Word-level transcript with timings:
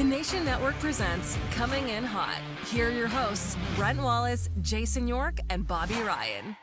The 0.00 0.06
Nation 0.06 0.46
Network 0.46 0.78
presents 0.78 1.36
Coming 1.50 1.90
in 1.90 2.04
Hot. 2.04 2.38
Here 2.72 2.88
are 2.88 2.90
your 2.90 3.06
hosts, 3.06 3.58
Brent 3.76 4.00
Wallace, 4.00 4.48
Jason 4.62 5.06
York, 5.06 5.40
and 5.50 5.66
Bobby 5.66 5.96
Ryan. 5.96 6.56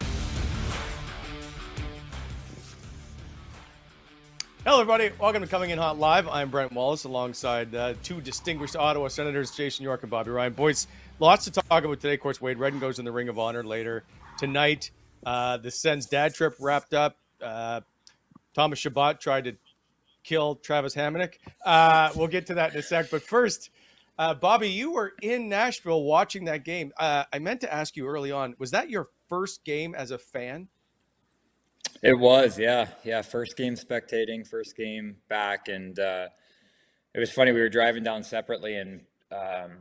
Hello, 4.66 4.82
everybody. 4.82 5.12
Welcome 5.20 5.44
to 5.44 5.48
Coming 5.48 5.70
In 5.70 5.78
Hot 5.78 6.00
Live. 6.00 6.28
I'm 6.28 6.50
Brent 6.50 6.72
Wallace 6.72 7.04
alongside 7.04 7.76
uh, 7.76 7.94
two 8.02 8.22
distinguished 8.22 8.76
Ottawa 8.76 9.08
Senators, 9.08 9.52
Jason 9.52 9.84
York 9.84 10.02
and 10.02 10.10
Bobby 10.10 10.32
Ryan. 10.32 10.54
Boys, 10.54 10.88
lots 11.20 11.44
to 11.44 11.52
talk 11.52 11.84
about 11.84 12.00
today. 12.00 12.16
Of 12.16 12.22
course, 12.22 12.42
Wade 12.42 12.58
Redden 12.58 12.80
goes 12.80 12.98
in 12.98 13.06
the 13.06 13.12
Ring 13.12 13.30
of 13.30 13.38
Honor 13.38 13.64
later 13.64 14.04
tonight. 14.40 14.90
Uh, 15.24 15.58
the 15.58 15.70
Sens 15.70 16.08
dad 16.08 16.34
trip 16.34 16.56
wrapped 16.60 16.96
up. 16.96 17.16
Uh, 17.40 17.82
Thomas 18.56 18.80
Chabot 18.80 19.22
tried 19.22 19.44
to 19.44 19.56
kill 20.28 20.56
Travis 20.56 20.94
Hamonic. 20.94 21.36
Uh, 21.66 22.12
we'll 22.16 22.28
get 22.28 22.46
to 22.48 22.56
that 22.56 22.74
in 22.74 22.80
a 22.80 22.84
sec. 22.84 23.10
But 23.10 23.24
first, 23.24 23.70
uh, 24.20 24.34
Bobby, 24.34 24.70
you 24.70 24.92
were 24.92 25.14
in 25.22 25.48
Nashville 25.48 26.04
watching 26.04 26.46
that 26.46 26.66
game. 26.66 26.92
Uh, 26.98 27.24
I 27.32 27.40
meant 27.40 27.62
to 27.62 27.74
ask 27.74 27.96
you 27.96 28.08
early 28.08 28.32
on, 28.32 28.56
was 28.60 28.72
that 28.72 28.90
your 28.90 29.10
first 29.30 29.64
game 29.64 29.96
as 29.96 30.12
a 30.12 30.18
fan? 30.18 30.68
It 32.04 32.20
was, 32.20 32.60
yeah, 32.60 32.90
yeah. 33.04 33.22
First 33.22 33.56
game 33.56 33.76
spectating, 33.76 34.46
first 34.46 34.76
game 34.76 35.18
back, 35.30 35.68
and 35.68 35.98
uh, 35.98 36.28
it 37.14 37.20
was 37.20 37.32
funny. 37.32 37.52
We 37.54 37.62
were 37.62 37.70
driving 37.70 38.04
down 38.04 38.24
separately, 38.24 38.76
and 38.76 39.02
um, 39.32 39.78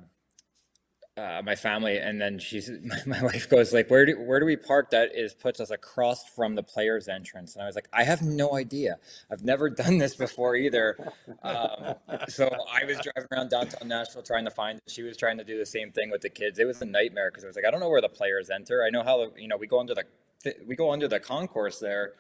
uh, 1.17 1.41
my 1.43 1.55
family, 1.55 1.97
and 1.99 2.21
then 2.21 2.39
she's 2.39 2.71
my, 2.85 2.99
my 3.07 3.23
wife 3.23 3.49
goes 3.49 3.73
like, 3.73 3.91
"Where 3.91 4.05
do 4.05 4.21
where 4.21 4.39
do 4.39 4.47
we 4.47 4.57
park? 4.57 4.91
That 4.91 5.15
is 5.15 5.33
puts 5.33 5.61
us 5.61 5.71
across 5.71 6.29
from 6.29 6.55
the 6.55 6.63
players' 6.63 7.09
entrance." 7.09 7.55
And 7.55 7.63
I 7.63 7.67
was 7.67 7.75
like, 7.75 7.89
"I 7.93 8.05
have 8.05 8.23
no 8.23 8.55
idea. 8.55 8.99
I've 9.31 9.45
never 9.45 9.71
done 9.85 9.99
this 9.99 10.15
before 10.15 10.57
either." 10.57 10.97
Um, 11.43 11.95
so 12.29 12.51
I 12.71 12.85
was 12.85 12.99
driving 12.99 13.29
around 13.33 13.51
downtown 13.51 13.89
Nashville 13.89 14.23
trying 14.23 14.45
to 14.45 14.51
find. 14.51 14.81
She 14.87 15.03
was 15.03 15.17
trying 15.17 15.39
to 15.39 15.45
do 15.45 15.59
the 15.59 15.67
same 15.67 15.91
thing 15.91 16.11
with 16.11 16.21
the 16.21 16.31
kids. 16.31 16.59
It 16.59 16.67
was 16.67 16.83
a 16.83 16.87
nightmare 16.87 17.31
because 17.31 17.45
I 17.45 17.47
was 17.47 17.57
like, 17.57 17.65
"I 17.65 17.71
don't 17.71 17.81
know 17.81 17.89
where 17.91 18.03
the 18.03 18.09
players 18.09 18.51
enter. 18.51 18.85
I 18.85 18.91
know 18.91 19.03
how 19.03 19.31
you 19.37 19.49
know 19.49 19.57
we 19.57 19.67
go 19.67 19.81
under 19.81 19.95
the 19.95 20.05
we 20.67 20.77
go 20.77 20.91
under 20.91 21.09
the 21.09 21.21
concourse 21.21 21.79
there." 21.79 22.15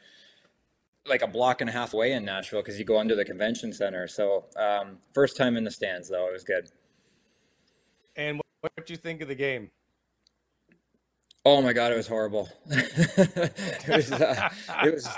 like 1.09 1.23
a 1.23 1.27
block 1.29 1.61
and 1.61 1.71
a 1.71 1.73
half 1.73 1.95
away 1.95 2.11
in 2.11 2.25
Nashville 2.25 2.61
because 2.61 2.81
you 2.81 2.85
go 2.85 2.99
under 2.99 3.15
the 3.15 3.25
convention 3.25 3.73
center. 3.73 4.09
So 4.09 4.47
um, 4.57 4.99
first 5.15 5.37
time 5.37 5.57
in 5.57 5.63
the 5.63 5.71
stands 5.71 6.09
though, 6.09 6.27
it 6.27 6.33
was 6.33 6.43
good. 6.43 6.69
And 8.17 8.41
what 8.75 8.87
do 8.87 8.93
you 8.93 8.99
think 8.99 9.21
of 9.21 9.29
the 9.29 9.35
game? 9.35 9.71
Oh 11.45 11.63
my 11.63 11.73
god, 11.73 11.93
it 11.93 11.97
was 11.97 12.09
horrible. 12.09 12.49
it 12.67 13.89
was 13.89 14.11
uh, 14.13 14.49
it 14.85 14.95
was 14.95 15.09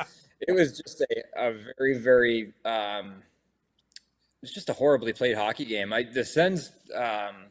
it 0.41 0.53
was 0.53 0.77
just 0.77 1.01
a, 1.01 1.23
a 1.37 1.55
very 1.79 1.99
very 1.99 2.53
um, 2.65 3.23
it 3.97 4.43
was 4.43 4.53
just 4.53 4.69
a 4.69 4.75
horribly 4.75 5.13
played 5.13 5.37
hockey 5.37 5.65
game. 5.65 5.93
I 5.93 6.03
the 6.03 6.25
Sens 6.25 6.73
um, 6.95 7.47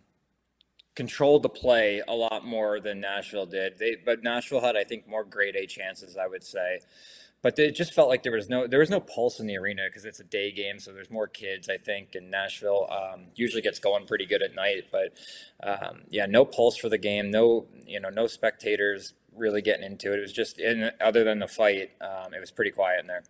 controlled 0.96 1.44
the 1.44 1.50
play 1.50 2.04
a 2.08 2.14
lot 2.14 2.46
more 2.46 2.80
than 2.80 3.00
Nashville 3.00 3.48
did. 3.48 3.80
They 3.80 3.98
but 4.06 4.24
Nashville 4.24 4.62
had 4.62 4.78
I 4.78 4.84
think 4.84 5.08
more 5.08 5.24
grade 5.24 5.56
A 5.56 5.66
chances, 5.66 6.16
I 6.16 6.28
would 6.28 6.44
say 6.44 6.80
but 7.42 7.58
it 7.60 7.76
just 7.76 7.94
felt 7.94 8.10
like 8.10 8.24
there 8.24 8.32
was 8.34 8.50
no 8.50 8.68
there 8.68 8.80
was 8.80 8.90
no 8.90 9.00
pulse 9.00 9.40
in 9.40 9.48
the 9.48 9.58
arena 9.58 9.84
because 9.88 10.06
it's 10.06 10.20
a 10.20 10.24
day 10.24 10.52
game, 10.52 10.80
so 10.80 10.92
there's 10.92 11.10
more 11.12 11.28
kids. 11.28 11.70
I 11.70 11.78
think, 11.78 12.16
in 12.16 12.30
Nashville 12.30 12.88
um, 12.92 13.26
usually 13.36 13.62
gets 13.62 13.80
going 13.80 14.06
pretty 14.08 14.26
good 14.26 14.42
at 14.42 14.56
night, 14.56 14.86
but 14.92 15.14
um, 15.64 16.02
yeah, 16.10 16.26
no 16.26 16.46
pulse 16.46 16.78
for 16.78 16.90
the 16.90 16.98
game. 16.98 17.30
No, 17.32 17.68
you 17.86 18.00
know, 18.00 18.10
no 18.10 18.28
spectators 18.28 19.14
really 19.36 19.62
getting 19.62 19.86
into 19.86 20.14
it. 20.14 20.18
It 20.18 20.22
was 20.22 20.34
just 20.34 20.60
in 20.60 20.92
other 21.00 21.24
than 21.24 21.40
the 21.40 21.48
fight, 21.48 21.92
um, 22.02 22.34
it 22.34 22.40
was 22.40 22.52
pretty 22.52 22.72
quiet 22.72 23.02
in 23.02 23.08
there. 23.08 23.24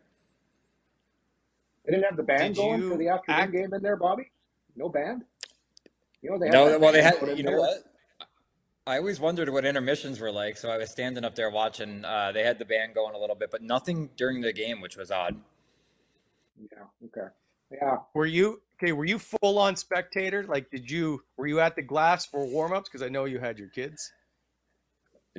They 1.86 1.92
didn't 1.94 2.06
have 2.06 2.18
the 2.18 2.24
band 2.24 2.56
Did 2.56 2.62
going 2.62 2.90
for 2.90 2.98
the 2.98 3.10
afternoon 3.10 3.40
act- 3.42 3.52
game 3.54 3.74
in 3.74 3.82
there, 3.82 3.96
Bobby. 3.96 4.32
No 4.76 4.90
band. 4.90 5.24
You 6.22 6.32
know 6.32 6.38
they 6.40 6.48
had 6.48 6.54
No, 6.54 6.80
well, 6.80 6.92
they 6.92 7.02
had. 7.02 7.16
You 7.38 7.44
know 7.44 7.52
there. 7.52 7.60
what? 7.60 7.87
I 8.88 9.00
always 9.00 9.20
wondered 9.20 9.50
what 9.50 9.66
intermissions 9.66 10.18
were 10.22 10.32
like, 10.32 10.56
so 10.56 10.70
I 10.70 10.78
was 10.78 10.90
standing 10.90 11.26
up 11.26 11.36
there 11.36 11.50
watching. 11.50 12.06
Uh, 12.06 12.32
they 12.32 12.44
had 12.44 12.58
the 12.58 12.64
band 12.64 12.96
going 12.96 13.16
a 13.16 13.18
little 13.18 13.36
bit, 13.36 13.52
but 13.52 13.62
nothing 13.62 14.10
during 14.16 14.40
the 14.40 14.54
game, 14.54 14.80
which 14.80 14.96
was 14.96 15.12
odd. 15.12 15.36
Yeah. 16.58 16.86
Okay. 17.06 17.28
Yeah. 17.70 17.98
Were 18.14 18.26
you 18.26 18.62
okay? 18.82 18.94
Were 18.94 19.04
you 19.04 19.20
full 19.20 19.60
on 19.60 19.76
spectator? 19.76 20.46
Like, 20.48 20.72
did 20.72 20.90
you 20.90 21.22
were 21.36 21.48
you 21.48 21.60
at 21.60 21.76
the 21.76 21.82
glass 21.82 22.26
for 22.26 22.46
warm 22.46 22.72
ups? 22.72 22.88
Because 22.88 23.06
I 23.06 23.10
know 23.10 23.26
you 23.26 23.40
had 23.40 23.60
your 23.60 23.68
kids. 23.68 24.10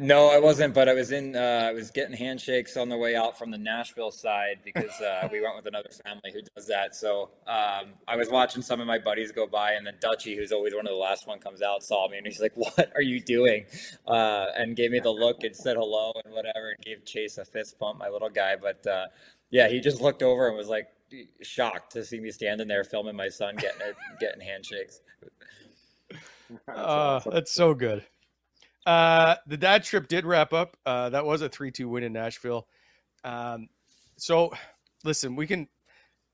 No, 0.00 0.28
I 0.28 0.38
wasn't, 0.38 0.74
but 0.74 0.88
I 0.88 0.94
was 0.94 1.12
in. 1.12 1.34
Uh, 1.34 1.66
I 1.68 1.72
was 1.72 1.90
getting 1.90 2.16
handshakes 2.16 2.76
on 2.76 2.88
the 2.88 2.96
way 2.96 3.16
out 3.16 3.38
from 3.38 3.50
the 3.50 3.58
Nashville 3.58 4.10
side 4.10 4.60
because 4.64 4.92
uh, 5.00 5.28
we 5.32 5.40
went 5.40 5.56
with 5.56 5.66
another 5.66 5.90
family 6.04 6.32
who 6.32 6.40
does 6.54 6.66
that. 6.66 6.94
So 6.94 7.30
um, 7.46 7.94
I 8.06 8.16
was 8.16 8.28
watching 8.30 8.62
some 8.62 8.80
of 8.80 8.86
my 8.86 8.98
buddies 8.98 9.32
go 9.32 9.46
by, 9.46 9.72
and 9.72 9.86
then 9.86 9.94
Dutchy, 10.00 10.36
who's 10.36 10.52
always 10.52 10.74
one 10.74 10.86
of 10.86 10.92
the 10.92 10.98
last 10.98 11.26
one, 11.26 11.38
comes 11.38 11.62
out, 11.62 11.82
saw 11.82 12.08
me, 12.08 12.18
and 12.18 12.26
he's 12.26 12.40
like, 12.40 12.52
"What 12.54 12.92
are 12.94 13.02
you 13.02 13.20
doing?" 13.20 13.66
Uh, 14.06 14.46
and 14.56 14.76
gave 14.76 14.90
me 14.90 15.00
the 15.00 15.10
look 15.10 15.42
and 15.42 15.54
said 15.54 15.76
hello 15.76 16.12
and 16.24 16.32
whatever, 16.32 16.70
and 16.70 16.84
gave 16.84 17.04
Chase 17.04 17.38
a 17.38 17.44
fist 17.44 17.78
bump, 17.78 17.98
my 17.98 18.08
little 18.08 18.30
guy. 18.30 18.56
But 18.56 18.86
uh, 18.86 19.06
yeah, 19.50 19.68
he 19.68 19.80
just 19.80 20.00
looked 20.00 20.22
over 20.22 20.48
and 20.48 20.56
was 20.56 20.68
like 20.68 20.88
shocked 21.42 21.92
to 21.92 22.04
see 22.04 22.20
me 22.20 22.30
standing 22.30 22.68
there 22.68 22.84
filming 22.84 23.16
my 23.16 23.28
son 23.28 23.56
getting 23.56 23.80
it, 23.80 23.96
getting 24.20 24.40
handshakes. 24.40 25.00
That's 26.10 26.22
Uh, 26.68 27.20
that's 27.26 27.52
so 27.52 27.74
good. 27.74 28.04
Uh, 28.88 29.36
the 29.46 29.56
dad 29.58 29.84
trip 29.84 30.08
did 30.08 30.24
wrap 30.24 30.54
up. 30.54 30.74
Uh, 30.86 31.10
that 31.10 31.22
was 31.22 31.42
a 31.42 31.48
three-two 31.48 31.90
win 31.90 32.02
in 32.02 32.12
Nashville. 32.14 32.66
Um, 33.22 33.68
so, 34.16 34.50
listen, 35.04 35.36
we 35.36 35.46
can 35.46 35.68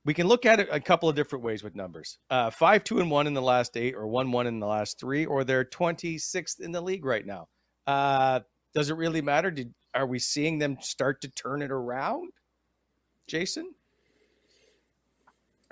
we 0.05 0.15
can 0.15 0.29
look 0.29 0.47
at 0.47 0.61
it 0.61 0.69
a 0.71 0.79
couple 0.79 1.09
of 1.09 1.17
different 1.17 1.45
ways 1.45 1.65
with 1.65 1.75
numbers. 1.75 2.19
Uh, 2.31 2.51
five, 2.51 2.85
two, 2.85 3.01
and 3.01 3.11
one 3.11 3.27
in 3.27 3.35
the 3.35 3.43
last 3.43 3.77
eight, 3.77 3.97
or 3.97 4.07
one, 4.07 4.31
one 4.31 4.47
in 4.47 4.61
the 4.61 4.69
last 4.69 5.01
three, 5.01 5.27
or 5.27 5.43
they're 5.43 5.65
twenty 5.65 6.17
sixth 6.17 6.61
in 6.61 6.71
the 6.71 6.81
league 6.81 7.05
right 7.05 7.27
now. 7.27 7.49
Uh, 7.89 8.39
does 8.73 8.89
it 8.89 8.97
really 8.97 9.21
matter? 9.21 9.51
Did 9.51 9.75
are 9.93 10.07
we 10.07 10.21
seeing 10.21 10.61
them 10.61 10.77
start 10.81 11.21
to 11.23 11.29
turn 11.31 11.61
it 11.61 11.73
around, 11.73 12.31
Jason? 13.27 13.75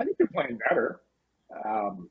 I 0.01 0.05
think 0.05 0.17
they're 0.19 0.27
playing 0.27 0.59
better. 0.69 1.01
Um, 1.65 2.11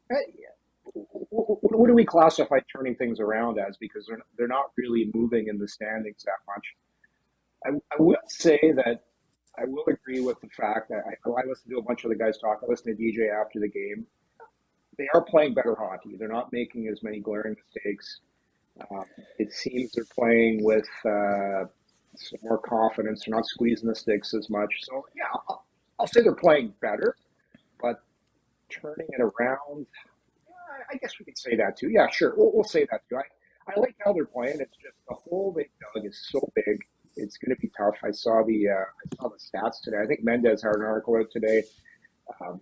what 0.94 1.88
do 1.88 1.94
we 1.94 2.06
classify 2.06 2.60
turning 2.74 2.96
things 2.96 3.20
around 3.20 3.60
as? 3.60 3.78
Because 3.78 4.06
they're 4.08 4.20
they're 4.38 4.48
not 4.48 4.72
really 4.78 5.10
moving 5.14 5.48
in 5.48 5.58
the 5.58 5.68
standings 5.68 6.24
that 6.24 6.40
much. 6.48 6.66
I, 7.66 7.70
I 7.94 8.02
will 8.02 8.18
say 8.28 8.60
that 8.76 9.04
I 9.58 9.66
will 9.66 9.86
agree 9.88 10.22
with 10.22 10.40
the 10.42 10.50
fact 10.50 10.90
that 10.90 11.04
I, 11.06 11.30
I 11.30 11.46
listened 11.48 11.72
to 11.72 11.78
a 11.78 11.82
bunch 11.84 12.04
of 12.04 12.10
the 12.10 12.16
guys 12.16 12.38
talk. 12.38 12.62
I 12.64 12.70
listened 12.70 12.98
to 12.98 13.04
DJ 13.04 13.30
after 13.32 13.60
the 13.60 13.70
game. 13.70 14.06
They 14.98 15.08
are 15.14 15.22
playing 15.22 15.54
better 15.54 15.76
hockey. 15.76 16.16
They're 16.18 16.28
not 16.28 16.52
making 16.52 16.88
as 16.88 17.02
many 17.04 17.20
glaring 17.20 17.56
mistakes. 17.74 18.20
Uh, 18.80 19.04
it 19.38 19.52
seems 19.52 19.92
they're 19.92 20.06
playing 20.16 20.64
with 20.64 20.88
uh, 21.06 21.66
some 22.16 22.40
more 22.44 22.58
confidence. 22.60 23.24
They're 23.26 23.36
not 23.36 23.46
squeezing 23.46 23.88
the 23.88 23.96
sticks 23.96 24.34
as 24.34 24.50
much. 24.50 24.74
So 24.82 25.06
yeah, 25.16 25.24
I'll, 25.48 25.66
I'll 26.00 26.08
say 26.08 26.22
they're 26.22 26.34
playing 26.34 26.74
better, 26.82 27.16
but 27.82 28.04
turning 28.70 29.08
it 29.10 29.22
around, 29.22 29.86
I 30.92 30.98
guess 30.98 31.14
we 31.20 31.26
could 31.26 31.38
say 31.38 31.56
that 31.56 31.78
too. 31.78 31.90
Yeah, 31.90 32.10
sure. 32.10 32.34
We'll, 32.36 32.52
we'll 32.54 32.64
say 32.64 32.88
that 32.92 33.02
too. 33.10 33.18
I, 33.18 33.24
I 33.68 33.80
like 33.80 33.96
how 34.04 34.14
they're 34.14 34.26
playing. 34.26 34.60
It's 34.60 34.78
just 34.78 34.96
the 35.08 35.16
hole 35.16 35.54
they 35.56 35.70
dug 35.94 36.06
is 36.06 36.28
so 36.30 36.40
big. 36.56 36.80
It's 37.16 37.38
going 37.38 37.56
to 37.56 37.62
be 37.62 37.72
tough. 37.78 37.96
I 38.04 38.12
saw 38.12 38.44
the 38.46 38.70
uh, 38.70 38.74
I 38.74 39.16
saw 39.22 39.30
the 39.30 39.38
stats 39.38 39.82
today. 39.84 39.98
I 40.02 40.08
think 40.08 40.24
Mendes 40.24 40.64
had 40.64 40.76
an 40.76 40.84
article 40.84 41.18
out 41.18 41.32
today. 41.32 41.64
Um, 42.40 42.62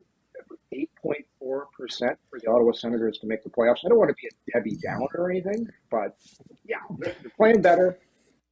8.4 0.74 1.64
percent 1.78 2.18
for 2.30 2.40
the 2.40 2.50
Ottawa 2.50 2.72
Senators 2.72 3.18
to 3.20 3.28
make 3.28 3.44
the 3.44 3.50
playoffs. 3.50 3.80
I 3.86 3.90
don't 3.90 3.98
want 3.98 4.10
to 4.10 4.16
be 4.16 4.28
a 4.28 4.58
Debbie 4.58 4.78
Downer 4.82 5.08
or 5.16 5.30
anything, 5.30 5.68
but 5.92 6.18
yeah, 6.66 6.78
they're, 6.98 7.16
they're 7.22 7.32
playing 7.36 7.62
better. 7.62 7.98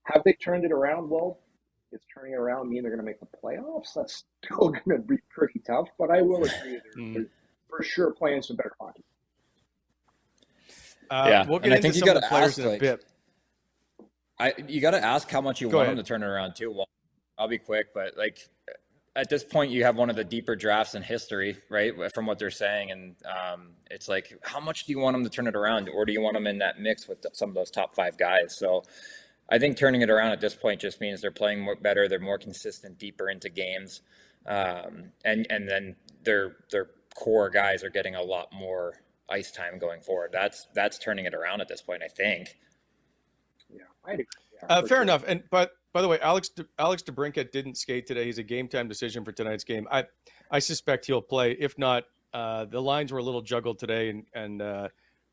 Have 0.04 0.22
they 0.24 0.34
turned 0.34 0.64
it 0.64 0.72
around? 0.72 1.10
Well, 1.10 1.40
is 1.92 2.02
turning 2.14 2.34
around 2.34 2.70
mean 2.70 2.84
they're 2.84 2.92
going 2.92 3.04
to 3.04 3.06
make 3.06 3.20
the 3.20 3.28
playoffs? 3.44 3.94
That's 3.96 4.24
still 4.46 4.70
going 4.70 4.90
to 4.90 5.00
be 5.00 5.18
pretty 5.30 5.60
tough. 5.66 5.88
But 5.98 6.12
I 6.12 6.22
will 6.22 6.44
agree 6.44 6.80
they're, 6.96 7.04
mm. 7.04 7.14
they're 7.14 7.28
for 7.70 7.84
sure 7.84 8.12
playing 8.12 8.42
some 8.42 8.56
better 8.56 8.74
hockey. 8.80 9.04
Uh, 11.10 11.26
yeah, 11.30 11.46
we'll 11.48 11.60
get 11.60 11.66
and 11.66 11.74
into 11.74 11.88
I 11.88 11.92
think 11.92 11.96
you 11.96 12.14
got 12.14 12.20
to 12.20 12.34
ask, 12.34 12.80
bit. 12.80 13.06
I 14.40 14.54
you 14.68 14.82
got 14.82 14.92
to 14.92 15.04
ask 15.04 15.30
how 15.30 15.42
much 15.42 15.62
you 15.62 15.70
Go 15.70 15.78
want 15.78 15.88
ahead. 15.88 15.98
them 15.98 16.04
to 16.04 16.08
turn 16.08 16.24
it 16.24 16.28
around 16.28 16.56
too. 16.56 16.72
Well, 16.72 16.88
I'll 17.38 17.48
be 17.48 17.58
quick, 17.58 17.88
but 17.94 18.18
like 18.18 18.48
at 19.18 19.30
this 19.30 19.44
point, 19.44 19.72
you 19.72 19.84
have 19.84 19.96
one 19.96 20.12
of 20.12 20.16
the 20.16 20.24
deeper 20.24 20.56
drafts 20.56 20.94
in 20.94 21.02
history, 21.02 21.58
right? 21.70 21.94
From 22.14 22.28
what 22.28 22.38
they're 22.38 22.52
saying, 22.52 22.92
and 22.92 23.16
um, 23.26 23.70
it's 23.90 24.08
like, 24.08 24.32
how 24.44 24.60
much 24.60 24.86
do 24.86 24.92
you 24.92 25.00
want 25.00 25.16
them 25.16 25.24
to 25.24 25.30
turn 25.30 25.48
it 25.48 25.56
around, 25.56 25.90
or 25.90 26.06
do 26.06 26.14
you 26.14 26.22
want 26.22 26.36
them 26.36 26.46
in 26.46 26.60
that 26.60 26.80
mix 26.80 27.08
with 27.08 27.26
some 27.34 27.50
of 27.50 27.56
those 27.56 27.72
top 27.72 27.96
five 27.96 28.16
guys? 28.16 28.56
So, 28.56 28.84
I 29.50 29.58
think 29.58 29.76
turning 29.76 30.02
it 30.02 30.12
around 30.12 30.34
at 30.34 30.40
this 30.40 30.54
point 30.54 30.82
just 30.82 31.02
means 31.02 31.20
they're 31.20 31.32
playing 31.32 31.62
more 31.62 31.76
better, 31.76 32.08
they're 32.08 32.20
more 32.20 32.38
consistent, 32.38 33.00
deeper 33.00 33.28
into 33.30 33.50
games, 33.50 34.02
um, 34.46 35.12
and 35.26 35.48
and 35.50 35.68
then 35.68 35.96
their 36.24 36.58
their 36.72 36.90
core 37.16 37.50
guys 37.50 37.84
are 37.84 37.90
getting 37.90 38.14
a 38.14 38.22
lot 38.22 38.54
more 38.54 39.02
ice 39.30 39.52
time 39.52 39.80
going 39.80 40.02
forward. 40.02 40.32
That's 40.32 40.68
that's 40.74 40.98
turning 40.98 41.26
it 41.26 41.34
around 41.34 41.62
at 41.62 41.68
this 41.68 41.82
point, 41.82 42.02
I 42.04 42.08
think. 42.08 42.56
Yeah, 43.70 43.82
I 44.06 44.14
agree. 44.14 44.26
Yeah, 44.54 44.68
uh, 44.70 44.82
fair 44.82 44.88
sure. 44.90 45.02
enough. 45.02 45.24
And 45.28 45.44
but 45.52 45.72
by 45.94 46.02
the 46.02 46.08
way, 46.08 46.20
Alex 46.22 46.50
De, 46.50 46.66
Alex 46.80 47.04
DeBrincat 47.04 47.52
didn't 47.52 47.76
skate 47.76 48.08
today. 48.08 48.26
He's 48.26 48.38
a 48.38 48.44
game 48.44 48.68
time 48.68 48.88
decision 48.88 49.24
for 49.24 49.32
tonight's 49.32 49.64
game. 49.64 49.88
I 49.92 50.06
I 50.52 50.60
suspect 50.60 51.06
he'll 51.06 51.22
play. 51.22 51.54
If 51.54 51.78
not, 51.78 52.06
uh, 52.34 52.66
the 52.66 52.82
lines 52.82 53.12
were 53.12 53.20
a 53.20 53.24
little 53.24 53.42
juggled 53.42 53.80
today, 53.80 54.10
and 54.10 54.26
and 54.34 54.62
uh, 54.62 54.88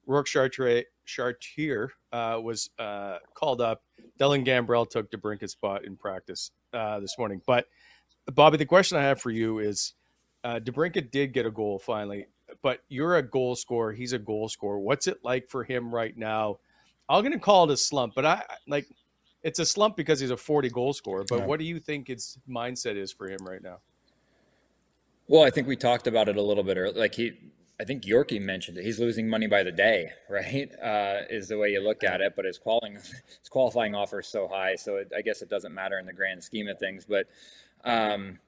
Rourke 0.07 0.27
Chartier, 0.27 0.85
Chartier 1.05 1.91
uh, 2.13 2.39
was 2.43 2.71
uh, 2.79 3.19
called 3.35 3.61
up. 3.61 3.83
Dylan 4.19 4.47
Gambrell 4.47 4.89
took 4.89 5.11
DeBrincat's 5.11 5.53
spot 5.53 5.85
in 5.85 5.97
practice 5.97 6.51
uh, 6.73 7.01
this 7.01 7.17
morning. 7.19 7.41
But 7.47 7.67
Bobby, 8.33 8.57
the 8.57 8.67
question 8.67 8.99
I 8.99 9.03
have 9.03 9.21
for 9.21 9.31
you 9.31 9.59
is, 9.59 9.95
uh, 10.45 10.61
DeBrincat 10.61 11.11
did 11.11 11.33
get 11.33 11.47
a 11.47 11.51
goal 11.51 11.79
finally 11.79 12.27
but 12.65 12.81
you're 12.89 13.17
a 13.17 13.23
goal 13.23 13.55
scorer. 13.55 13.93
He's 13.93 14.15
a 14.15 14.19
goal 14.19 14.49
scorer. 14.49 14.79
What's 14.79 15.07
it 15.07 15.19
like 15.23 15.51
for 15.51 15.65
him 15.65 15.95
right 15.95 16.17
now? 16.17 16.61
I'm 17.11 17.21
going 17.21 17.35
to 17.35 17.39
call 17.39 17.65
it 17.65 17.75
a 17.75 17.77
slump, 17.77 18.15
but 18.17 18.25
I 18.25 18.43
like 18.67 18.87
it's 19.43 19.59
a 19.59 19.67
slump 19.67 19.97
because 19.97 20.19
he's 20.19 20.31
a 20.31 20.37
40 20.37 20.71
goal 20.71 20.95
scorer. 20.95 21.25
But 21.29 21.41
yeah. 21.41 21.45
what 21.45 21.59
do 21.59 21.67
you 21.67 21.79
think 21.79 22.09
his 22.09 22.39
mindset 22.49 22.97
is 22.97 23.13
for 23.13 23.29
him 23.29 23.47
right 23.47 23.63
now? 23.63 23.81
Well, 25.29 25.45
I 25.45 25.51
think 25.51 25.69
we 25.69 25.77
talked 25.77 26.07
about 26.07 26.31
it 26.31 26.39
a 26.39 26.43
little 26.43 26.65
bit 26.65 26.79
earlier. 26.79 26.99
Like 26.99 27.15
he, 27.15 27.33
I 27.79 27.85
think 27.85 28.05
Yorkie 28.05 28.41
mentioned 28.41 28.79
it. 28.79 28.85
He's 28.85 28.99
losing 28.99 29.29
money 29.29 29.47
by 29.47 29.63
the 29.63 29.73
day, 29.73 30.13
right? 30.31 30.71
Uh, 30.83 31.21
is 31.29 31.49
the 31.49 31.59
way 31.59 31.69
you 31.69 31.85
look 31.85 32.03
at 32.03 32.23
it. 32.23 32.33
But 32.35 32.47
his 32.47 32.57
qualifying, 32.57 32.95
his 32.95 33.49
qualifying 33.51 33.95
offer 33.95 34.21
is 34.21 34.27
so 34.27 34.49
high, 34.49 34.77
so 34.77 34.97
it, 34.97 35.13
I 35.15 35.21
guess 35.21 35.43
it 35.43 35.51
doesn't 35.51 35.75
matter 35.75 35.99
in 35.99 36.07
the 36.07 36.15
grand 36.15 36.43
scheme 36.43 36.69
of 36.69 36.79
things. 36.79 37.05
But 37.05 37.27
um, 37.85 38.39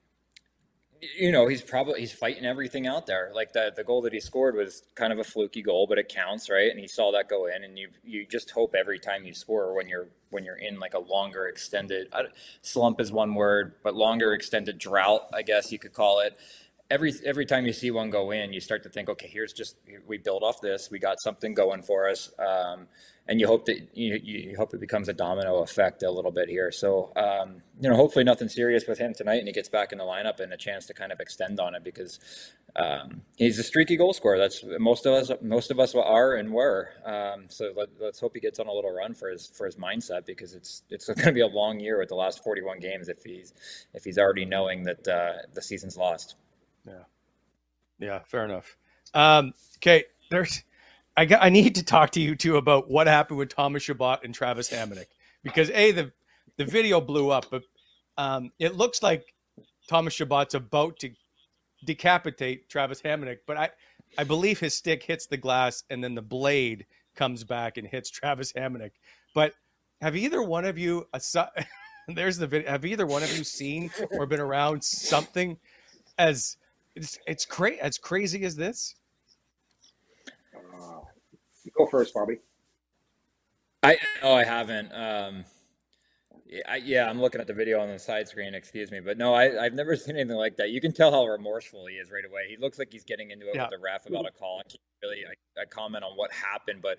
you 1.16 1.32
know 1.32 1.46
he's 1.46 1.62
probably 1.62 2.00
he's 2.00 2.12
fighting 2.12 2.44
everything 2.44 2.86
out 2.86 3.06
there. 3.06 3.30
Like 3.34 3.52
the 3.52 3.72
the 3.74 3.84
goal 3.84 4.02
that 4.02 4.12
he 4.12 4.20
scored 4.20 4.54
was 4.54 4.82
kind 4.94 5.12
of 5.12 5.18
a 5.18 5.24
fluky 5.24 5.62
goal 5.62 5.86
but 5.86 5.98
it 5.98 6.08
counts 6.08 6.48
right? 6.50 6.70
And 6.70 6.78
he 6.80 6.88
saw 6.88 7.12
that 7.12 7.28
go 7.28 7.46
in 7.46 7.64
and 7.64 7.78
you 7.78 7.88
you 8.04 8.26
just 8.26 8.50
hope 8.50 8.74
every 8.74 8.98
time 8.98 9.24
you 9.24 9.34
score 9.34 9.74
when 9.74 9.88
you're 9.88 10.08
when 10.30 10.44
you're 10.44 10.56
in 10.56 10.78
like 10.78 10.94
a 10.94 10.98
longer 10.98 11.46
extended 11.46 12.08
slump 12.62 13.00
is 13.00 13.12
one 13.12 13.34
word 13.34 13.74
but 13.82 13.94
longer 13.94 14.32
extended 14.32 14.78
drought 14.78 15.28
i 15.32 15.42
guess 15.42 15.70
you 15.70 15.78
could 15.78 15.92
call 15.92 16.20
it 16.20 16.36
every 16.90 17.12
every 17.24 17.46
time 17.46 17.66
you 17.66 17.72
see 17.72 17.90
one 17.90 18.10
go 18.10 18.30
in 18.30 18.52
you 18.52 18.60
start 18.60 18.82
to 18.82 18.88
think 18.88 19.08
okay 19.08 19.28
here's 19.28 19.52
just 19.52 19.76
we 20.06 20.18
build 20.18 20.42
off 20.42 20.60
this 20.60 20.90
we 20.90 20.98
got 20.98 21.20
something 21.20 21.54
going 21.54 21.82
for 21.82 22.08
us 22.08 22.30
um, 22.38 22.86
and 23.28 23.40
you 23.40 23.46
hope 23.46 23.66
that 23.66 23.88
you, 23.94 24.20
you 24.22 24.56
hope 24.56 24.72
it 24.72 24.80
becomes 24.80 25.08
a 25.08 25.12
domino 25.12 25.62
effect 25.62 26.02
a 26.02 26.10
little 26.10 26.30
bit 26.30 26.48
here. 26.48 26.70
So 26.70 27.12
um, 27.16 27.62
you 27.80 27.90
know, 27.90 27.96
hopefully 27.96 28.24
nothing 28.24 28.48
serious 28.48 28.86
with 28.86 28.98
him 28.98 29.14
tonight, 29.14 29.38
and 29.38 29.48
he 29.48 29.52
gets 29.52 29.68
back 29.68 29.92
in 29.92 29.98
the 29.98 30.04
lineup 30.04 30.40
and 30.40 30.52
a 30.52 30.56
chance 30.56 30.86
to 30.86 30.94
kind 30.94 31.12
of 31.12 31.20
extend 31.20 31.58
on 31.58 31.74
it 31.74 31.82
because 31.82 32.20
um, 32.76 33.22
he's 33.36 33.58
a 33.58 33.62
streaky 33.62 33.96
goal 33.96 34.12
scorer. 34.12 34.38
That's 34.38 34.64
most 34.78 35.06
of 35.06 35.14
us 35.14 35.30
most 35.42 35.70
of 35.70 35.80
us 35.80 35.94
are 35.94 36.34
and 36.34 36.52
were. 36.52 36.90
Um, 37.04 37.46
so 37.48 37.72
let, 37.76 37.88
us 38.08 38.20
hope 38.20 38.32
he 38.34 38.40
gets 38.40 38.60
on 38.60 38.68
a 38.68 38.72
little 38.72 38.92
run 38.92 39.14
for 39.14 39.30
his 39.30 39.46
for 39.46 39.66
his 39.66 39.76
mindset 39.76 40.24
because 40.24 40.54
it's 40.54 40.82
it's 40.88 41.06
going 41.06 41.26
to 41.26 41.32
be 41.32 41.40
a 41.40 41.46
long 41.46 41.80
year 41.80 41.98
with 41.98 42.08
the 42.08 42.14
last 42.14 42.44
41 42.44 42.78
games 42.78 43.08
if 43.08 43.22
he's 43.24 43.52
if 43.92 44.04
he's 44.04 44.18
already 44.18 44.44
knowing 44.44 44.84
that 44.84 45.08
uh, 45.08 45.32
the 45.52 45.62
season's 45.62 45.96
lost. 45.96 46.36
Yeah, 46.86 47.04
yeah, 47.98 48.20
fair 48.26 48.44
enough. 48.44 48.76
Um, 49.14 49.52
okay, 49.78 50.04
there's 50.30 50.62
I 51.16 51.24
got, 51.24 51.42
I 51.42 51.48
need 51.48 51.74
to 51.76 51.84
talk 51.84 52.10
to 52.10 52.20
you 52.20 52.36
too 52.36 52.56
about 52.56 52.90
what 52.90 53.06
happened 53.06 53.38
with 53.38 53.48
Thomas 53.48 53.82
Chabot 53.82 54.20
and 54.22 54.34
Travis 54.34 54.70
Hamonic 54.70 55.06
because 55.42 55.70
a 55.70 55.92
the 55.92 56.12
the 56.56 56.64
video 56.64 57.00
blew 57.00 57.30
up, 57.30 57.46
but 57.50 57.62
um, 58.18 58.50
it 58.58 58.76
looks 58.76 59.02
like 59.02 59.34
Thomas 59.88 60.14
Chabot's 60.14 60.54
about 60.54 60.98
to 61.00 61.10
decapitate 61.84 62.68
Travis 62.68 63.00
Hamonic, 63.00 63.38
but 63.46 63.56
I 63.56 63.70
I 64.18 64.24
believe 64.24 64.60
his 64.60 64.74
stick 64.74 65.02
hits 65.02 65.26
the 65.26 65.36
glass 65.36 65.84
and 65.90 66.02
then 66.02 66.14
the 66.14 66.22
blade 66.22 66.86
comes 67.14 67.44
back 67.44 67.78
and 67.78 67.86
hits 67.86 68.10
Travis 68.10 68.52
Hamonic. 68.52 68.92
But 69.34 69.54
have 70.00 70.16
either 70.16 70.42
one 70.42 70.64
of 70.64 70.78
you 70.78 71.06
there's 72.08 72.36
the 72.36 72.46
video 72.46 72.70
have 72.70 72.84
either 72.84 73.06
one 73.06 73.22
of 73.22 73.36
you 73.36 73.44
seen 73.44 73.90
or 74.12 74.26
been 74.26 74.40
around 74.40 74.84
something 74.84 75.56
as 76.18 76.56
it's 76.96 77.18
it's 77.26 77.44
crazy 77.44 77.80
as 77.80 77.98
crazy 77.98 78.44
as 78.44 78.56
this? 78.56 78.96
Go 81.76 81.86
first, 81.86 82.14
Bobby. 82.14 82.38
I 83.82 83.98
no, 84.22 84.32
I 84.32 84.44
haven't. 84.44 84.92
Um, 84.92 85.44
I, 86.68 86.76
yeah, 86.76 87.08
I'm 87.08 87.20
looking 87.20 87.40
at 87.40 87.46
the 87.46 87.52
video 87.52 87.80
on 87.80 87.88
the 87.88 87.98
side 87.98 88.28
screen. 88.28 88.54
Excuse 88.54 88.90
me, 88.90 89.00
but 89.00 89.18
no, 89.18 89.34
I, 89.34 89.64
I've 89.64 89.74
never 89.74 89.94
seen 89.96 90.16
anything 90.16 90.36
like 90.36 90.56
that. 90.56 90.70
You 90.70 90.80
can 90.80 90.92
tell 90.92 91.12
how 91.12 91.26
remorseful 91.26 91.86
he 91.86 91.96
is 91.96 92.10
right 92.10 92.24
away. 92.24 92.46
He 92.48 92.56
looks 92.56 92.78
like 92.78 92.88
he's 92.90 93.04
getting 93.04 93.30
into 93.30 93.46
it 93.48 93.54
yeah. 93.54 93.64
with 93.64 93.70
the 93.70 93.78
ref 93.78 94.06
about 94.06 94.26
a 94.26 94.30
call. 94.30 94.60
I 94.60 94.62
can't 94.62 94.80
really 95.02 95.24
I, 95.26 95.62
I 95.62 95.64
comment 95.66 96.04
on 96.04 96.16
what 96.16 96.32
happened, 96.32 96.80
but 96.82 96.98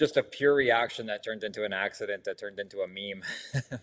just 0.00 0.16
a 0.16 0.22
pure 0.22 0.54
reaction 0.54 1.06
that 1.06 1.22
turned 1.22 1.44
into 1.44 1.62
an 1.62 1.74
accident 1.74 2.24
that 2.24 2.38
turned 2.38 2.58
into 2.58 2.78
a 2.80 2.88
meme, 2.88 3.22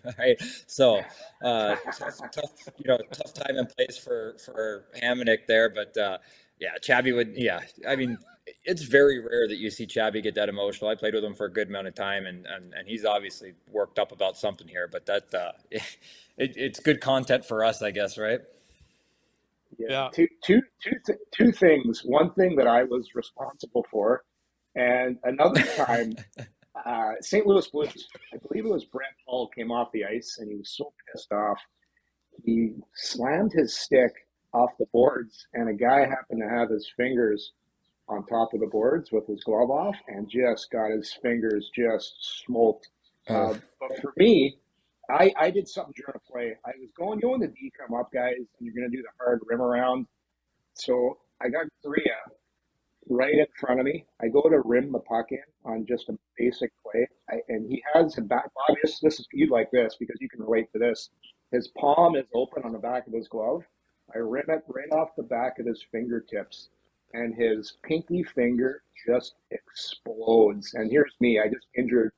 right? 0.18 0.42
So, 0.66 1.04
uh, 1.44 1.76
tough, 1.98 2.20
tough, 2.32 2.52
you 2.78 2.88
know, 2.88 2.98
tough 3.14 3.36
time 3.36 3.56
and 3.56 3.70
place 3.70 3.98
for 3.98 4.36
for 4.44 4.86
Hamonic 5.02 5.46
there, 5.48 5.70
but 5.70 5.96
uh, 5.96 6.18
yeah, 6.60 6.72
Chabby 6.82 7.16
would, 7.16 7.34
yeah. 7.38 7.60
I 7.88 7.96
mean, 7.96 8.18
it's 8.66 8.82
very 8.82 9.20
rare 9.20 9.48
that 9.48 9.58
you 9.58 9.70
see 9.70 9.86
Chabby 9.86 10.24
get 10.24 10.34
that 10.36 10.50
emotional. 10.50 10.90
I 10.90 10.96
played 10.96 11.14
with 11.14 11.24
him 11.24 11.36
for 11.36 11.46
a 11.46 11.54
good 11.54 11.68
amount 11.68 11.86
of 11.86 11.94
time, 11.94 12.26
and 12.26 12.48
and, 12.48 12.74
and 12.74 12.88
he's 12.88 13.06
obviously 13.06 13.54
worked 13.72 14.00
up 14.00 14.12
about 14.12 14.38
something 14.38 14.68
here. 14.68 14.90
But 14.92 15.06
that 15.06 15.32
uh, 15.36 15.52
it, 15.72 15.84
it's 16.38 16.80
good 16.80 17.00
content 17.00 17.46
for 17.46 17.64
us, 17.64 17.84
I 17.84 17.92
guess, 17.92 18.18
right? 18.18 18.42
Yeah. 19.78 19.88
yeah. 19.90 20.10
Two, 20.12 20.28
two, 20.44 20.62
two, 20.84 20.96
th- 21.06 21.20
two 21.32 21.52
things. 21.52 22.02
One 22.04 22.34
thing 22.34 22.56
that 22.56 22.66
I 22.66 22.84
was 22.84 23.14
responsible 23.14 23.86
for, 23.92 24.24
and 24.78 25.18
another 25.24 25.62
time 25.86 26.16
uh, 26.86 27.14
St. 27.22 27.46
Louis 27.46 27.68
Blues. 27.68 28.08
I 28.34 28.38
believe 28.38 28.66
it 28.66 28.72
was 28.72 28.86
Brett 28.86 29.10
Hull 29.28 29.48
came 29.48 29.72
off 29.72 29.92
the 29.92 30.06
ice 30.06 30.38
and 30.40 30.50
he 30.50 30.58
was 30.58 30.70
so 30.70 30.94
pissed 31.12 31.32
off. 31.32 31.60
He 32.46 32.74
slammed 32.94 33.52
his 33.54 33.76
stick 33.76 34.14
off 34.54 34.70
the 34.80 34.86
boards, 34.94 35.48
and 35.54 35.70
a 35.70 35.74
guy 35.74 36.02
happened 36.02 36.42
to 36.42 36.50
have 36.50 36.70
his 36.70 36.88
fingers 36.96 37.54
on 38.08 38.26
top 38.26 38.54
of 38.54 38.60
the 38.60 38.68
boards 38.68 39.12
with 39.12 39.28
his 39.28 39.44
glove 39.44 39.70
off 39.70 39.96
and 40.08 40.30
just 40.30 40.72
got 40.72 40.92
his 40.92 41.12
fingers 41.22 41.70
just 41.76 42.44
smoked. 42.46 42.88
Uh, 43.28 43.56
but 43.80 44.00
for 44.02 44.14
me, 44.16 44.56
I, 45.10 45.34
I 45.38 45.52
did 45.52 45.68
something 45.68 45.94
during 45.98 46.16
a 46.16 46.32
play. 46.32 46.56
I 46.66 46.72
was 46.80 46.90
going, 46.98 47.20
you 47.20 47.28
know, 47.28 47.32
when 47.32 47.42
the 47.42 47.48
D 47.48 47.72
come 47.78 47.98
up, 47.98 48.12
guys, 48.14 48.36
and 48.38 48.48
you're 48.62 48.74
going 48.74 48.90
to 48.90 48.96
do 48.96 49.02
the 49.02 49.10
hard 49.20 49.42
rim 49.46 49.62
around. 49.62 50.06
So 50.76 51.18
I 51.42 51.50
got 51.50 51.66
Kariya 51.84 52.32
right 53.10 53.34
in 53.34 53.46
front 53.60 53.80
of 53.80 53.86
me. 53.86 54.06
I 54.22 54.28
go 54.28 54.42
to 54.44 54.62
rim 54.62 54.92
the 54.92 55.00
puck 55.00 55.32
in 55.32 55.40
on 55.66 55.86
just 55.86 56.10
a 56.10 56.18
basic 56.38 56.72
play, 56.84 57.08
I, 57.30 57.42
and 57.50 57.70
he 57.70 57.84
has 57.94 58.18
a 58.18 58.22
back. 58.22 58.50
Obvious, 58.70 59.00
this 59.00 59.20
is 59.20 59.28
you'd 59.34 59.50
like 59.52 59.72
this 59.72 59.96
because 60.00 60.18
you 60.22 60.30
can 60.30 60.42
relate 60.42 60.72
to 60.74 60.80
this. 60.80 61.10
His 61.52 61.70
palm 61.70 62.16
is 62.16 62.26
open 62.34 62.64
on 62.64 62.74
the 62.74 62.80
back 62.80 63.08
of 63.08 63.14
his 63.14 63.28
glove. 63.28 63.64
I 64.14 64.20
rim 64.20 64.46
it 64.50 64.64
right 64.68 64.92
off 64.92 65.16
the 65.16 65.24
back 65.24 65.60
of 65.60 65.66
his 65.66 65.86
fingertips, 65.92 66.70
and 67.14 67.36
his 67.36 67.78
pinky 67.84 68.24
finger 68.24 68.84
just 69.08 69.36
explodes. 69.52 70.74
And 70.74 70.92
here's 70.92 71.14
me. 71.20 71.40
I 71.40 71.48
just 71.48 71.68
injured 71.78 72.12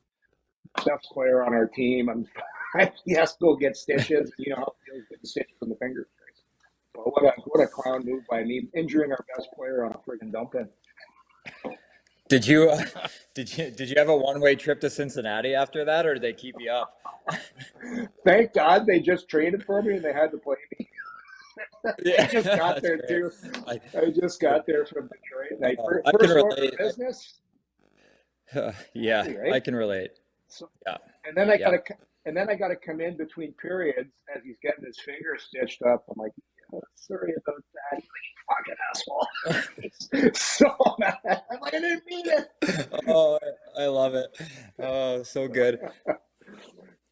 best 0.86 1.10
player 1.12 1.43
on 1.43 1.53
our 1.53 1.67
team. 1.67 2.10
I'm 2.10 2.27
he 3.05 3.13
has 3.13 3.34
to 3.34 3.39
go 3.39 3.55
get 3.55 3.75
stitches. 3.75 4.31
You 4.38 4.51
know 4.51 4.58
how 4.58 4.74
getting 4.86 5.05
stitches 5.24 5.53
from 5.60 5.69
the 5.69 5.75
fingers. 5.75 6.08
But 6.93 7.12
what 7.13 7.24
a 7.24 7.41
what 7.46 7.63
a 7.63 7.67
clown 7.67 8.05
move 8.05 8.24
by 8.29 8.43
me, 8.43 8.67
injuring 8.75 9.12
our 9.12 9.25
best 9.36 9.50
player 9.55 9.86
on 9.86 9.93
a 9.93 9.98
friggin' 10.00 10.31
dump 10.31 10.55
in. 10.55 10.69
Did 12.27 12.46
you 12.46 12.70
uh, 12.70 12.84
did 13.34 13.58
you 13.58 13.72
did 13.72 13.89
you 13.89 13.96
have 13.98 14.10
a 14.10 14.15
one 14.15 14.39
way 14.39 14.56
trip 14.56 14.79
to 14.82 14.89
Cincinnati 14.89 15.56
after 15.56 15.84
that, 15.86 16.06
or 16.06 16.13
did 16.13 16.24
they 16.24 16.34
keep 16.34 16.56
you 16.60 16.72
up? 16.72 16.96
Thank 18.25 18.53
God 18.53 18.86
they 18.86 19.00
just 19.00 19.27
traded 19.29 19.63
for 19.63 19.82
me 19.82 19.96
and 19.96 20.03
they 20.06 20.13
had 20.13 20.32
to 20.32 20.38
play 20.38 20.56
me. 20.77 20.88
Yeah, 22.06 22.24
I 22.24 22.27
just 22.27 22.46
got 22.48 22.82
there 22.82 22.98
great. 22.98 23.08
too. 23.10 23.32
I, 23.68 23.79
I 23.98 24.12
just 24.12 24.39
got 24.41 24.65
there 24.65 24.86
from 24.86 25.10
Detroit. 25.10 25.60
I, 25.63 25.82
Uh, 25.82 25.88
fir- 25.88 26.01
I 26.06 26.12
can 26.12 26.29
relate. 26.29 26.77
business. 26.77 27.41
yeah, 28.94 29.27
Right? 29.38 29.53
I 29.53 29.60
can 29.60 29.75
relate. 29.75 30.12
So, 30.48 30.70
Yeah. 30.88 30.98
and 31.25 31.36
then 31.36 31.50
I 31.50 31.53
Yeah. 31.56 31.72
gotta, 31.72 31.96
and 32.25 32.36
then 32.36 32.50
I 32.50 32.56
gotta 32.56 32.75
come 32.77 33.01
in 33.01 33.18
between 33.18 33.53
periods 33.53 34.13
as 34.34 34.41
he's 34.44 34.58
getting 34.62 34.86
his 34.86 35.00
finger 35.00 35.38
stitched 35.38 35.82
up. 35.82 36.03
I'm 36.10 36.15
like, 36.18 36.32
oh, 36.74 36.82
sorry 36.96 37.34
about 37.38 37.64
that, 37.92 38.02
you 38.02 38.10
fucking 38.50 38.76
asshole. 38.90 40.34
so 40.34 40.96
mad. 41.00 41.42
I'm 41.52 41.60
like, 41.62 41.74
I 41.74 41.80
didn't 41.80 42.04
mean 42.06 42.26
it. 42.28 42.50
Oh, 43.08 43.40
I 43.78 43.84
I 43.84 43.88
love 43.88 44.16
it. 44.16 44.28
Oh, 44.80 45.24
so 45.24 45.48
good. 45.48 45.80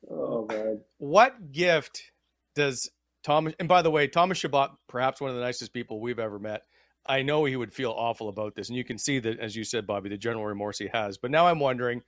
Oh 0.09 0.45
man. 0.49 0.81
What 0.97 1.51
gift 1.51 2.11
does 2.55 2.89
Thomas? 3.23 3.53
And 3.59 3.67
by 3.67 3.81
the 3.81 3.91
way, 3.91 4.07
Thomas 4.07 4.37
Chabot, 4.37 4.71
perhaps 4.87 5.21
one 5.21 5.29
of 5.29 5.35
the 5.35 5.41
nicest 5.41 5.73
people 5.73 5.99
we've 5.99 6.19
ever 6.19 6.39
met. 6.39 6.63
I 7.05 7.21
know 7.21 7.45
he 7.45 7.55
would 7.55 7.73
feel 7.73 7.91
awful 7.91 8.27
about 8.27 8.55
this, 8.55 8.67
and 8.67 8.77
you 8.77 8.83
can 8.83 8.97
see 8.97 9.19
that, 9.19 9.39
as 9.39 9.55
you 9.55 9.63
said, 9.63 9.87
Bobby, 9.87 10.09
the 10.09 10.17
general 10.17 10.45
remorse 10.45 10.77
he 10.77 10.89
has. 10.93 11.17
But 11.17 11.31
now 11.31 11.47
I'm 11.47 11.59
wondering, 11.59 12.01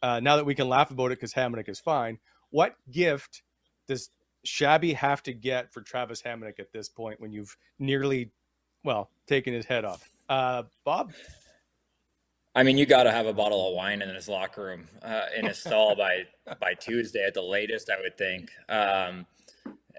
uh, 0.00 0.20
now 0.20 0.36
that 0.36 0.46
we 0.46 0.54
can 0.54 0.68
laugh 0.68 0.92
about 0.92 1.06
it 1.06 1.18
because 1.18 1.32
Hamonic 1.32 1.68
is 1.68 1.80
fine, 1.80 2.18
what 2.50 2.76
gift 2.88 3.42
does 3.88 4.10
Chabby 4.44 4.94
have 4.94 5.22
to 5.24 5.32
get 5.32 5.72
for 5.72 5.80
Travis 5.80 6.22
Hamonic 6.22 6.58
at 6.58 6.72
this 6.72 6.88
point 6.88 7.20
when 7.20 7.32
you've 7.32 7.56
nearly, 7.78 8.30
well, 8.84 9.10
taken 9.26 9.52
his 9.52 9.66
head 9.66 9.84
off? 9.84 10.08
Uh, 10.28 10.64
Bob, 10.84 11.12
I 12.54 12.62
mean, 12.62 12.78
you 12.78 12.86
got 12.86 13.04
to 13.04 13.10
have 13.10 13.26
a 13.26 13.32
bottle 13.32 13.68
of 13.68 13.74
wine 13.74 14.00
in 14.00 14.14
his 14.14 14.28
locker 14.28 14.64
room, 14.64 14.88
uh, 15.02 15.26
in 15.36 15.46
his 15.46 15.58
stall 15.58 15.96
by 15.96 16.24
by 16.60 16.74
Tuesday 16.74 17.24
at 17.26 17.34
the 17.34 17.42
latest, 17.42 17.90
I 17.90 18.00
would 18.00 18.16
think. 18.16 18.50
Um, 18.68 19.26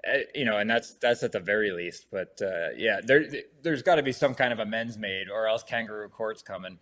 eh, 0.04 0.22
you 0.34 0.44
know, 0.44 0.56
and 0.56 0.68
that's 0.68 0.94
that's 0.94 1.22
at 1.22 1.32
the 1.32 1.40
very 1.40 1.70
least. 1.70 2.06
But 2.10 2.40
uh, 2.40 2.70
yeah, 2.76 3.00
there 3.04 3.26
there's 3.62 3.82
got 3.82 3.96
to 3.96 4.02
be 4.02 4.12
some 4.12 4.34
kind 4.34 4.52
of 4.52 4.58
amends 4.58 4.96
made, 4.96 5.28
or 5.28 5.46
else 5.46 5.62
Kangaroo 5.62 6.08
Court's 6.08 6.42
coming. 6.42 6.78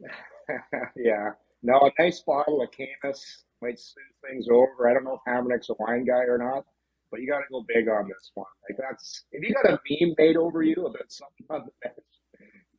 yeah. 0.96 1.32
No, 1.62 1.78
a 1.78 2.02
nice 2.02 2.20
bottle 2.20 2.60
of 2.62 2.70
Caymus 2.70 3.42
might 3.60 3.78
smooth 3.78 4.04
things 4.32 4.46
over. 4.50 4.88
I 4.88 4.94
don't 4.94 5.04
know 5.04 5.20
if 5.24 5.32
Hamonic's 5.32 5.70
a 5.70 5.74
wine 5.78 6.04
guy 6.04 6.24
or 6.24 6.38
not, 6.38 6.64
but 7.10 7.20
you 7.20 7.28
got 7.28 7.38
to 7.38 7.44
go 7.50 7.64
big 7.68 7.88
on 7.88 8.08
this 8.08 8.30
one. 8.34 8.46
Like 8.68 8.78
that's 8.78 9.24
if 9.32 9.46
you 9.46 9.54
got 9.54 9.66
a 9.66 9.80
meme 9.88 10.14
made 10.18 10.36
over 10.36 10.62
you 10.62 10.86
about 10.86 11.10
something 11.10 11.46
on 11.50 11.66
the 11.66 11.72
bench, 11.82 11.96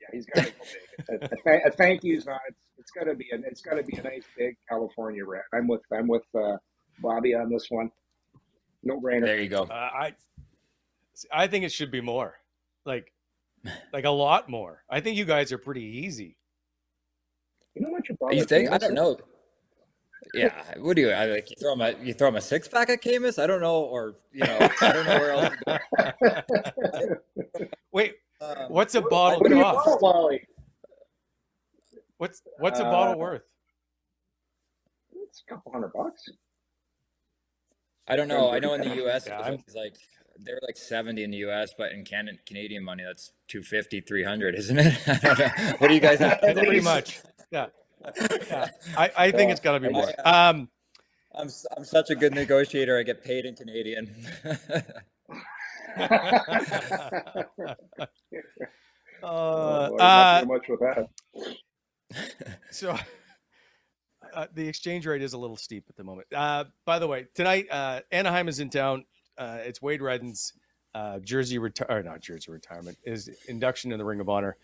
yeah, 0.01 0.07
he's 0.11 0.25
got 0.25 0.45
to 0.45 0.51
go 0.51 0.57
big. 0.59 1.21
A, 1.21 1.25
a, 1.25 1.27
th- 1.27 1.61
a 1.65 1.71
thank 1.71 2.03
you's 2.03 2.25
not. 2.25 2.39
It's, 2.47 2.59
it's 2.77 2.91
got 2.91 3.05
to 3.05 3.15
be 3.15 3.29
a 3.33 3.37
it's 3.47 3.61
got 3.61 3.75
to 3.75 3.83
be 3.83 3.97
a 3.97 4.03
nice 4.03 4.25
big 4.37 4.55
California 4.69 5.25
red. 5.25 5.43
I'm 5.53 5.67
with 5.67 5.81
I'm 5.91 6.07
with 6.07 6.23
uh, 6.37 6.57
Bobby 6.99 7.33
on 7.33 7.49
this 7.49 7.67
one. 7.69 7.91
No 8.83 8.99
brainer. 8.99 9.25
There 9.25 9.41
you 9.41 9.49
go. 9.49 9.63
uh, 9.63 9.73
I, 9.73 10.13
I 11.31 11.47
think 11.47 11.63
it 11.63 11.71
should 11.71 11.89
be 11.89 12.01
more, 12.01 12.35
like, 12.85 13.13
like 13.93 14.05
a 14.05 14.09
lot 14.09 14.49
more. 14.49 14.83
I 14.89 14.99
think 14.99 15.17
you 15.17 15.25
guys 15.25 15.51
are 15.51 15.57
pretty 15.57 15.83
easy. 15.83 16.37
You 17.75 17.83
know 17.83 17.89
what 17.89 18.07
you 18.07 18.15
bought? 18.19 18.35
You 18.35 18.43
think? 18.43 18.71
I 18.71 18.77
don't 18.77 18.93
know. 18.93 19.17
Yeah, 20.33 20.53
what 20.77 20.95
do 20.95 21.01
you? 21.03 21.11
I 21.11 21.25
like 21.25 21.49
you 21.49 21.55
throw 21.59 21.73
him 21.73 21.81
a 21.81 21.91
you 22.03 22.13
throw 22.13 22.29
him 22.29 22.35
a 22.35 22.41
six 22.41 22.67
pack 22.67 22.89
of 22.89 22.99
Caymus? 23.01 23.37
I 23.41 23.45
don't 23.47 23.61
know, 23.61 23.81
or 23.81 24.15
you 24.31 24.43
know, 24.43 24.69
I 24.81 24.91
don't 24.91 25.05
know 25.05 25.19
where 25.19 25.31
else. 25.31 25.53
To 25.67 27.15
go. 27.59 27.65
Wait, 27.91 28.15
Um, 28.41 28.55
what's 28.69 28.95
a 28.95 29.01
bottle 29.01 29.39
do 29.41 29.55
you 29.55 29.61
cost? 29.61 29.85
bought, 29.85 30.01
Wally? 30.01 30.47
What's 32.17 32.41
what's 32.59 32.79
a 32.79 32.83
bottle 32.83 33.13
Uh, 33.13 33.17
worth? 33.17 33.41
It's 35.11 35.43
a 35.47 35.53
couple 35.53 35.71
hundred 35.71 35.91
bucks. 35.93 36.23
I 38.07 38.15
don't 38.15 38.27
know. 38.27 38.51
I 38.51 38.59
know 38.59 38.73
in 38.73 38.81
the 38.81 38.95
U.S. 38.97 39.25
Yeah, 39.27 39.39
it 39.39 39.43
I'm- 39.43 39.63
like 39.75 39.95
they're 40.39 40.59
like 40.65 40.75
70 40.77 41.23
in 41.23 41.29
the 41.29 41.37
U.S., 41.37 41.75
but 41.77 41.91
in 41.91 42.03
Can- 42.03 42.39
Canadian 42.47 42.83
money, 42.83 43.03
that's 43.03 43.31
250, 43.49 44.01
300, 44.01 44.55
isn't 44.55 44.79
it? 44.79 44.97
I 45.07 45.13
don't 45.19 45.39
know. 45.39 45.73
What 45.77 45.87
do 45.89 45.93
you 45.93 45.99
guys 45.99 46.17
have? 46.19 46.41
Pretty 46.41 46.81
much. 46.81 47.19
Yeah. 47.51 47.67
Yeah. 48.49 48.69
I, 48.97 49.11
I 49.17 49.31
think 49.31 49.51
it's 49.51 49.59
got 49.59 49.73
to 49.73 49.79
be 49.79 49.89
more. 49.89 50.11
Um, 50.25 50.69
I'm 51.35 51.47
s- 51.47 51.65
I'm 51.75 51.83
such 51.83 52.09
a 52.09 52.15
good 52.15 52.33
negotiator. 52.33 52.97
I 52.99 53.03
get 53.03 53.23
paid 53.23 53.45
in 53.45 53.55
Canadian. 53.55 54.13
uh, 55.97 56.45
Oh, 59.25 59.97
uh, 59.99 60.43
much 60.45 60.67
with 60.67 60.81
that. 60.81 61.07
so 62.71 62.97
uh, 64.33 64.47
the 64.53 64.67
exchange 64.67 65.07
rate 65.07 65.21
is 65.21 65.31
a 65.31 65.37
little 65.37 65.55
steep 65.55 65.85
at 65.89 65.95
the 65.95 66.03
moment. 66.03 66.27
Uh, 66.35 66.65
by 66.85 66.99
the 66.99 67.07
way, 67.07 67.27
tonight 67.33 67.67
uh, 67.71 68.01
Anaheim 68.11 68.49
is 68.49 68.59
in 68.59 68.69
town. 68.69 69.05
Uh, 69.37 69.59
it's 69.61 69.81
Wade 69.81 70.01
Redden's 70.01 70.53
uh, 70.93 71.19
jersey 71.19 71.57
retire, 71.57 72.03
not 72.03 72.19
jersey 72.19 72.51
retirement, 72.51 72.97
is 73.05 73.29
induction 73.47 73.93
in 73.93 73.97
the 73.97 74.03
Ring 74.05 74.19
of 74.19 74.27
Honor. 74.27 74.57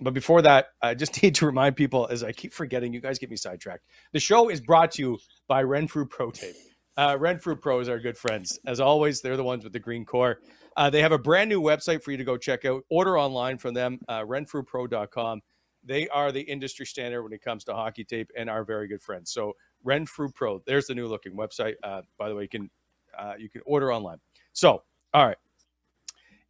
But 0.00 0.14
before 0.14 0.42
that, 0.42 0.68
I 0.82 0.94
just 0.94 1.22
need 1.22 1.36
to 1.36 1.46
remind 1.46 1.76
people, 1.76 2.08
as 2.10 2.22
I 2.22 2.32
keep 2.32 2.52
forgetting, 2.52 2.92
you 2.92 3.00
guys 3.00 3.18
get 3.18 3.30
me 3.30 3.36
sidetracked. 3.36 3.84
The 4.12 4.20
show 4.20 4.48
is 4.48 4.60
brought 4.60 4.92
to 4.92 5.02
you 5.02 5.18
by 5.48 5.62
Renfrew 5.62 6.06
Pro 6.06 6.30
Tape. 6.30 6.56
Uh, 6.96 7.16
Renfrew 7.18 7.56
Pros 7.56 7.88
are 7.88 7.98
good 7.98 8.16
friends. 8.16 8.58
As 8.66 8.78
always, 8.78 9.20
they're 9.20 9.36
the 9.36 9.44
ones 9.44 9.64
with 9.64 9.72
the 9.72 9.80
green 9.80 10.04
core. 10.04 10.38
Uh, 10.76 10.90
they 10.90 11.02
have 11.02 11.12
a 11.12 11.18
brand 11.18 11.48
new 11.48 11.60
website 11.60 12.02
for 12.02 12.10
you 12.12 12.16
to 12.16 12.24
go 12.24 12.36
check 12.36 12.64
out. 12.64 12.84
Order 12.88 13.18
online 13.18 13.58
from 13.58 13.74
them, 13.74 13.98
uh, 14.08 14.20
renfrewpro.com. 14.20 15.40
They 15.84 16.08
are 16.08 16.32
the 16.32 16.40
industry 16.40 16.86
standard 16.86 17.22
when 17.22 17.32
it 17.32 17.42
comes 17.42 17.64
to 17.64 17.74
hockey 17.74 18.04
tape 18.04 18.30
and 18.36 18.48
are 18.48 18.64
very 18.64 18.88
good 18.88 19.02
friends. 19.02 19.32
So 19.32 19.54
Renfrew 19.82 20.30
Pro, 20.34 20.62
there's 20.66 20.86
the 20.86 20.94
new 20.94 21.06
looking 21.06 21.36
website. 21.36 21.74
Uh, 21.82 22.02
by 22.18 22.28
the 22.28 22.34
way, 22.34 22.42
you 22.42 22.48
can 22.48 22.70
uh, 23.18 23.34
you 23.38 23.50
can 23.50 23.60
order 23.66 23.92
online. 23.92 24.18
So 24.52 24.82
all 25.12 25.26
right, 25.26 25.36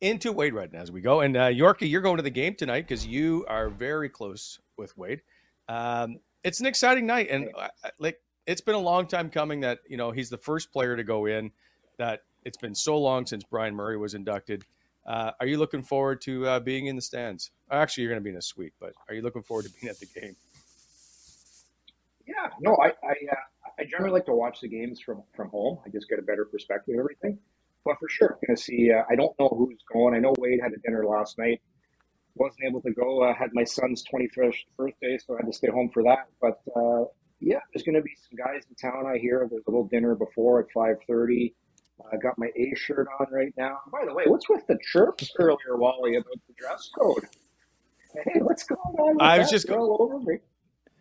into 0.05 0.33
Wade 0.33 0.53
Redden 0.53 0.79
as 0.79 0.93
we 0.93 1.01
go. 1.01 1.21
And 1.23 1.35
uh, 1.37 1.47
Yorkie, 1.47 1.89
you're 1.89 2.03
going 2.03 2.19
to 2.19 2.23
the 2.23 2.31
game 2.31 2.55
tonight 2.55 2.83
because 2.83 3.07
you 3.07 3.47
are 3.49 3.71
very 3.71 4.11
close 4.11 4.61
with 4.77 4.97
Wade. 4.99 5.23
Um, 5.69 6.19
it's 6.45 6.61
an 6.61 6.67
exciting 6.67 7.07
night, 7.07 7.29
and 7.31 7.49
uh, 7.57 7.69
like 7.99 8.21
it's 8.47 8.61
been 8.61 8.75
a 8.75 8.81
long 8.81 9.07
time 9.07 9.31
coming 9.31 9.61
that 9.61 9.79
you 9.89 9.97
know 9.97 10.11
he's 10.11 10.29
the 10.29 10.37
first 10.37 10.71
player 10.73 10.95
to 10.95 11.03
go 11.03 11.25
in. 11.25 11.51
That 11.97 12.21
it's 12.45 12.59
been 12.59 12.75
so 12.75 12.99
long 12.99 13.25
since 13.25 13.45
Bryan 13.45 13.75
Murray 13.75 13.97
was 13.97 14.13
inducted. 14.13 14.65
Uh, 15.07 15.33
are 15.41 15.47
you 15.47 15.57
looking 15.57 15.83
forward 15.83 16.21
to 16.23 16.47
uh, 16.47 16.61
being 16.61 16.87
in 16.87 16.97
the 16.97 17.03
stands? 17.03 17.51
Actually, 17.71 18.03
you're 18.03 18.13
going 18.13 18.21
to 18.21 18.25
be 18.25 18.31
in 18.31 18.37
a 18.37 18.43
suite, 18.43 18.75
but 18.79 18.93
are 19.09 19.15
you 19.15 19.23
looking 19.23 19.43
forward 19.43 19.65
to 19.65 19.73
being 19.81 19.91
at 19.91 19.99
the 19.99 20.07
game? 20.07 20.37
Yeah, 22.27 22.51
no, 22.61 22.77
I 22.77 22.89
I, 22.89 23.15
uh, 23.33 23.75
I 23.79 23.85
generally 23.85 24.13
like 24.13 24.27
to 24.27 24.35
watch 24.35 24.61
the 24.61 24.69
games 24.69 25.01
from 25.01 25.23
from 25.35 25.49
home. 25.49 25.79
I 25.87 25.89
just 25.89 26.11
get 26.11 26.19
a 26.19 26.23
better 26.23 26.45
perspective 26.45 26.95
of 26.95 27.01
everything. 27.01 27.39
But 27.85 27.99
for 27.99 28.09
sure, 28.09 28.39
going 28.47 28.57
to 28.57 28.63
see. 28.63 28.91
Uh, 28.91 29.03
I 29.11 29.15
don't 29.15 29.39
know 29.39 29.49
who's 29.49 29.79
going. 29.93 30.15
I 30.15 30.19
know 30.19 30.35
Wade 30.39 30.61
had 30.63 30.73
a 30.73 30.79
dinner 30.79 31.05
last 31.07 31.39
night. 31.39 31.61
Wasn't 32.35 32.65
able 32.67 32.81
to 32.83 32.91
go. 32.93 33.23
Uh, 33.23 33.35
had 33.35 33.51
my 33.53 33.65
son's 33.65 34.03
21st 34.13 34.57
birthday, 34.77 35.19
so 35.19 35.35
I 35.35 35.39
had 35.39 35.47
to 35.47 35.53
stay 35.53 35.69
home 35.69 35.91
for 35.93 36.03
that. 36.05 36.27
But 36.41 36.61
uh, 36.75 37.05
yeah, 37.41 37.61
there's 37.73 37.85
going 37.85 37.95
to 37.95 38.03
be 38.03 38.13
some 38.29 38.37
guys 38.37 38.63
in 38.69 38.75
town. 38.77 39.07
I 39.07 39.19
hear 39.19 39.47
there's 39.51 39.63
a 39.67 39.71
little 39.71 39.87
dinner 39.87 40.15
before 40.15 40.61
at 40.61 40.67
5:30. 40.75 41.53
I 42.13 42.17
got 42.17 42.37
my 42.39 42.49
A 42.57 42.75
shirt 42.75 43.07
on 43.21 43.27
right 43.31 43.53
now. 43.57 43.79
By 43.93 44.05
the 44.05 44.15
way, 44.15 44.25
what's 44.27 44.49
with 44.49 44.67
the 44.67 44.79
chirps 44.91 45.31
earlier, 45.39 45.77
Wally, 45.77 46.17
about 46.17 46.41
the 46.49 46.55
dress 46.59 46.91
code? 46.99 47.25
Hey, 48.25 48.41
what's 48.41 48.65
going 48.65 48.81
on? 48.81 49.21
I 49.21 49.39
was 49.39 49.51
just 49.51 49.69
You're 49.69 49.79
over 49.79 50.19
me. 50.21 50.39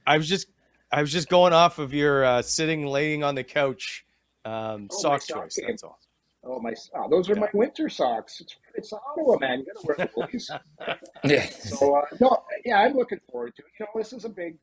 I 0.05 0.17
was 0.17 0.27
just 0.27 0.47
I 0.91 1.01
was 1.01 1.11
just 1.11 1.29
going 1.29 1.53
off 1.53 1.79
of 1.79 1.93
your 1.93 2.23
uh, 2.23 2.41
sitting, 2.43 2.85
laying 2.85 3.23
on 3.23 3.33
the 3.35 3.43
couch 3.43 4.05
um, 4.45 4.87
Oh, 4.91 4.97
sock 4.99 5.21
sock 5.23 5.43
choice. 5.45 5.57
game. 5.57 5.67
That's 5.69 5.83
all. 5.83 5.99
Oh 6.45 6.59
my! 6.59 6.73
Oh, 6.95 7.09
those 7.09 7.29
are 7.29 7.35
Yeah. 7.35 7.41
my 7.41 7.49
winter 7.53 7.89
socks. 7.89 8.41
It's 8.41 8.55
it's 8.75 8.93
Ottawa, 8.93 9.37
man. 9.39 9.59
You 9.59 9.65
gotta 9.73 9.87
wear 9.87 9.97
the 9.97 10.27
boys. 10.31 10.49
Yeah. 11.23 11.45
So 11.49 11.95
uh, 11.95 12.05
no, 12.19 12.43
yeah, 12.65 12.79
I'm 12.81 12.95
looking 12.95 13.19
forward 13.31 13.55
to 13.55 13.61
it. 13.61 13.67
You 13.79 13.85
know, 13.85 13.91
this 14.01 14.11
is 14.11 14.25
a 14.25 14.29
big, 14.29 14.57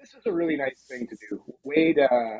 this 0.00 0.14
is 0.14 0.24
a 0.26 0.32
really 0.32 0.56
nice 0.56 0.80
thing 0.88 1.06
to 1.08 1.16
do. 1.28 1.42
Wade, 1.64 1.98
uh, 1.98 2.38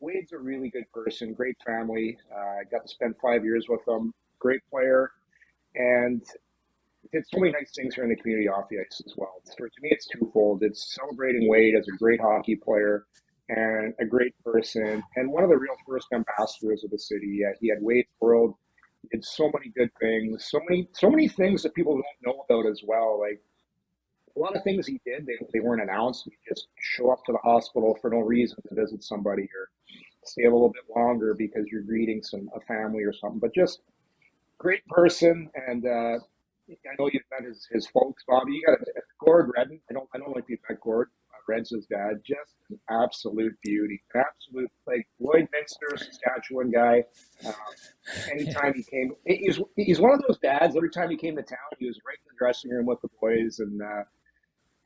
Wade's 0.00 0.32
a 0.32 0.38
really 0.38 0.68
good 0.68 0.84
person, 0.92 1.32
great 1.32 1.56
family. 1.64 2.18
Uh, 2.30 2.38
I 2.60 2.64
got 2.70 2.82
to 2.82 2.88
spend 2.88 3.14
five 3.22 3.44
years 3.44 3.66
with 3.68 3.80
him. 3.88 4.12
Great 4.38 4.60
player, 4.70 5.10
and 5.74 6.22
did 7.12 7.24
so 7.26 7.38
many 7.40 7.52
nice 7.52 7.72
things 7.74 7.94
here 7.94 8.04
in 8.04 8.10
the 8.10 8.16
community 8.16 8.48
off 8.48 8.68
the 8.68 8.78
ice 8.78 9.00
as 9.06 9.14
well. 9.16 9.40
So 9.44 9.64
to 9.64 9.70
me, 9.80 9.88
it's 9.90 10.06
twofold. 10.06 10.62
It's 10.62 10.94
celebrating 10.94 11.48
Wade 11.48 11.74
as 11.76 11.88
a 11.88 11.96
great 11.96 12.20
hockey 12.20 12.56
player 12.56 13.06
and 13.48 13.94
a 14.00 14.04
great 14.06 14.34
person, 14.44 15.02
and 15.16 15.30
one 15.32 15.44
of 15.44 15.50
the 15.50 15.58
real 15.58 15.76
first 15.88 16.08
ambassadors 16.12 16.84
of 16.84 16.90
the 16.90 16.98
city. 16.98 17.40
Uh, 17.48 17.54
he 17.60 17.68
had 17.68 17.78
Wade's 17.82 18.08
World 18.20 18.54
did 19.12 19.24
so 19.24 19.50
many 19.54 19.72
good 19.76 19.90
things, 20.00 20.48
so 20.50 20.60
many 20.68 20.88
so 20.94 21.10
many 21.10 21.28
things 21.28 21.62
that 21.62 21.74
people 21.74 21.94
don't 21.94 22.04
know 22.34 22.44
about 22.48 22.70
as 22.70 22.82
well. 22.86 23.20
Like 23.20 23.40
a 24.36 24.38
lot 24.38 24.56
of 24.56 24.62
things 24.64 24.86
he 24.86 25.00
did, 25.06 25.26
they, 25.26 25.34
they 25.52 25.60
weren't 25.60 25.82
announced. 25.82 26.26
You 26.26 26.32
just 26.48 26.68
show 26.80 27.10
up 27.10 27.24
to 27.26 27.32
the 27.32 27.38
hospital 27.38 27.98
for 28.00 28.10
no 28.10 28.18
reason 28.20 28.58
to 28.68 28.74
visit 28.74 29.02
somebody 29.04 29.42
or 29.44 29.70
stay 30.24 30.44
a 30.44 30.52
little 30.52 30.70
bit 30.70 30.84
longer 30.96 31.34
because 31.34 31.66
you're 31.70 31.82
greeting 31.82 32.22
some 32.22 32.50
a 32.56 32.60
family 32.62 33.04
or 33.04 33.12
something. 33.12 33.40
But 33.40 33.54
just 33.54 33.80
great 34.58 34.86
person, 34.88 35.50
and 35.68 35.86
uh, 35.86 36.18
I 36.70 36.94
know 36.98 37.10
you've 37.12 37.22
met 37.30 37.48
his, 37.48 37.68
his 37.72 37.86
folks, 37.88 38.24
Bobby. 38.28 38.52
You 38.54 38.64
got 38.66 38.78
Gord 39.24 39.50
Redden. 39.56 39.80
I 39.90 39.94
don't 39.94 40.08
I 40.14 40.18
don't 40.18 40.34
like 40.34 40.44
you've 40.48 40.60
met 40.68 40.80
Gord. 40.80 41.08
His 41.56 41.86
dad. 41.86 42.20
Just 42.24 42.56
an 42.70 42.78
absolute 42.90 43.54
beauty, 43.62 44.02
absolute 44.14 44.70
like 44.86 45.08
Lloydminster, 45.20 45.96
Saskatchewan 45.98 46.70
guy. 46.70 47.04
Um, 47.46 47.54
anytime 48.30 48.74
he 48.74 48.82
came, 48.82 49.14
he's 49.26 49.60
he's 49.76 50.00
one 50.00 50.12
of 50.12 50.22
those 50.26 50.38
dads. 50.38 50.76
Every 50.76 50.90
time 50.90 51.10
he 51.10 51.16
came 51.16 51.36
to 51.36 51.42
town, 51.42 51.58
he 51.78 51.86
was 51.86 51.98
right 52.06 52.18
in 52.18 52.28
the 52.32 52.38
dressing 52.38 52.70
room 52.70 52.86
with 52.86 53.00
the 53.00 53.08
boys, 53.20 53.60
and 53.60 53.80
uh, 53.82 54.04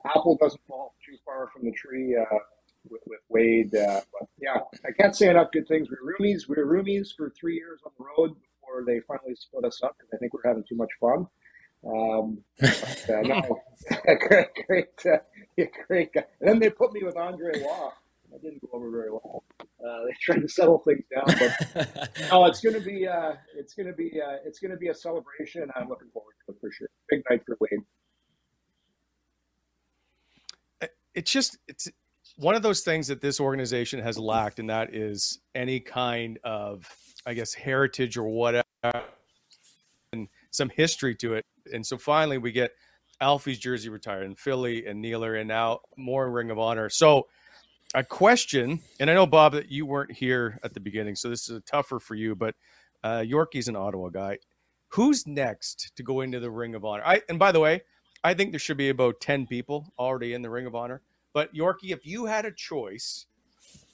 apple 0.04 0.36
doesn't 0.40 0.60
fall 0.66 0.94
too 1.04 1.16
far 1.24 1.48
from 1.52 1.64
the 1.64 1.72
tree 1.72 2.16
uh, 2.16 2.38
with, 2.88 3.02
with 3.06 3.20
Wade. 3.28 3.74
Uh, 3.74 4.00
but 4.18 4.28
yeah, 4.40 4.58
I 4.86 4.92
can't 4.92 5.14
say 5.16 5.28
enough 5.28 5.50
good 5.52 5.68
things. 5.68 5.88
We 5.90 5.96
were 6.02 6.14
roomies. 6.14 6.48
We 6.48 6.56
were 6.56 6.66
roomies 6.66 7.08
for 7.16 7.30
three 7.38 7.54
years 7.56 7.80
on 7.84 7.92
the 7.98 8.04
road 8.04 8.34
before 8.34 8.84
they 8.86 9.00
finally 9.06 9.34
split 9.34 9.64
us 9.64 9.80
up 9.82 9.96
because 9.98 10.10
I 10.14 10.16
think 10.18 10.32
we 10.32 10.40
we're 10.42 10.50
having 10.50 10.64
too 10.68 10.76
much 10.76 10.90
fun. 11.00 11.26
Um, 11.84 12.38
but, 12.60 13.10
uh, 13.10 13.20
no, 13.22 13.60
great, 14.28 14.48
great, 14.66 14.86
uh, 15.06 15.18
yeah, 15.56 15.64
great 15.86 16.12
guy. 16.12 16.24
And 16.40 16.48
then 16.48 16.58
they 16.60 16.70
put 16.70 16.92
me 16.92 17.02
with 17.02 17.16
Andre 17.16 17.60
Law. 17.62 17.92
That 18.30 18.42
didn't 18.42 18.62
go 18.62 18.68
over 18.72 18.90
very 18.90 19.10
well. 19.10 19.44
Uh, 19.60 20.06
they 20.06 20.14
tried 20.20 20.40
to 20.40 20.48
settle 20.48 20.78
things 20.78 21.04
down, 21.14 21.24
but 21.26 22.10
no, 22.30 22.46
it's 22.46 22.60
going 22.60 22.74
to 22.74 22.80
be 22.80 23.06
uh, 23.06 23.32
it's 23.54 23.74
going 23.74 23.88
to 23.88 23.92
be 23.92 24.20
uh, 24.20 24.38
it's 24.46 24.58
going 24.58 24.70
to 24.70 24.76
be 24.76 24.88
a 24.88 24.94
celebration. 24.94 25.68
I'm 25.76 25.88
looking 25.88 26.08
forward 26.12 26.32
to 26.46 26.52
it 26.52 26.58
for 26.60 26.70
sure. 26.72 26.88
Big 27.10 27.22
night 27.28 27.42
for 27.44 27.58
Wade. 27.60 27.80
It's 31.14 31.30
just 31.30 31.58
it's 31.68 31.90
one 32.36 32.54
of 32.54 32.62
those 32.62 32.80
things 32.80 33.08
that 33.08 33.20
this 33.20 33.38
organization 33.40 34.00
has 34.00 34.18
lacked, 34.18 34.58
and 34.58 34.70
that 34.70 34.94
is 34.94 35.40
any 35.54 35.80
kind 35.80 36.38
of, 36.42 36.88
I 37.26 37.34
guess, 37.34 37.52
heritage 37.52 38.16
or 38.16 38.28
whatever, 38.28 38.64
and 40.12 40.28
some 40.50 40.70
history 40.70 41.14
to 41.16 41.34
it. 41.34 41.44
And 41.72 41.86
so 41.86 41.98
finally, 41.98 42.38
we 42.38 42.52
get 42.52 42.72
Alfie's 43.20 43.58
jersey 43.58 43.88
retired, 43.88 44.24
and 44.24 44.38
Philly 44.38 44.86
and 44.86 45.00
Neeler, 45.00 45.36
and 45.36 45.48
now 45.48 45.80
more 45.96 46.30
Ring 46.30 46.50
of 46.50 46.58
Honor. 46.58 46.88
So, 46.88 47.28
a 47.94 48.02
question, 48.02 48.80
and 48.98 49.10
I 49.10 49.14
know 49.14 49.26
Bob 49.26 49.52
that 49.52 49.70
you 49.70 49.84
weren't 49.86 50.12
here 50.12 50.58
at 50.64 50.74
the 50.74 50.80
beginning, 50.80 51.14
so 51.14 51.28
this 51.28 51.48
is 51.48 51.62
tougher 51.64 52.00
for 52.00 52.14
you. 52.14 52.34
But 52.34 52.54
uh, 53.04 53.22
Yorkie's 53.24 53.68
an 53.68 53.76
Ottawa 53.76 54.08
guy. 54.08 54.38
Who's 54.88 55.26
next 55.26 55.92
to 55.96 56.02
go 56.02 56.20
into 56.20 56.40
the 56.40 56.50
Ring 56.50 56.74
of 56.74 56.84
Honor? 56.84 57.02
I 57.04 57.22
and 57.28 57.38
by 57.38 57.52
the 57.52 57.60
way, 57.60 57.82
I 58.24 58.34
think 58.34 58.52
there 58.52 58.58
should 58.58 58.76
be 58.76 58.88
about 58.88 59.20
ten 59.20 59.46
people 59.46 59.92
already 59.98 60.34
in 60.34 60.42
the 60.42 60.50
Ring 60.50 60.66
of 60.66 60.74
Honor. 60.74 61.02
But 61.32 61.54
Yorkie, 61.54 61.92
if 61.92 62.04
you 62.04 62.26
had 62.26 62.44
a 62.44 62.52
choice, 62.52 63.26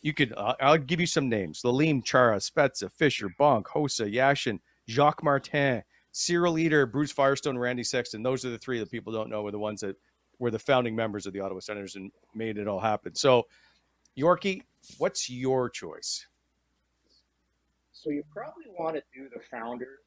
you 0.00 0.14
could. 0.14 0.33
Uh, 0.37 0.55
I'll 0.61 0.79
give 0.79 1.00
you 1.00 1.07
some 1.07 1.29
names: 1.29 1.62
Lalime, 1.62 2.05
Chara, 2.05 2.38
Spezza, 2.38 2.90
Fisher, 2.90 3.29
Bonk, 3.38 3.64
Hossa, 3.64 4.12
Yashin, 4.12 4.61
Jacques 4.88 5.22
Martin, 5.22 5.83
Cyril 6.12 6.55
Leeder, 6.55 6.90
Bruce 6.90 7.12
Firestone, 7.12 7.59
Randy 7.59 7.85
Sexton. 7.85 8.23
Those 8.23 8.44
are 8.44 8.51
the 8.51 8.59
three 8.59 8.79
that 8.79 8.90
people 8.90 9.12
don't 9.12 9.31
know 9.31 9.42
were 9.42 9.51
the 9.51 9.59
ones 9.59 9.81
that 9.81 9.97
were 10.38 10.51
the 10.51 10.59
founding 10.59 10.94
members 10.97 11.27
of 11.27 11.33
the 11.33 11.40
Ottawa 11.40 11.61
Senators 11.61 11.97
and 11.97 12.11
made 12.35 12.59
it 12.59 12.68
all 12.68 12.81
happen. 12.81 13.14
So, 13.14 13.47
Yorkie, 14.16 14.62
what's 14.99 15.29
your 15.29 15.68
choice? 15.68 16.27
So 17.92 18.11
you 18.11 18.23
probably 18.33 18.66
want 18.79 18.97
to 18.97 19.03
do 19.14 19.29
the 19.35 19.40
founders 19.51 19.99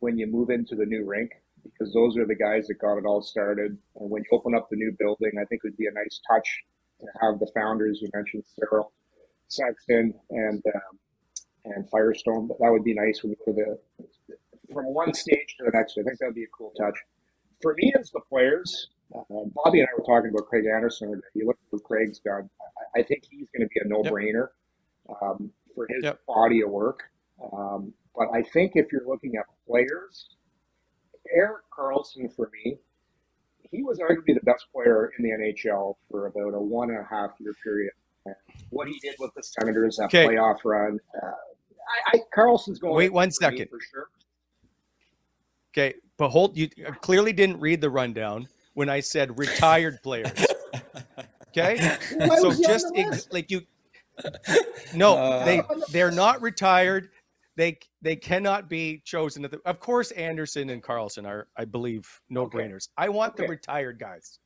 when 0.00 0.18
you 0.18 0.26
move 0.26 0.50
into 0.50 0.74
the 0.74 0.84
new 0.84 1.04
rink 1.04 1.30
because 1.62 1.92
those 1.92 2.16
are 2.16 2.26
the 2.26 2.34
guys 2.34 2.66
that 2.66 2.78
got 2.80 2.98
it 2.98 3.04
all 3.06 3.22
started. 3.22 3.76
And 3.96 4.10
when 4.10 4.22
you 4.22 4.36
open 4.36 4.54
up 4.54 4.68
the 4.70 4.76
new 4.76 4.94
building, 4.98 5.32
I 5.40 5.44
think 5.44 5.62
it 5.64 5.68
would 5.68 5.76
be 5.76 5.86
a 5.86 5.92
nice 5.92 6.20
touch 6.28 6.64
to 7.00 7.06
have 7.20 7.38
the 7.38 7.50
founders. 7.54 8.00
You 8.02 8.08
mentioned 8.14 8.44
Cyril, 8.58 8.92
Sexton, 9.48 10.14
and 10.30 10.62
um, 10.74 10.98
and 11.64 11.88
Firestone. 11.90 12.46
But 12.46 12.58
that 12.60 12.70
would 12.70 12.84
be 12.84 12.94
nice 12.94 13.22
when 13.22 13.30
you 13.30 13.36
go 13.44 13.52
to 13.52 13.78
the 13.98 14.06
from 14.72 14.86
one 14.86 15.14
stage 15.14 15.56
to 15.58 15.64
the 15.64 15.70
next. 15.72 15.98
I 15.98 16.02
think 16.02 16.18
that 16.18 16.26
would 16.26 16.34
be 16.34 16.44
a 16.44 16.48
cool 16.56 16.72
touch. 16.80 16.94
For 17.62 17.74
me, 17.74 17.92
as 17.98 18.10
the 18.10 18.20
players, 18.28 18.88
uh, 19.14 19.20
Bobby 19.64 19.80
and 19.80 19.88
I 19.88 19.98
were 19.98 20.04
talking 20.04 20.30
about 20.30 20.46
Craig 20.48 20.64
Anderson. 20.66 21.10
today. 21.10 21.20
You 21.34 21.46
look 21.46 21.56
at 21.56 21.72
what 21.72 21.84
Craig's 21.84 22.18
done. 22.18 22.48
I, 22.96 23.00
I 23.00 23.02
think 23.02 23.24
he's 23.30 23.46
going 23.56 23.66
to 23.66 23.72
be 23.74 23.80
a 23.84 23.88
no-brainer 23.88 24.48
um, 25.22 25.50
for 25.74 25.86
his 25.88 26.02
Yep. 26.04 26.20
body 26.26 26.60
of 26.62 26.70
work. 26.70 27.00
Um, 27.52 27.92
but 28.14 28.28
I 28.32 28.42
think 28.42 28.72
if 28.74 28.86
you're 28.92 29.06
looking 29.06 29.36
at 29.36 29.44
players, 29.66 30.28
Erik 31.34 31.62
Karlsson 31.76 32.34
for 32.34 32.50
me, 32.52 32.78
he 33.70 33.82
was 33.82 33.98
arguably 33.98 34.34
the 34.34 34.40
best 34.44 34.66
player 34.72 35.12
in 35.18 35.24
the 35.24 35.30
NHL 35.30 35.96
for 36.10 36.26
about 36.26 36.54
a 36.54 36.60
one 36.60 36.90
and 36.90 36.98
a 37.00 37.04
half 37.08 37.30
year 37.40 37.52
period. 37.64 37.92
What 38.70 38.88
he 38.88 38.98
did 39.00 39.14
with 39.18 39.32
the 39.34 39.42
Senators, 39.42 39.96
that 39.96 40.06
Okay. 40.06 40.26
playoff 40.26 40.58
run, 40.64 40.98
uh, 41.22 41.26
I, 42.12 42.16
I 42.16 42.20
Karlsson's 42.36 42.78
going. 42.80 42.94
Wait 42.96 43.12
one 43.12 43.28
for 43.28 43.32
second. 43.34 43.68
for 43.68 43.78
sure. 43.80 44.08
Okay, 45.76 45.94
but 46.18 46.30
hold 46.30 46.56
you 46.56 46.68
clearly 47.02 47.32
didn't 47.32 47.60
read 47.60 47.80
the 47.80 47.90
rundown 47.90 48.48
when 48.74 48.88
I 48.90 49.00
said 49.00 49.38
retired 49.38 50.02
players. 50.02 50.56
Okay, 51.56 51.84
Why 52.10 52.40
so 52.40 52.52
was 52.52 52.58
he 52.58 52.66
on 52.66 52.74
just 52.74 52.92
ex- 52.96 53.28
like 53.32 53.50
you, 53.50 53.62
no, 54.92 55.22
Uh, 55.22 55.40
they 55.40 55.70
they're 55.88 56.12
not 56.12 56.42
retired. 56.42 57.10
They 57.56 57.78
they 58.02 58.16
cannot 58.16 58.68
be 58.70 59.02
chosen. 59.04 59.44
At 59.44 59.52
the, 59.52 59.60
of 59.66 59.80
course, 59.80 60.12
Anderson 60.12 60.70
and 60.70 60.82
Karlsson 60.82 61.26
are, 61.26 61.48
I 61.56 61.66
believe, 61.66 62.08
no 62.30 62.46
Okay. 62.46 62.48
brainers. 62.48 62.88
I 62.98 63.08
want 63.10 63.36
the 63.36 63.44
retired 63.44 63.98
guys. 64.00 64.38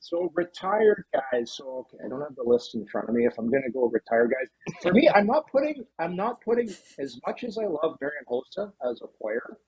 So 0.00 0.30
retired 0.34 1.04
guys. 1.14 1.52
So 1.56 1.86
okay, 1.92 1.98
I 2.04 2.08
don't 2.08 2.20
have 2.22 2.36
the 2.36 2.44
list 2.44 2.74
in 2.74 2.86
front 2.86 3.08
of 3.08 3.14
me. 3.14 3.26
If 3.26 3.38
I'm 3.38 3.50
going 3.50 3.64
to 3.64 3.72
go 3.72 3.88
retired 3.88 4.30
guys, 4.32 4.48
for 4.82 4.92
me, 4.92 5.08
I'm 5.14 5.26
not 5.26 5.44
putting. 5.50 5.84
I'm 6.00 6.16
not 6.16 6.40
putting 6.42 6.76
as 6.98 7.18
much 7.26 7.44
as 7.44 7.58
I 7.58 7.66
love 7.66 7.96
Marian 8.00 8.24
Hossa 8.30 8.72
as 8.90 9.00
a 9.02 9.08
player. 9.22 9.58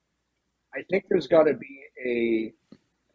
I 0.79 0.83
think 0.91 1.05
there's 1.09 1.27
got 1.27 1.45
to 1.45 1.55
be 1.55 1.81
a 2.07 2.53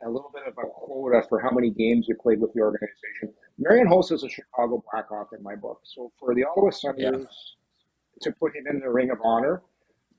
a 0.05 0.09
little 0.09 0.31
bit 0.33 0.43
of 0.45 0.53
a 0.57 0.67
quota 0.67 1.23
for 1.29 1.39
how 1.39 1.49
many 1.49 1.69
games 1.69 2.07
you 2.09 2.15
played 2.21 2.41
with 2.41 2.51
the 2.53 2.59
organization. 2.59 3.33
Marian 3.57 3.87
Hossa 3.87 4.13
is 4.13 4.23
a 4.23 4.29
Chicago 4.29 4.83
Blackhawk 4.91 5.29
in 5.37 5.41
my 5.41 5.55
book. 5.55 5.79
So 5.83 6.11
for 6.19 6.35
the 6.35 6.43
Ottawa 6.43 6.71
Senators 6.71 7.55
to 8.21 8.31
put 8.33 8.53
him 8.53 8.65
in 8.69 8.81
the 8.81 8.89
Ring 8.89 9.11
of 9.11 9.19
Honor, 9.23 9.61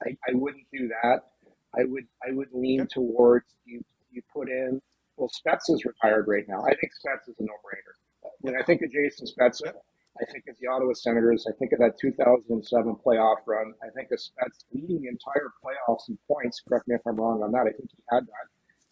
I, 0.02 0.16
I 0.26 0.32
wouldn't 0.32 0.64
do 0.72 0.88
that. 0.88 1.20
I 1.78 1.84
would 1.84 2.06
I 2.26 2.32
would 2.32 2.48
lean 2.52 2.86
towards 2.86 3.46
you. 3.66 3.84
You 4.10 4.22
put 4.32 4.48
in 4.48 4.80
well, 5.16 5.28
Spets 5.28 5.68
is 5.68 5.84
retired 5.84 6.26
right 6.26 6.44
now. 6.48 6.62
I 6.64 6.74
think 6.74 6.92
Spets 6.92 7.28
is 7.28 7.36
a 7.38 7.42
no-brainer. 7.42 8.30
When 8.40 8.56
I 8.56 8.62
think 8.62 8.82
of 8.82 8.90
Jason 8.90 9.26
Spezza, 9.26 9.72
I 10.20 10.24
think 10.30 10.44
of 10.48 10.56
the 10.60 10.68
Ottawa 10.68 10.92
Senators. 10.94 11.46
I 11.48 11.52
think 11.58 11.72
of 11.72 11.80
that 11.80 11.98
2007 12.00 12.96
playoff 13.04 13.36
run. 13.46 13.74
I 13.82 13.90
think 13.90 14.10
of 14.12 14.20
Spets 14.20 14.64
leading 14.72 15.02
the 15.02 15.08
entire 15.08 15.50
playoffs 15.64 16.08
in 16.08 16.18
points. 16.28 16.62
Correct 16.68 16.86
me 16.86 16.94
if 16.94 17.00
I'm 17.06 17.16
wrong 17.16 17.42
on 17.42 17.50
that. 17.52 17.66
I 17.66 17.72
think 17.72 17.90
he 17.90 18.02
had 18.10 18.26
that. 18.26 18.46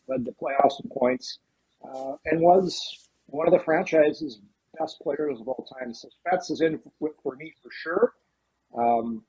Led 0.09 0.25
the 0.25 0.33
playoffs 0.33 0.83
in 0.83 0.91
points 0.91 1.39
uh, 1.85 2.15
and 2.25 2.41
was 2.41 3.09
one 3.27 3.47
of 3.47 3.53
the 3.53 3.61
franchise's 3.65 4.41
best 4.79 5.01
players 5.01 5.41
of 5.41 5.47
all 5.49 5.67
time. 5.79 5.95
So 5.95 6.09
Spets 6.09 6.51
is 6.51 6.61
in 6.61 6.81
for, 6.99 7.11
for 7.23 7.37
me 7.37 7.53
for 7.63 7.71
sure. 7.71 8.15
Um, 8.77 9.23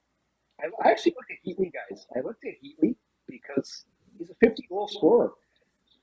I, 0.59 0.67
I 0.87 0.91
actually 0.91 1.15
looked 1.15 1.31
at 1.31 1.37
Heatley, 1.47 1.71
guys. 1.71 2.07
I 2.15 2.21
looked 2.21 2.43
at 2.45 2.53
Heatley 2.63 2.95
because 3.27 3.85
he's 4.17 4.29
a 4.31 4.35
50 4.43 4.65
goal 4.69 4.87
scorer. 4.87 5.31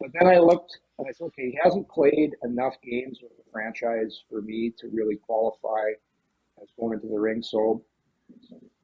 But 0.01 0.11
then 0.19 0.27
I 0.27 0.39
looked 0.39 0.79
and 0.99 1.07
I 1.09 1.13
said, 1.13 1.25
okay, 1.27 1.51
he 1.51 1.59
hasn't 1.63 1.89
played 1.89 2.35
enough 2.43 2.75
games 2.83 3.19
with 3.23 3.37
the 3.37 3.43
franchise 3.53 4.23
for 4.31 4.41
me 4.41 4.73
to 4.79 4.89
really 4.89 5.17
qualify 5.17 5.91
as 6.63 6.69
going 6.79 6.95
into 6.95 7.09
the 7.09 7.19
ring. 7.19 7.43
So 7.43 7.83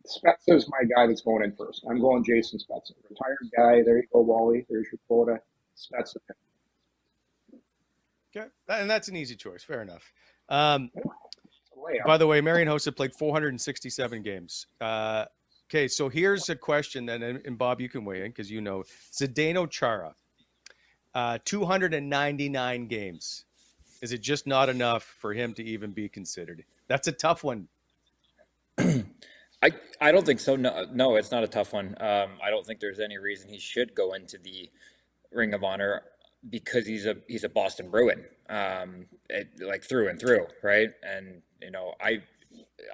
Spezza 0.07 0.55
is 0.55 0.69
my 0.69 0.85
guy 0.85 1.07
that's 1.07 1.23
going 1.23 1.43
in 1.43 1.53
first. 1.53 1.85
I'm 1.89 2.01
going 2.01 2.25
Jason 2.25 2.59
Spezza, 2.59 2.93
retired 3.09 3.39
guy. 3.57 3.83
There 3.83 3.97
you 3.97 4.05
go, 4.13 4.21
Wally. 4.21 4.67
There's 4.69 4.87
your 4.93 5.01
quota. 5.09 5.41
Spezza. 5.77 6.17
Okay, 8.37 8.49
and 8.69 8.89
that's 8.89 9.09
an 9.09 9.17
easy 9.17 9.37
choice. 9.37 9.63
Fair 9.63 9.83
enough. 9.83 10.13
Um, 10.49 10.91
by 12.05 12.19
the 12.19 12.27
way, 12.27 12.41
Marian 12.41 12.69
Hossa 12.69 12.95
played 12.95 13.15
467 13.15 14.23
games. 14.23 14.67
Uh, 14.81 15.25
okay, 15.69 15.89
so 15.89 16.09
here's 16.09 16.49
a 16.49 16.57
question, 16.57 17.07
then, 17.07 17.23
and, 17.23 17.41
and 17.47 17.59
Bob, 17.59 17.81
you 17.81 17.89
can 17.89 18.05
weigh 18.05 18.23
in 18.23 18.29
because 18.29 18.51
you 18.51 18.61
know 18.61 18.85
Zdeno 19.13 19.71
Chara, 19.71 20.15
uh, 21.17 21.39
299 21.47 22.89
games. 22.89 23.47
Is 24.03 24.13
it 24.13 24.21
just 24.21 24.47
not 24.47 24.69
enough 24.69 25.03
for 25.03 25.33
him 25.33 25.55
to 25.55 25.65
even 25.65 25.93
be 25.93 26.11
considered? 26.11 26.63
That's 26.89 27.09
a 27.09 27.13
tough 27.13 27.43
one. 27.43 27.69
I, 28.79 29.73
I 29.99 30.13
don't 30.13 30.27
think 30.27 30.41
so. 30.41 30.57
No, 30.57 30.85
no, 30.93 31.17
it's 31.17 31.31
not 31.31 31.43
a 31.43 31.49
tough 31.49 31.73
one. 31.73 31.97
Um, 31.99 32.33
I 32.45 32.51
don't 32.51 32.67
think 32.67 32.81
there's 32.81 33.01
any 33.01 33.17
reason 33.17 33.49
he 33.49 33.59
should 33.59 33.95
go 33.95 34.13
into 34.13 34.37
the 34.37 34.71
Ring 35.33 35.55
of 35.55 35.65
Honor 35.65 36.03
because 36.51 36.87
he's 36.87 37.07
a 37.07 37.17
he's 37.27 37.45
a 37.45 37.49
Boston 37.49 37.91
Bruin, 37.91 38.27
um, 38.51 39.07
it, 39.31 39.49
like 39.59 39.85
through 39.85 40.11
and 40.11 40.21
through, 40.21 40.47
right? 40.63 40.91
And 41.03 41.41
you 41.63 41.71
know, 41.71 41.95
I 41.99 42.23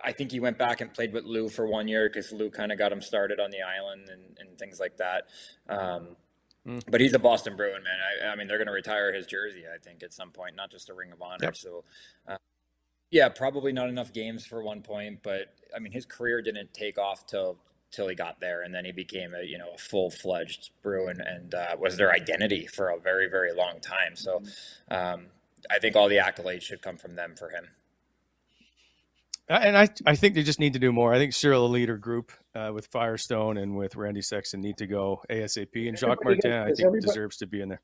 I 0.05 0.13
think 0.13 0.31
he 0.31 0.39
went 0.39 0.59
back 0.59 0.81
and 0.81 0.95
played 0.95 1.13
with 1.13 1.25
Lou 1.25 1.49
for 1.49 1.67
one 1.67 1.89
year 1.89 2.09
because 2.09 2.31
Lou 2.31 2.51
kind 2.51 2.71
of 2.71 2.79
got 2.79 2.93
him 2.93 3.03
started 3.03 3.41
on 3.41 3.51
the 3.51 3.63
island 3.63 4.09
and, 4.09 4.39
and 4.39 4.57
things 4.57 4.79
like 4.79 4.99
that. 4.99 5.25
Um, 5.69 6.17
mm. 6.66 6.83
But 6.88 7.01
he's 7.01 7.12
a 7.12 7.18
Boston 7.18 7.57
Bruin, 7.57 7.83
man. 7.83 7.98
I, 8.22 8.33
I 8.33 8.37
mean, 8.37 8.46
they're 8.48 8.59
going 8.59 8.66
to 8.66 8.72
retire 8.72 9.12
his 9.12 9.27
jersey, 9.27 9.64
I 9.72 9.79
think, 9.79 10.03
at 10.03 10.12
some 10.12 10.31
point, 10.31 10.57
not 10.57 10.70
just 10.70 10.90
a 10.90 10.94
Ring 10.94 11.12
of 11.12 11.22
Honor. 11.22 11.38
Yep. 11.42 11.57
So, 11.57 11.85
uh, 12.27 12.37
yeah, 13.11 13.29
probably 13.29 13.72
not 13.72 13.88
enough 13.88 14.12
games 14.12 14.46
for 14.46 14.62
one 14.62 14.83
point, 14.83 15.20
but 15.22 15.55
I 15.75 15.79
mean, 15.79 15.92
his 15.92 16.07
career 16.07 16.40
didn't 16.42 16.72
take 16.72 16.98
off 16.98 17.27
till 17.27 17.59
till 17.92 18.09
he 18.09 18.14
got 18.14 18.40
there, 18.40 18.62
and 18.62 18.75
then 18.75 18.87
he 18.87 18.92
became 18.92 19.35
a 19.35 19.44
you 19.44 19.59
know 19.59 19.68
a 19.75 19.79
full 19.79 20.11
fledged 20.11 20.70
Bruin 20.83 21.20
and 21.20 21.55
uh, 21.55 21.77
was 21.79 21.98
their 21.98 22.11
identity 22.11 22.66
for 22.66 22.88
a 22.88 22.98
very 22.98 23.29
very 23.29 23.53
long 23.53 23.81
time. 23.81 24.16
So 24.16 24.42
um, 24.90 25.27
I 25.70 25.79
think 25.79 25.94
all 25.94 26.09
the 26.09 26.16
accolades 26.16 26.62
should 26.62 26.83
come 26.83 26.96
from 26.96 27.14
them 27.14 27.35
for 27.37 27.51
him. 27.51 27.68
And 29.48 29.77
I, 29.77 29.88
I 30.07 30.16
think 30.16 30.35
they 30.35 30.42
just 30.42 30.61
need 30.61 30.72
to 30.72 30.79
do 30.79 30.92
more. 30.92 31.12
I 31.12 31.18
think 31.18 31.35
Cyril, 31.35 31.68
Leeder 31.68 32.01
group 32.01 32.33
uh, 32.55 32.71
with 32.73 32.87
Firestone 32.87 33.59
and 33.59 33.77
with 33.77 33.97
Randy 33.97 34.23
Sexton, 34.23 34.61
need 34.61 34.77
to 34.79 34.87
go 34.87 35.23
ASAP. 35.31 35.88
And 35.88 35.99
Jacques 35.99 36.25
Martin, 36.25 36.53
I 36.53 36.73
think, 36.73 37.01
deserves 37.01 37.37
to 37.38 37.47
be 37.47 37.61
in 37.61 37.71
there. 37.71 37.81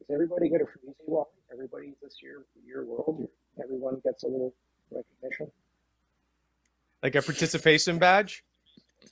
Does 0.00 0.14
everybody 0.14 0.48
get 0.48 0.60
a 0.60 0.64
freezy 0.64 0.94
walk? 1.06 1.28
Everybody 1.52 1.94
this 2.02 2.16
year, 2.22 2.44
year 2.64 2.84
world, 2.84 3.26
everyone 3.62 4.00
gets 4.04 4.24
a 4.24 4.26
little 4.26 4.52
recognition. 4.90 5.50
Like 7.02 7.14
a 7.14 7.22
participation 7.22 7.98
badge. 7.98 8.44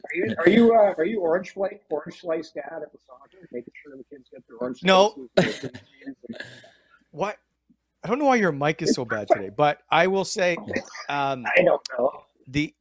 Are 0.04 0.16
you 0.16 0.34
are 0.38 0.48
you 0.48 0.74
uh, 0.74 0.94
are 0.98 1.04
you 1.04 1.20
orange 1.20 1.54
slice 1.54 1.78
orange 1.88 2.20
slice 2.20 2.50
dad 2.50 2.80
at 2.82 2.92
the 2.92 2.98
soccer, 3.06 3.48
making 3.52 3.72
sure 3.82 3.96
the 3.96 4.04
kids 4.04 4.28
get 4.30 4.42
their 4.48 4.56
orange? 4.56 4.82
No. 4.82 5.28
what? 7.10 7.38
I 8.02 8.08
don't 8.08 8.18
know 8.18 8.26
why 8.26 8.36
your 8.36 8.52
mic 8.52 8.82
is 8.82 8.94
so 8.94 9.04
bad 9.04 9.28
today, 9.28 9.50
but 9.54 9.80
I 9.90 10.06
will 10.08 10.24
say, 10.24 10.56
um, 11.08 11.46
I 11.46 11.62
don't 11.62 11.80
know 11.98 12.24
the. 12.48 12.74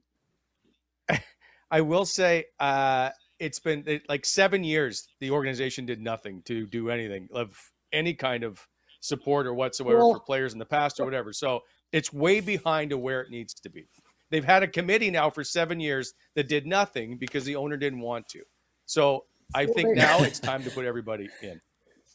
I 1.71 1.81
will 1.81 2.05
say, 2.05 2.45
uh, 2.59 3.09
it's 3.39 3.59
been 3.59 3.83
it, 3.87 4.03
like 4.07 4.25
seven 4.25 4.63
years. 4.63 5.07
The 5.19 5.31
organization 5.31 5.85
did 5.85 6.01
nothing 6.01 6.41
to 6.43 6.65
do 6.67 6.89
anything 6.89 7.27
of 7.33 7.57
any 7.91 8.13
kind 8.13 8.43
of 8.43 8.65
support 9.01 9.45
or 9.45 9.53
whatsoever 9.53 9.97
well, 9.97 10.13
for 10.13 10.19
players 10.19 10.53
in 10.53 10.59
the 10.59 10.65
past 10.65 10.99
or 10.99 11.05
whatever. 11.05 11.33
So 11.33 11.61
it's 11.91 12.13
way 12.13 12.39
behind 12.39 12.91
to 12.91 12.97
where 12.97 13.21
it 13.21 13.29
needs 13.29 13.53
to 13.53 13.69
be. 13.69 13.85
They've 14.31 14.45
had 14.45 14.63
a 14.63 14.67
committee 14.67 15.11
now 15.11 15.29
for 15.29 15.43
seven 15.43 15.79
years 15.79 16.13
that 16.35 16.47
did 16.47 16.65
nothing 16.65 17.17
because 17.17 17.43
the 17.45 17.55
owner 17.55 17.77
didn't 17.77 17.99
want 17.99 18.27
to. 18.29 18.41
So 18.85 19.25
I 19.53 19.65
well, 19.65 19.73
think 19.73 19.89
they, 19.89 20.01
now 20.01 20.23
it's 20.23 20.39
time 20.51 20.63
to 20.63 20.69
put 20.71 20.85
everybody 20.85 21.29
in. 21.41 21.59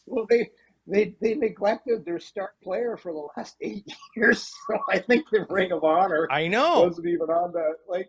Well, 0.06 0.26
they 0.28 0.50
they 0.86 1.14
they 1.20 1.34
neglected 1.34 2.04
their 2.04 2.18
star 2.18 2.54
player 2.62 2.96
for 2.96 3.12
the 3.12 3.28
last 3.36 3.56
eight 3.60 3.86
years. 4.16 4.50
So 4.66 4.78
I 4.88 4.98
think 4.98 5.26
the 5.30 5.46
Ring 5.48 5.72
of 5.72 5.84
Honor 5.84 6.26
I 6.30 6.48
know 6.48 6.82
wasn't 6.82 7.08
even 7.08 7.28
on 7.28 7.52
that. 7.52 7.76
Like, 7.88 8.08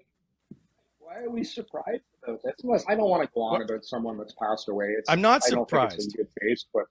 why 1.10 1.24
are 1.24 1.30
we 1.30 1.44
surprised 1.44 2.04
about 2.24 2.42
this? 2.44 2.86
I 2.88 2.96
don't 2.96 3.10
want 3.10 3.24
to 3.24 3.30
go 3.34 3.42
on 3.42 3.62
about 3.62 3.84
someone 3.84 4.18
that's 4.18 4.34
passed 4.34 4.70
away. 4.70 4.94
It's, 4.98 5.10
I'm 5.10 5.22
not 5.22 5.44
surprised. 5.44 5.96
it's 5.96 6.06
in 6.06 6.12
good 6.12 6.28
taste, 6.42 6.68
but 6.74 6.86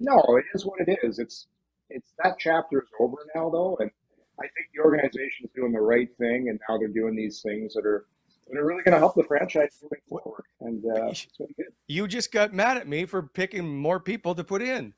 no, 0.00 0.20
it 0.36 0.44
is 0.54 0.64
what 0.64 0.80
it 0.86 0.98
is. 1.02 1.18
It's 1.18 1.48
it's 1.90 2.12
that 2.22 2.36
chapter 2.38 2.78
is 2.78 2.88
over 3.00 3.16
now, 3.34 3.50
though, 3.50 3.76
and 3.80 3.90
I 4.38 4.42
think 4.42 4.68
the 4.74 4.82
organization 4.82 5.46
is 5.46 5.50
doing 5.54 5.72
the 5.72 5.80
right 5.80 6.08
thing, 6.18 6.48
and 6.48 6.60
now 6.68 6.78
they're 6.78 6.88
doing 6.88 7.16
these 7.16 7.42
things 7.42 7.74
that 7.74 7.84
are 7.84 8.06
that 8.48 8.58
are 8.58 8.64
really 8.64 8.82
going 8.82 8.92
to 8.92 8.98
help 8.98 9.14
the 9.14 9.24
franchise 9.24 9.78
moving 9.82 10.00
forward. 10.08 10.44
And 10.60 10.84
uh, 10.84 11.06
it's 11.06 11.26
good. 11.36 11.48
You 11.88 12.06
just 12.06 12.32
got 12.32 12.52
mad 12.52 12.76
at 12.76 12.86
me 12.86 13.06
for 13.06 13.22
picking 13.22 13.76
more 13.76 13.98
people 13.98 14.34
to 14.34 14.44
put 14.44 14.62
in. 14.62 14.94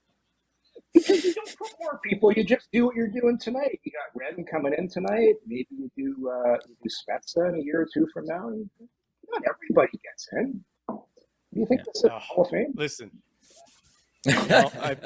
Because 0.96 1.24
you 1.24 1.34
don't 1.34 1.56
put 1.58 1.70
more 1.80 2.00
people, 2.02 2.32
you 2.32 2.44
just 2.44 2.68
do 2.72 2.86
what 2.86 2.96
you're 2.96 3.08
doing 3.08 3.38
tonight. 3.38 3.80
You 3.84 3.92
got 3.92 4.18
Redden 4.18 4.44
coming 4.44 4.72
in 4.76 4.88
tonight. 4.88 5.34
Maybe 5.46 5.66
you 5.70 5.90
do 5.96 6.30
uh, 6.30 6.56
you 6.68 6.76
do 6.82 6.88
Spezza 6.88 7.48
in 7.50 7.60
a 7.60 7.62
year 7.62 7.82
or 7.82 7.88
two 7.92 8.06
from 8.12 8.26
now. 8.26 8.48
Not 8.48 9.42
everybody 9.48 9.98
gets 10.02 10.28
in. 10.32 10.64
Do 10.88 11.60
you 11.60 11.66
think 11.66 11.80
yeah. 11.80 11.84
this 11.92 12.04
is 12.04 12.10
oh, 12.12 12.18
Hall 12.18 12.44
of 12.44 12.50
Fame? 12.50 12.72
Listen, 12.74 13.10
well, 14.26 14.72
I, 14.80 14.96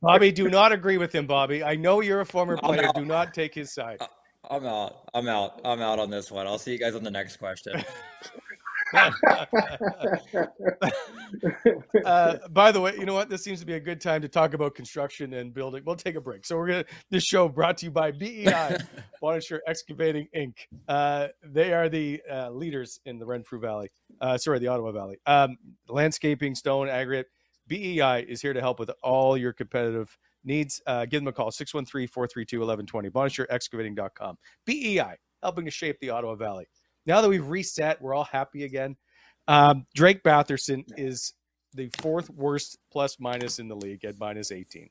Bobby, 0.00 0.32
do 0.32 0.48
not 0.48 0.72
agree 0.72 0.98
with 0.98 1.14
him, 1.14 1.26
Bobby. 1.26 1.62
I 1.62 1.76
know 1.76 2.00
you're 2.00 2.20
a 2.20 2.26
former 2.26 2.56
player. 2.56 2.90
Do 2.94 3.04
not 3.04 3.32
take 3.32 3.54
his 3.54 3.72
side. 3.72 4.00
I'm 4.50 4.66
out. 4.66 5.08
I'm 5.14 5.28
out. 5.28 5.60
I'm 5.64 5.80
out 5.80 6.00
on 6.00 6.10
this 6.10 6.30
one. 6.30 6.46
I'll 6.46 6.58
see 6.58 6.72
you 6.72 6.78
guys 6.78 6.96
on 6.96 7.04
the 7.04 7.10
next 7.10 7.36
question. 7.36 7.84
uh, 12.04 12.36
by 12.50 12.72
the 12.72 12.80
way, 12.80 12.94
you 12.98 13.04
know 13.04 13.14
what? 13.14 13.28
This 13.28 13.42
seems 13.42 13.60
to 13.60 13.66
be 13.66 13.74
a 13.74 13.80
good 13.80 14.00
time 14.00 14.22
to 14.22 14.28
talk 14.28 14.54
about 14.54 14.74
construction 14.74 15.34
and 15.34 15.54
building. 15.54 15.82
We'll 15.84 15.96
take 15.96 16.16
a 16.16 16.20
break. 16.20 16.44
So 16.44 16.56
we're 16.56 16.68
gonna. 16.68 16.84
This 17.10 17.24
show 17.24 17.48
brought 17.48 17.78
to 17.78 17.86
you 17.86 17.90
by 17.90 18.10
BEI, 18.10 18.76
Bonnechere 19.22 19.60
Excavating 19.66 20.28
Inc. 20.36 20.54
Uh, 20.88 21.28
they 21.44 21.72
are 21.72 21.88
the 21.88 22.22
uh, 22.30 22.50
leaders 22.50 23.00
in 23.06 23.18
the 23.18 23.26
Renfrew 23.26 23.60
Valley. 23.60 23.90
Uh, 24.20 24.36
sorry, 24.36 24.58
the 24.58 24.68
Ottawa 24.68 24.92
Valley. 24.92 25.18
Um, 25.26 25.56
landscaping, 25.88 26.54
stone, 26.54 26.88
aggregate 26.88 27.26
BEI 27.68 28.26
is 28.28 28.42
here 28.42 28.52
to 28.52 28.60
help 28.60 28.78
with 28.78 28.90
all 29.02 29.36
your 29.36 29.52
competitive 29.52 30.16
needs. 30.44 30.80
Uh, 30.86 31.06
give 31.06 31.20
them 31.20 31.28
a 31.28 31.32
call, 31.32 31.50
613 31.50 32.08
432 32.08 32.58
1120, 32.58 33.10
BonnechereExcavating.com. 33.10 34.36
BEI, 34.66 35.14
helping 35.42 35.64
to 35.64 35.70
shape 35.70 35.96
the 36.00 36.10
Ottawa 36.10 36.34
Valley. 36.34 36.66
Now 37.06 37.20
that 37.20 37.28
we've 37.28 37.46
reset, 37.46 38.00
we're 38.00 38.14
all 38.14 38.24
happy 38.24 38.64
again. 38.64 38.96
Um, 39.48 39.86
Drake 39.94 40.22
Batherson 40.22 40.84
is 40.96 41.34
the 41.74 41.90
fourth 41.98 42.30
worst 42.30 42.78
plus 42.90 43.18
minus 43.18 43.58
in 43.58 43.68
the 43.68 43.76
league 43.76 44.04
at 44.04 44.18
minus 44.18 44.52
18. 44.52 44.88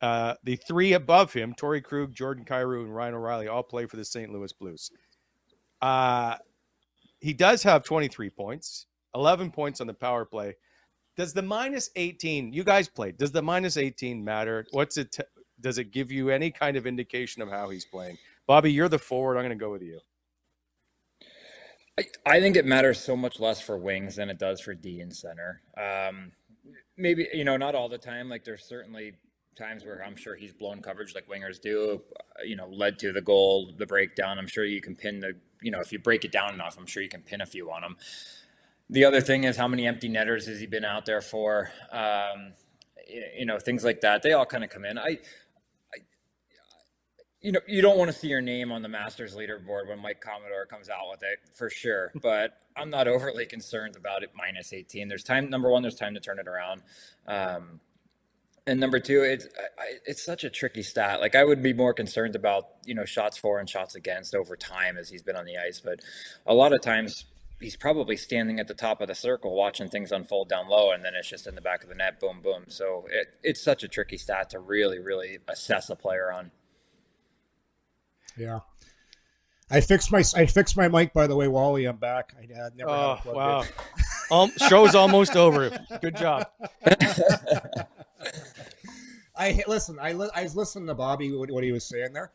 Uh, 0.00 0.34
the 0.44 0.56
three 0.56 0.92
above 0.92 1.32
him, 1.32 1.54
Torey 1.54 1.82
Krug, 1.82 2.14
Jordan 2.14 2.44
Kyrou, 2.44 2.82
and 2.82 2.94
Ryan 2.94 3.14
O'Reilly, 3.14 3.48
all 3.48 3.62
play 3.62 3.86
for 3.86 3.96
the 3.96 4.04
St. 4.04 4.30
Louis 4.30 4.52
Blues. 4.52 4.90
Uh, 5.80 6.36
he 7.20 7.32
does 7.32 7.62
have 7.62 7.84
23 7.84 8.28
points, 8.30 8.86
11 9.14 9.50
points 9.50 9.80
on 9.80 9.86
the 9.86 9.94
power 9.94 10.24
play, 10.24 10.56
does 11.16 11.32
the 11.32 11.42
minus 11.42 11.90
18, 11.96 12.52
you 12.52 12.64
guys 12.64 12.88
played, 12.88 13.16
does 13.16 13.32
the 13.32 13.42
minus 13.42 13.76
18 13.76 14.22
matter? 14.22 14.66
What's 14.72 14.98
it, 14.98 15.12
t- 15.12 15.22
does 15.60 15.78
it 15.78 15.90
give 15.92 16.12
you 16.12 16.30
any 16.30 16.50
kind 16.50 16.76
of 16.76 16.86
indication 16.86 17.40
of 17.40 17.48
how 17.48 17.70
he's 17.70 17.84
playing? 17.84 18.18
Bobby, 18.46 18.72
you're 18.72 18.88
the 18.88 18.98
forward. 18.98 19.38
I'm 19.38 19.44
going 19.44 19.56
to 19.56 19.64
go 19.64 19.70
with 19.70 19.82
you. 19.82 20.00
I, 21.98 22.04
I 22.26 22.40
think 22.40 22.56
it 22.56 22.64
matters 22.64 23.00
so 23.00 23.16
much 23.16 23.38
less 23.38 23.60
for 23.60 23.78
wings 23.78 24.16
than 24.16 24.30
it 24.30 24.38
does 24.38 24.60
for 24.60 24.74
D 24.74 25.00
and 25.00 25.14
center. 25.14 25.62
Um, 25.76 26.32
maybe, 26.96 27.28
you 27.32 27.44
know, 27.44 27.56
not 27.56 27.74
all 27.74 27.88
the 27.88 27.98
time. 27.98 28.28
Like 28.28 28.44
there's 28.44 28.64
certainly 28.64 29.14
times 29.56 29.84
where 29.84 30.04
I'm 30.04 30.16
sure 30.16 30.34
he's 30.34 30.52
blown 30.52 30.82
coverage 30.82 31.14
like 31.14 31.28
wingers 31.28 31.60
do, 31.60 32.02
you 32.44 32.56
know, 32.56 32.68
led 32.68 32.98
to 33.00 33.12
the 33.12 33.22
goal, 33.22 33.72
the 33.78 33.86
breakdown. 33.86 34.38
I'm 34.38 34.48
sure 34.48 34.64
you 34.64 34.80
can 34.80 34.96
pin 34.96 35.20
the, 35.20 35.34
you 35.62 35.70
know, 35.70 35.80
if 35.80 35.92
you 35.92 35.98
break 35.98 36.24
it 36.24 36.32
down 36.32 36.54
enough, 36.54 36.76
I'm 36.78 36.86
sure 36.86 37.02
you 37.02 37.08
can 37.08 37.22
pin 37.22 37.40
a 37.40 37.46
few 37.46 37.70
on 37.70 37.84
him. 37.84 37.96
The 38.90 39.04
other 39.04 39.20
thing 39.20 39.44
is 39.44 39.56
how 39.56 39.68
many 39.68 39.86
empty 39.86 40.08
netters 40.08 40.46
has 40.46 40.60
he 40.60 40.66
been 40.66 40.84
out 40.84 41.06
there 41.06 41.22
for? 41.22 41.70
Um, 41.90 42.54
you 43.36 43.46
know, 43.46 43.58
things 43.58 43.84
like 43.84 44.00
that. 44.00 44.22
They 44.22 44.32
all 44.32 44.46
kind 44.46 44.64
of 44.64 44.70
come 44.70 44.84
in. 44.84 44.98
I, 44.98 45.18
you 47.44 47.52
know, 47.52 47.60
you 47.66 47.82
don't 47.82 47.98
want 47.98 48.10
to 48.10 48.16
see 48.16 48.28
your 48.28 48.40
name 48.40 48.72
on 48.72 48.80
the 48.80 48.88
Masters 48.88 49.36
leaderboard 49.36 49.86
when 49.86 50.00
Mike 50.00 50.22
Commodore 50.22 50.64
comes 50.64 50.88
out 50.88 51.10
with 51.10 51.22
it 51.22 51.40
for 51.52 51.68
sure. 51.68 52.10
But 52.22 52.58
I'm 52.74 52.88
not 52.88 53.06
overly 53.06 53.44
concerned 53.44 53.96
about 53.96 54.22
it 54.22 54.30
minus 54.34 54.72
18. 54.72 55.08
There's 55.08 55.22
time. 55.22 55.50
Number 55.50 55.70
one, 55.70 55.82
there's 55.82 55.94
time 55.94 56.14
to 56.14 56.20
turn 56.20 56.38
it 56.38 56.48
around. 56.48 56.82
Um, 57.26 57.80
and 58.66 58.80
number 58.80 58.98
two, 58.98 59.20
it's 59.20 59.46
it's 60.06 60.24
such 60.24 60.42
a 60.42 60.48
tricky 60.48 60.82
stat. 60.82 61.20
Like 61.20 61.34
I 61.34 61.44
would 61.44 61.62
be 61.62 61.74
more 61.74 61.92
concerned 61.92 62.34
about 62.34 62.64
you 62.86 62.94
know 62.94 63.04
shots 63.04 63.36
for 63.36 63.60
and 63.60 63.68
shots 63.68 63.94
against 63.94 64.34
over 64.34 64.56
time 64.56 64.96
as 64.96 65.10
he's 65.10 65.22
been 65.22 65.36
on 65.36 65.44
the 65.44 65.58
ice. 65.58 65.82
But 65.84 66.00
a 66.46 66.54
lot 66.54 66.72
of 66.72 66.80
times 66.80 67.26
he's 67.60 67.76
probably 67.76 68.16
standing 68.16 68.58
at 68.58 68.68
the 68.68 68.74
top 68.74 69.02
of 69.02 69.08
the 69.08 69.14
circle 69.14 69.54
watching 69.54 69.88
things 69.88 70.12
unfold 70.12 70.48
down 70.48 70.68
low 70.68 70.92
and 70.92 71.04
then 71.04 71.12
it's 71.14 71.28
just 71.28 71.46
in 71.46 71.54
the 71.54 71.60
back 71.60 71.82
of 71.82 71.88
the 71.88 71.94
net 71.94 72.18
boom 72.20 72.40
boom 72.42 72.64
so 72.66 73.06
it, 73.10 73.28
it's 73.42 73.62
such 73.62 73.82
a 73.82 73.88
tricky 73.88 74.18
stat 74.18 74.50
to 74.50 74.58
really 74.58 74.98
really 74.98 75.38
assess 75.48 75.88
a 75.88 75.94
player 75.94 76.32
on 76.32 76.50
yeah 78.36 78.60
i 79.70 79.80
fixed 79.80 80.12
my 80.12 80.22
i 80.36 80.46
fixed 80.46 80.76
my 80.76 80.88
mic 80.88 81.12
by 81.12 81.26
the 81.26 81.36
way 81.36 81.48
wally 81.48 81.84
i'm 81.86 81.96
back 81.96 82.34
i 82.38 82.54
had 82.54 82.76
never 82.76 82.90
oh 82.90 83.18
wow 83.26 83.64
um, 84.30 84.50
show's 84.68 84.94
almost 84.94 85.36
over 85.36 85.70
good 86.00 86.16
job 86.16 86.46
I 89.36 89.62
listen. 89.66 89.98
I 90.00 90.12
li- 90.12 90.30
I 90.34 90.42
was 90.42 90.56
listening 90.56 90.86
to 90.86 90.94
Bobby 90.94 91.34
what, 91.34 91.50
what 91.50 91.64
he 91.64 91.72
was 91.72 91.84
saying 91.84 92.12
there. 92.12 92.32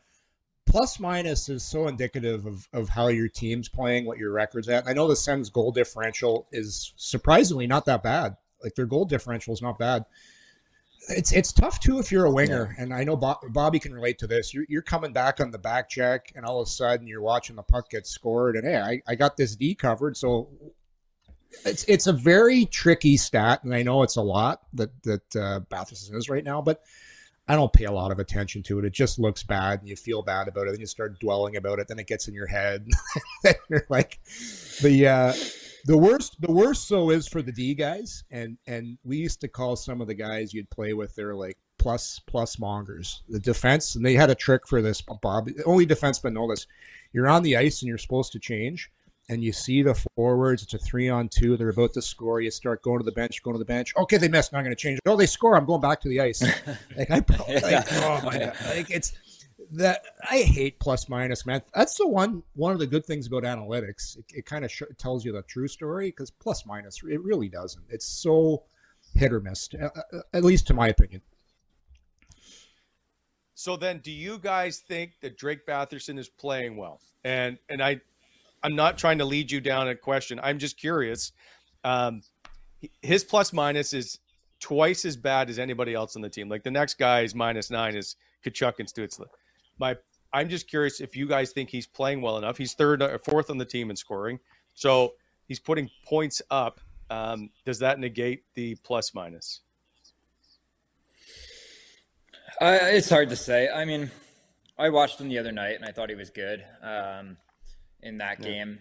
Plus 0.66 1.00
minus 1.00 1.48
is 1.48 1.64
so 1.64 1.88
indicative 1.88 2.46
of 2.46 2.68
of 2.72 2.88
how 2.88 3.08
your 3.08 3.28
team's 3.28 3.68
playing, 3.68 4.04
what 4.04 4.18
your 4.18 4.32
record's 4.32 4.68
at. 4.68 4.86
I 4.86 4.92
know 4.92 5.08
the 5.08 5.16
Sens' 5.16 5.50
goal 5.50 5.72
differential 5.72 6.46
is 6.52 6.92
surprisingly 6.96 7.66
not 7.66 7.86
that 7.86 8.02
bad. 8.02 8.36
Like 8.62 8.74
their 8.74 8.86
goal 8.86 9.06
differential 9.06 9.54
is 9.54 9.62
not 9.62 9.78
bad. 9.78 10.04
It's 11.10 11.32
it's 11.32 11.52
tough 11.52 11.80
too 11.80 11.98
if 11.98 12.10
you're 12.10 12.26
a 12.26 12.30
winger, 12.30 12.74
and 12.78 12.94
I 12.94 13.04
know 13.04 13.16
Bo- 13.16 13.40
Bobby 13.50 13.78
can 13.78 13.92
relate 13.92 14.18
to 14.20 14.26
this. 14.26 14.54
You're, 14.54 14.64
you're 14.68 14.82
coming 14.82 15.12
back 15.12 15.40
on 15.40 15.50
the 15.50 15.58
back 15.58 15.88
check, 15.88 16.32
and 16.34 16.44
all 16.44 16.60
of 16.60 16.66
a 16.66 16.70
sudden 16.70 17.06
you're 17.06 17.22
watching 17.22 17.56
the 17.56 17.62
puck 17.62 17.90
get 17.90 18.06
scored, 18.06 18.56
and 18.56 18.66
hey, 18.66 18.78
I, 18.80 19.02
I 19.06 19.14
got 19.14 19.36
this 19.36 19.56
D 19.56 19.74
covered, 19.74 20.16
so 20.16 20.48
it's 21.64 21.84
it's 21.84 22.06
a 22.06 22.12
very 22.12 22.64
tricky 22.66 23.16
stat, 23.16 23.64
and 23.64 23.74
I 23.74 23.82
know 23.82 24.02
it's 24.02 24.16
a 24.16 24.22
lot 24.22 24.62
that 24.74 24.90
that 25.02 25.36
uh, 25.36 25.60
Batherson 25.70 26.14
is 26.14 26.28
right 26.28 26.44
now, 26.44 26.62
but 26.62 26.82
I 27.48 27.56
don't 27.56 27.72
pay 27.72 27.86
a 27.86 27.92
lot 27.92 28.12
of 28.12 28.20
attention 28.20 28.62
to 28.64 28.78
it. 28.78 28.84
It 28.84 28.92
just 28.92 29.18
looks 29.18 29.42
bad, 29.42 29.80
and 29.80 29.88
you 29.88 29.96
feel 29.96 30.22
bad 30.22 30.46
about 30.46 30.68
it. 30.68 30.70
Then 30.70 30.80
you 30.80 30.86
start 30.86 31.18
dwelling 31.18 31.56
about 31.56 31.80
it. 31.80 31.88
Then 31.88 31.98
it 31.98 32.06
gets 32.06 32.28
in 32.28 32.34
your 32.34 32.46
head. 32.46 32.86
then 33.42 33.54
you're 33.68 33.86
like, 33.88 34.20
the 34.82 35.08
uh, 35.08 35.32
the 35.84 35.96
worst 35.96 36.40
the 36.40 36.52
worst 36.52 36.88
so 36.88 37.10
is 37.10 37.26
for 37.26 37.42
the 37.42 37.52
D 37.52 37.74
guys, 37.74 38.24
and 38.30 38.56
and 38.66 38.98
we 39.04 39.16
used 39.16 39.40
to 39.40 39.48
call 39.48 39.76
some 39.76 40.00
of 40.00 40.06
the 40.06 40.14
guys 40.14 40.52
you'd 40.54 40.70
play 40.70 40.92
with. 40.92 41.14
They're 41.14 41.34
like 41.34 41.58
plus 41.78 42.20
plus 42.26 42.58
mongers. 42.58 43.22
The 43.28 43.40
defense, 43.40 43.94
and 43.94 44.04
they 44.04 44.14
had 44.14 44.30
a 44.30 44.34
trick 44.34 44.66
for 44.66 44.82
this. 44.82 45.00
Bob, 45.00 45.48
only 45.66 45.86
defensemen 45.86 46.34
know 46.34 46.48
this. 46.48 46.66
You're 47.12 47.28
on 47.28 47.42
the 47.42 47.56
ice 47.56 47.82
and 47.82 47.88
you're 47.88 47.98
supposed 47.98 48.32
to 48.32 48.38
change 48.38 48.90
and 49.30 49.44
you 49.44 49.52
see 49.52 49.80
the 49.82 49.94
forwards, 50.16 50.64
it's 50.64 50.74
a 50.74 50.78
three 50.78 51.08
on 51.08 51.28
two. 51.28 51.56
They're 51.56 51.68
about 51.68 51.92
to 51.92 52.02
score. 52.02 52.40
You 52.40 52.50
start 52.50 52.82
going 52.82 52.98
to 52.98 53.04
the 53.04 53.12
bench, 53.12 53.40
going 53.44 53.54
to 53.54 53.60
the 53.60 53.64
bench. 53.64 53.94
Okay, 53.96 54.16
they 54.16 54.26
missed. 54.26 54.52
Now 54.52 54.58
I'm 54.58 54.64
not 54.64 54.68
going 54.68 54.76
to 54.76 54.82
change. 54.82 54.98
Oh, 55.06 55.16
they 55.16 55.26
score. 55.26 55.56
I'm 55.56 55.64
going 55.64 55.80
back 55.80 56.00
to 56.00 56.08
the 56.08 56.20
ice. 56.20 56.42
like 56.96 57.10
I, 57.10 57.24
like, 57.62 57.92
oh 57.92 58.20
my 58.24 58.38
god, 58.38 58.56
like 58.66 58.90
it's 58.90 59.12
that 59.72 60.02
I 60.28 60.38
hate 60.38 60.78
plus 60.80 61.08
minus, 61.08 61.46
man. 61.46 61.62
That's 61.74 61.96
the 61.96 62.08
one 62.08 62.42
one 62.54 62.72
of 62.72 62.78
the 62.78 62.86
good 62.86 63.04
things 63.04 63.26
about 63.26 63.44
analytics. 63.44 64.18
It, 64.18 64.24
it 64.34 64.46
kind 64.46 64.64
of 64.64 64.70
sh- 64.70 64.82
tells 64.98 65.24
you 65.24 65.32
the 65.32 65.42
true 65.42 65.68
story 65.68 66.08
because 66.08 66.30
plus 66.30 66.66
minus, 66.66 67.02
it 67.08 67.22
really 67.22 67.48
doesn't. 67.48 67.84
It's 67.88 68.06
so 68.06 68.64
hit 69.14 69.32
or 69.32 69.40
miss, 69.40 69.68
at 70.32 70.44
least 70.44 70.66
to 70.68 70.74
my 70.74 70.88
opinion. 70.88 71.22
So 73.54 73.76
then, 73.76 73.98
do 73.98 74.10
you 74.10 74.38
guys 74.38 74.78
think 74.78 75.20
that 75.20 75.36
Drake 75.36 75.66
Batherson 75.66 76.18
is 76.18 76.28
playing 76.28 76.76
well? 76.76 77.00
And 77.24 77.58
and 77.68 77.82
I 77.82 78.00
I'm 78.62 78.74
not 78.74 78.98
trying 78.98 79.18
to 79.18 79.24
lead 79.24 79.50
you 79.50 79.60
down 79.60 79.88
a 79.88 79.94
question. 79.94 80.40
I'm 80.42 80.58
just 80.58 80.78
curious. 80.78 81.32
Um, 81.84 82.22
his 83.02 83.24
plus 83.24 83.52
minus 83.52 83.92
is 83.92 84.18
twice 84.58 85.04
as 85.04 85.16
bad 85.16 85.48
as 85.50 85.58
anybody 85.58 85.94
else 85.94 86.16
on 86.16 86.22
the 86.22 86.28
team. 86.28 86.48
Like 86.48 86.62
the 86.62 86.70
next 86.70 86.98
guy's 86.98 87.34
minus 87.34 87.70
nine 87.70 87.96
is 87.96 88.16
Tkachuk 88.44 88.78
and 88.78 88.88
Stutzle. 88.88 89.26
My, 89.80 89.96
I'm 90.32 90.48
just 90.48 90.68
curious 90.68 91.00
if 91.00 91.16
you 91.16 91.26
guys 91.26 91.50
think 91.50 91.70
he's 91.70 91.86
playing 91.86 92.20
well 92.20 92.38
enough. 92.38 92.56
He's 92.56 92.74
third 92.74 93.02
or 93.02 93.18
fourth 93.18 93.50
on 93.50 93.58
the 93.58 93.64
team 93.64 93.90
in 93.90 93.96
scoring, 93.96 94.38
so 94.74 95.14
he's 95.48 95.58
putting 95.58 95.90
points 96.06 96.40
up. 96.50 96.80
Um, 97.08 97.50
does 97.64 97.80
that 97.80 97.98
negate 97.98 98.44
the 98.54 98.76
plus 98.84 99.14
minus? 99.14 99.62
Uh, 102.60 102.78
it's 102.82 103.08
hard 103.08 103.30
to 103.30 103.36
say. 103.36 103.68
I 103.68 103.84
mean, 103.84 104.10
I 104.78 104.90
watched 104.90 105.20
him 105.20 105.28
the 105.28 105.38
other 105.38 105.50
night 105.50 105.76
and 105.76 105.84
I 105.84 105.92
thought 105.92 106.10
he 106.10 106.14
was 106.14 106.30
good. 106.30 106.62
Um, 106.82 107.38
in 108.02 108.18
that 108.18 108.40
yeah. 108.40 108.46
game. 108.46 108.78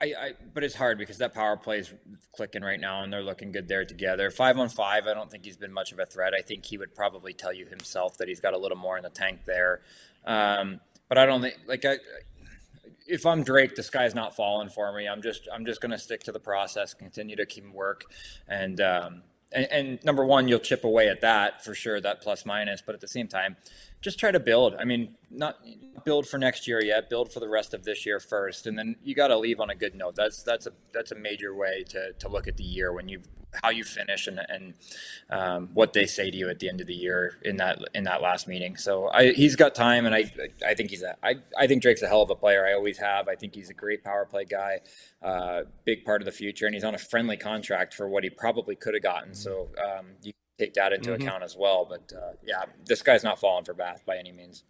I, 0.00 0.06
I, 0.06 0.32
but 0.54 0.62
it's 0.62 0.76
hard 0.76 0.96
because 0.96 1.18
that 1.18 1.34
power 1.34 1.56
play 1.56 1.80
is 1.80 1.92
clicking 2.32 2.62
right 2.62 2.78
now, 2.78 3.02
and 3.02 3.12
they're 3.12 3.22
looking 3.22 3.50
good 3.50 3.66
there 3.66 3.84
together. 3.84 4.30
Five 4.30 4.56
on 4.58 4.68
five, 4.68 5.06
I 5.08 5.14
don't 5.14 5.30
think 5.30 5.44
he's 5.44 5.56
been 5.56 5.72
much 5.72 5.90
of 5.90 5.98
a 5.98 6.06
threat. 6.06 6.34
I 6.38 6.42
think 6.42 6.64
he 6.66 6.78
would 6.78 6.94
probably 6.94 7.32
tell 7.32 7.52
you 7.52 7.66
himself 7.66 8.16
that 8.18 8.28
he's 8.28 8.40
got 8.40 8.54
a 8.54 8.58
little 8.58 8.78
more 8.78 8.96
in 8.96 9.02
the 9.02 9.10
tank 9.10 9.40
there. 9.44 9.80
Um, 10.24 10.80
but 11.08 11.18
I 11.18 11.26
don't 11.26 11.40
think 11.40 11.56
like 11.66 11.84
I, 11.84 11.96
if 13.08 13.26
I'm 13.26 13.42
Drake, 13.42 13.74
the 13.74 13.82
sky's 13.82 14.14
not 14.14 14.36
falling 14.36 14.68
for 14.68 14.92
me. 14.92 15.08
I'm 15.08 15.22
just 15.22 15.48
I'm 15.52 15.64
just 15.64 15.80
going 15.80 15.92
to 15.92 15.98
stick 15.98 16.22
to 16.24 16.32
the 16.32 16.40
process, 16.40 16.94
continue 16.94 17.34
to 17.34 17.46
keep 17.46 17.68
work, 17.72 18.04
and 18.46 18.80
um, 18.80 19.22
and, 19.50 19.66
and, 19.70 20.04
number 20.04 20.24
one, 20.24 20.46
you'll 20.46 20.58
chip 20.58 20.84
away 20.84 21.08
at 21.08 21.22
that 21.22 21.64
for 21.64 21.74
sure, 21.74 22.00
that 22.00 22.20
plus 22.20 22.44
minus. 22.44 22.82
But 22.82 22.94
at 22.94 23.00
the 23.00 23.08
same 23.08 23.28
time, 23.28 23.56
just 24.00 24.18
try 24.18 24.30
to 24.30 24.40
build. 24.40 24.74
I 24.78 24.84
mean, 24.84 25.14
not 25.30 25.58
build 26.04 26.26
for 26.28 26.38
next 26.38 26.68
year 26.68 26.82
yet. 26.82 27.10
Build 27.10 27.32
for 27.32 27.40
the 27.40 27.48
rest 27.48 27.74
of 27.74 27.84
this 27.84 28.06
year 28.06 28.20
first, 28.20 28.66
and 28.66 28.78
then 28.78 28.96
you 29.02 29.14
got 29.14 29.28
to 29.28 29.38
leave 29.38 29.60
on 29.60 29.70
a 29.70 29.74
good 29.74 29.94
note. 29.94 30.14
That's 30.16 30.42
that's 30.42 30.66
a 30.66 30.72
that's 30.92 31.12
a 31.12 31.16
major 31.16 31.54
way 31.54 31.84
to 31.88 32.12
to 32.12 32.28
look 32.28 32.48
at 32.48 32.56
the 32.56 32.64
year 32.64 32.92
when 32.92 33.08
you 33.08 33.20
how 33.62 33.70
you 33.70 33.84
finish 33.84 34.26
and 34.26 34.40
and 34.48 34.74
um, 35.30 35.70
what 35.74 35.92
they 35.92 36.06
say 36.06 36.30
to 36.30 36.36
you 36.36 36.48
at 36.48 36.58
the 36.58 36.68
end 36.68 36.80
of 36.80 36.86
the 36.86 36.94
year 36.94 37.38
in 37.42 37.56
that 37.56 37.78
in 37.94 38.04
that 38.04 38.22
last 38.22 38.46
meeting. 38.46 38.76
So 38.76 39.08
I, 39.08 39.32
he's 39.32 39.56
got 39.56 39.74
time, 39.74 40.06
and 40.06 40.14
I 40.14 40.30
I 40.66 40.74
think 40.74 40.90
he's 40.90 41.02
a 41.02 41.16
I 41.22 41.36
I 41.58 41.66
think 41.66 41.82
Drake's 41.82 42.02
a 42.02 42.08
hell 42.08 42.22
of 42.22 42.30
a 42.30 42.36
player. 42.36 42.66
I 42.66 42.74
always 42.74 42.98
have. 42.98 43.28
I 43.28 43.34
think 43.34 43.54
he's 43.54 43.70
a 43.70 43.74
great 43.74 44.04
power 44.04 44.24
play 44.24 44.44
guy, 44.44 44.80
uh, 45.22 45.62
big 45.84 46.04
part 46.04 46.20
of 46.22 46.26
the 46.26 46.32
future, 46.32 46.66
and 46.66 46.74
he's 46.74 46.84
on 46.84 46.94
a 46.94 46.98
friendly 46.98 47.36
contract 47.36 47.94
for 47.94 48.08
what 48.08 48.24
he 48.24 48.30
probably 48.30 48.76
could 48.76 48.94
have 48.94 49.02
gotten. 49.02 49.34
So 49.34 49.68
um, 49.78 50.06
you 50.22 50.32
take 50.58 50.74
that 50.74 50.92
into 50.92 51.10
mm-hmm. 51.10 51.22
account 51.22 51.42
as 51.42 51.56
well. 51.56 51.86
But 51.88 52.12
uh, 52.16 52.32
yeah, 52.42 52.64
this 52.84 53.02
guy's 53.02 53.24
not 53.24 53.38
falling 53.38 53.64
for 53.64 53.74
Bath 53.74 54.02
by 54.06 54.16
any 54.16 54.32
means. 54.32 54.64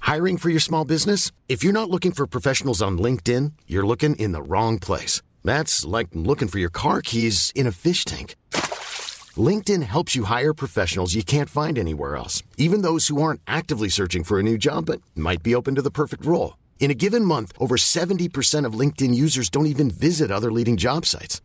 Hiring 0.00 0.36
for 0.36 0.50
your 0.50 0.60
small 0.60 0.84
business? 0.84 1.32
If 1.48 1.64
you're 1.64 1.72
not 1.72 1.88
looking 1.88 2.12
for 2.12 2.26
professionals 2.26 2.82
on 2.82 2.98
LinkedIn, 2.98 3.52
you're 3.66 3.86
looking 3.86 4.14
in 4.16 4.32
the 4.32 4.42
wrong 4.42 4.78
place. 4.78 5.22
That's 5.42 5.84
like 5.84 6.08
looking 6.12 6.48
for 6.48 6.58
your 6.58 6.70
car 6.70 7.00
keys 7.00 7.52
in 7.54 7.66
a 7.66 7.72
fish 7.72 8.04
tank. 8.04 8.36
LinkedIn 9.36 9.82
helps 9.82 10.14
you 10.14 10.24
hire 10.24 10.54
professionals 10.54 11.14
you 11.14 11.24
can't 11.24 11.50
find 11.50 11.78
anywhere 11.78 12.16
else, 12.16 12.42
even 12.56 12.82
those 12.82 13.08
who 13.08 13.20
aren't 13.20 13.40
actively 13.46 13.88
searching 13.88 14.24
for 14.24 14.38
a 14.38 14.42
new 14.42 14.58
job 14.58 14.86
but 14.86 15.00
might 15.16 15.42
be 15.42 15.54
open 15.54 15.74
to 15.74 15.82
the 15.82 15.90
perfect 15.90 16.24
role. 16.24 16.56
In 16.78 16.90
a 16.90 16.94
given 16.94 17.24
month, 17.24 17.52
over 17.58 17.76
70% 17.76 18.66
of 18.66 18.78
LinkedIn 18.78 19.14
users 19.14 19.48
don't 19.48 19.66
even 19.66 19.90
visit 19.90 20.30
other 20.30 20.52
leading 20.52 20.76
job 20.76 21.06
sites. 21.06 21.40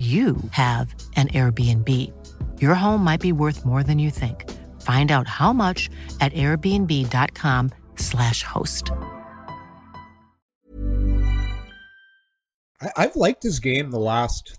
you 0.00 0.36
have 0.52 0.94
an 1.16 1.28
Airbnb. 1.28 1.88
Your 2.58 2.74
home 2.74 3.04
might 3.04 3.20
be 3.20 3.32
worth 3.32 3.66
more 3.66 3.82
than 3.82 3.98
you 3.98 4.10
think. 4.10 4.50
Find 4.80 5.12
out 5.12 5.28
how 5.28 5.52
much 5.52 5.90
at 6.22 6.32
airbnb.com/slash 6.32 8.42
host. 8.42 8.90
I've 12.96 13.14
liked 13.14 13.42
his 13.42 13.60
game 13.60 13.90
the 13.90 13.98
last 13.98 14.58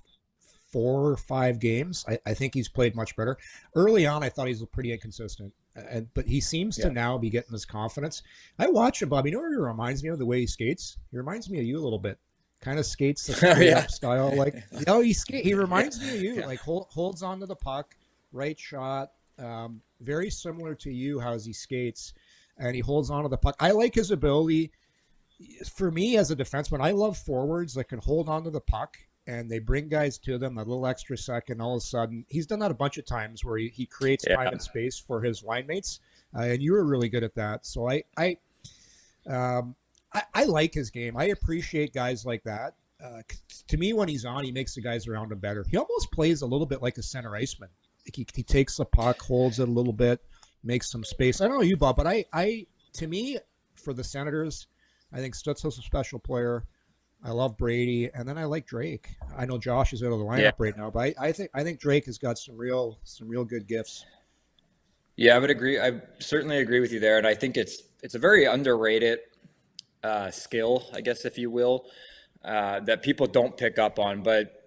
four 0.71 1.09
or 1.09 1.17
five 1.17 1.57
games. 1.59 2.05
I, 2.07 2.19
I, 2.25 2.35
think 2.35 2.53
he's 2.53 2.69
played 2.69 2.95
much 2.95 3.15
better. 3.15 3.35
Early 3.75 4.05
on, 4.05 4.23
I 4.23 4.29
thought 4.29 4.45
he 4.45 4.53
was 4.53 4.63
pretty 4.71 4.93
inconsistent, 4.93 5.51
and, 5.75 6.07
but 6.13 6.27
he 6.27 6.39
seems 6.39 6.77
yeah. 6.77 6.89
to 6.89 6.91
now 6.91 7.17
be 7.17 7.31
getting 7.31 7.51
his 7.51 7.65
confidence. 7.65 8.21
I 8.59 8.67
watch 8.67 9.01
him, 9.01 9.09
Bob. 9.09 9.25
You 9.25 9.31
know 9.33 9.39
what 9.39 9.49
he 9.49 9.55
reminds 9.55 10.03
me 10.03 10.09
of? 10.09 10.19
The 10.19 10.25
way 10.25 10.41
he 10.41 10.47
skates. 10.47 10.97
He 11.09 11.17
reminds 11.17 11.49
me 11.49 11.59
of 11.59 11.65
you 11.65 11.79
a 11.79 11.83
little 11.83 11.99
bit 11.99 12.19
kind 12.61 12.79
of 12.79 12.85
skates 12.85 13.27
the 13.27 13.55
oh, 13.55 13.59
yeah. 13.61 13.87
style. 13.87 14.35
Like, 14.35 14.63
oh, 14.87 15.01
he 15.01 15.13
skate. 15.13 15.43
He 15.43 15.53
reminds 15.53 15.99
me 16.01 16.09
of 16.15 16.21
you. 16.21 16.35
Like, 16.41 16.59
hold, 16.59 16.87
holds 16.89 17.23
onto 17.23 17.45
the 17.45 17.55
puck, 17.55 17.95
right 18.31 18.57
shot. 18.57 19.11
Um, 19.37 19.81
very 19.99 20.29
similar 20.29 20.75
to 20.75 20.91
you, 20.91 21.19
how 21.19 21.37
he 21.37 21.53
skates. 21.53 22.13
and 22.57 22.75
he 22.75 22.81
holds 22.81 23.09
on 23.09 23.23
to 23.23 23.29
the 23.29 23.37
puck. 23.37 23.55
I 23.59 23.71
like 23.71 23.95
his 23.95 24.11
ability. 24.11 24.71
For 25.73 25.91
me, 25.91 26.17
as 26.17 26.29
a 26.29 26.35
defenseman, 26.35 26.81
I 26.81 26.91
love 26.91 27.17
forwards 27.17 27.73
that 27.73 27.85
can 27.85 27.99
hold 27.99 28.29
on 28.29 28.43
to 28.43 28.51
the 28.51 28.61
puck 28.61 28.97
and 29.27 29.49
they 29.49 29.59
bring 29.59 29.87
guys 29.87 30.17
to 30.19 30.37
them 30.37 30.57
a 30.57 30.63
little 30.63 30.87
extra 30.87 31.17
second. 31.17 31.61
All 31.61 31.75
of 31.75 31.77
a 31.77 31.85
sudden, 31.85 32.25
he's 32.29 32.47
done 32.47 32.59
that 32.59 32.71
a 32.71 32.75
bunch 32.75 32.97
of 32.97 33.05
times 33.05 33.45
where 33.45 33.57
he, 33.57 33.69
he 33.69 33.85
creates 33.85 34.25
yeah. 34.27 34.35
time 34.35 34.47
and 34.47 34.61
space 34.61 34.97
for 34.97 35.21
his 35.21 35.43
line 35.43 35.67
mates, 35.67 35.99
uh, 36.35 36.41
and 36.41 36.61
you 36.61 36.73
were 36.73 36.85
really 36.85 37.09
good 37.09 37.23
at 37.23 37.35
that. 37.35 37.65
So 37.65 37.89
I 37.89 38.03
I, 38.17 38.37
um, 39.27 39.75
I, 40.13 40.23
I 40.33 40.43
like 40.45 40.73
his 40.73 40.89
game. 40.89 41.17
I 41.17 41.25
appreciate 41.25 41.93
guys 41.93 42.25
like 42.25 42.43
that. 42.43 42.75
Uh, 43.03 43.21
to 43.67 43.77
me, 43.77 43.93
when 43.93 44.07
he's 44.07 44.25
on, 44.25 44.43
he 44.43 44.51
makes 44.51 44.75
the 44.75 44.81
guys 44.81 45.07
around 45.07 45.31
him 45.31 45.39
better. 45.39 45.65
He 45.69 45.77
almost 45.77 46.11
plays 46.11 46.41
a 46.41 46.45
little 46.45 46.67
bit 46.67 46.81
like 46.81 46.97
a 46.97 47.03
center 47.03 47.35
iceman. 47.35 47.69
He, 48.13 48.27
he 48.33 48.43
takes 48.43 48.77
the 48.77 48.85
puck, 48.85 49.19
holds 49.19 49.59
it 49.59 49.67
a 49.67 49.71
little 49.71 49.93
bit, 49.93 50.23
makes 50.63 50.91
some 50.91 51.03
space. 51.03 51.41
I 51.41 51.47
don't 51.47 51.57
know 51.57 51.63
you, 51.63 51.77
Bob, 51.77 51.95
but 51.95 52.07
I, 52.07 52.25
I 52.33 52.67
to 52.93 53.07
me, 53.07 53.37
for 53.75 53.93
the 53.93 54.03
Senators, 54.03 54.67
I 55.13 55.17
think 55.17 55.35
Stützle's 55.35 55.77
a 55.77 55.81
special 55.81 56.19
player. 56.19 56.65
I 57.23 57.31
love 57.31 57.57
Brady, 57.57 58.09
and 58.13 58.27
then 58.27 58.37
I 58.37 58.45
like 58.45 58.65
Drake. 58.65 59.09
I 59.37 59.45
know 59.45 59.57
Josh 59.57 59.93
is 59.93 60.01
out 60.01 60.11
of 60.11 60.19
the 60.19 60.25
lineup 60.25 60.39
yeah. 60.39 60.51
right 60.57 60.75
now, 60.75 60.89
but 60.89 60.99
I, 60.99 61.27
I, 61.27 61.31
think 61.31 61.51
I 61.53 61.63
think 61.63 61.79
Drake 61.79 62.05
has 62.05 62.17
got 62.17 62.39
some 62.39 62.57
real 62.57 62.97
some 63.03 63.27
real 63.27 63.45
good 63.45 63.67
gifts. 63.67 64.05
Yeah, 65.17 65.35
I 65.35 65.39
would 65.39 65.51
agree. 65.51 65.79
I 65.79 66.01
certainly 66.19 66.57
agree 66.57 66.79
with 66.79 66.91
you 66.91 66.99
there, 66.99 67.19
and 67.19 67.27
I 67.27 67.35
think 67.35 67.57
it's 67.57 67.83
it's 68.01 68.15
a 68.15 68.19
very 68.19 68.45
underrated 68.45 69.19
uh, 70.03 70.31
skill, 70.31 70.89
I 70.93 71.01
guess, 71.01 71.25
if 71.25 71.37
you 71.37 71.49
will, 71.49 71.85
uh, 72.43 72.79
that 72.81 73.03
people 73.03 73.27
don't 73.27 73.55
pick 73.57 73.77
up 73.77 73.99
on. 73.99 74.23
But 74.23 74.61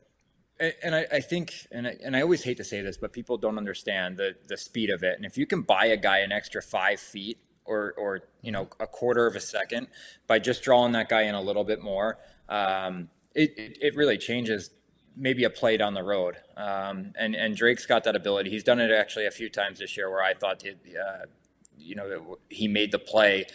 and 0.82 0.94
I, 0.94 1.06
I, 1.12 1.20
think, 1.20 1.52
and 1.72 1.86
I, 1.86 1.96
and 2.04 2.16
I 2.16 2.22
always 2.22 2.44
hate 2.44 2.56
to 2.58 2.64
say 2.64 2.80
this, 2.80 2.96
but 2.96 3.12
people 3.12 3.36
don't 3.36 3.58
understand 3.58 4.16
the 4.16 4.36
the 4.46 4.56
speed 4.56 4.90
of 4.90 5.02
it. 5.02 5.16
And 5.16 5.26
if 5.26 5.36
you 5.36 5.46
can 5.46 5.62
buy 5.62 5.86
a 5.86 5.96
guy 5.96 6.18
an 6.18 6.32
extra 6.32 6.62
five 6.62 7.00
feet 7.00 7.38
or 7.64 7.94
or 7.96 8.20
you 8.42 8.52
know 8.52 8.68
a 8.78 8.86
quarter 8.86 9.26
of 9.26 9.34
a 9.34 9.40
second 9.40 9.88
by 10.26 10.38
just 10.38 10.62
drawing 10.62 10.92
that 10.92 11.08
guy 11.08 11.22
in 11.22 11.34
a 11.34 11.40
little 11.40 11.64
bit 11.64 11.82
more, 11.82 12.18
um, 12.48 13.08
it, 13.34 13.52
it, 13.56 13.78
it 13.80 13.96
really 13.96 14.18
changes 14.18 14.70
maybe 15.16 15.44
a 15.44 15.50
play 15.50 15.76
down 15.76 15.94
the 15.94 16.02
road. 16.02 16.36
Um, 16.56 17.12
and 17.18 17.34
and 17.34 17.56
Drake's 17.56 17.86
got 17.86 18.04
that 18.04 18.14
ability. 18.14 18.50
He's 18.50 18.64
done 18.64 18.80
it 18.80 18.90
actually 18.90 19.26
a 19.26 19.30
few 19.30 19.48
times 19.48 19.80
this 19.80 19.96
year 19.96 20.08
where 20.10 20.22
I 20.22 20.34
thought 20.34 20.62
he, 20.62 20.70
uh, 20.70 21.26
you 21.76 21.94
know, 21.96 22.38
he 22.48 22.68
made 22.68 22.92
the 22.92 22.98
play 22.98 23.46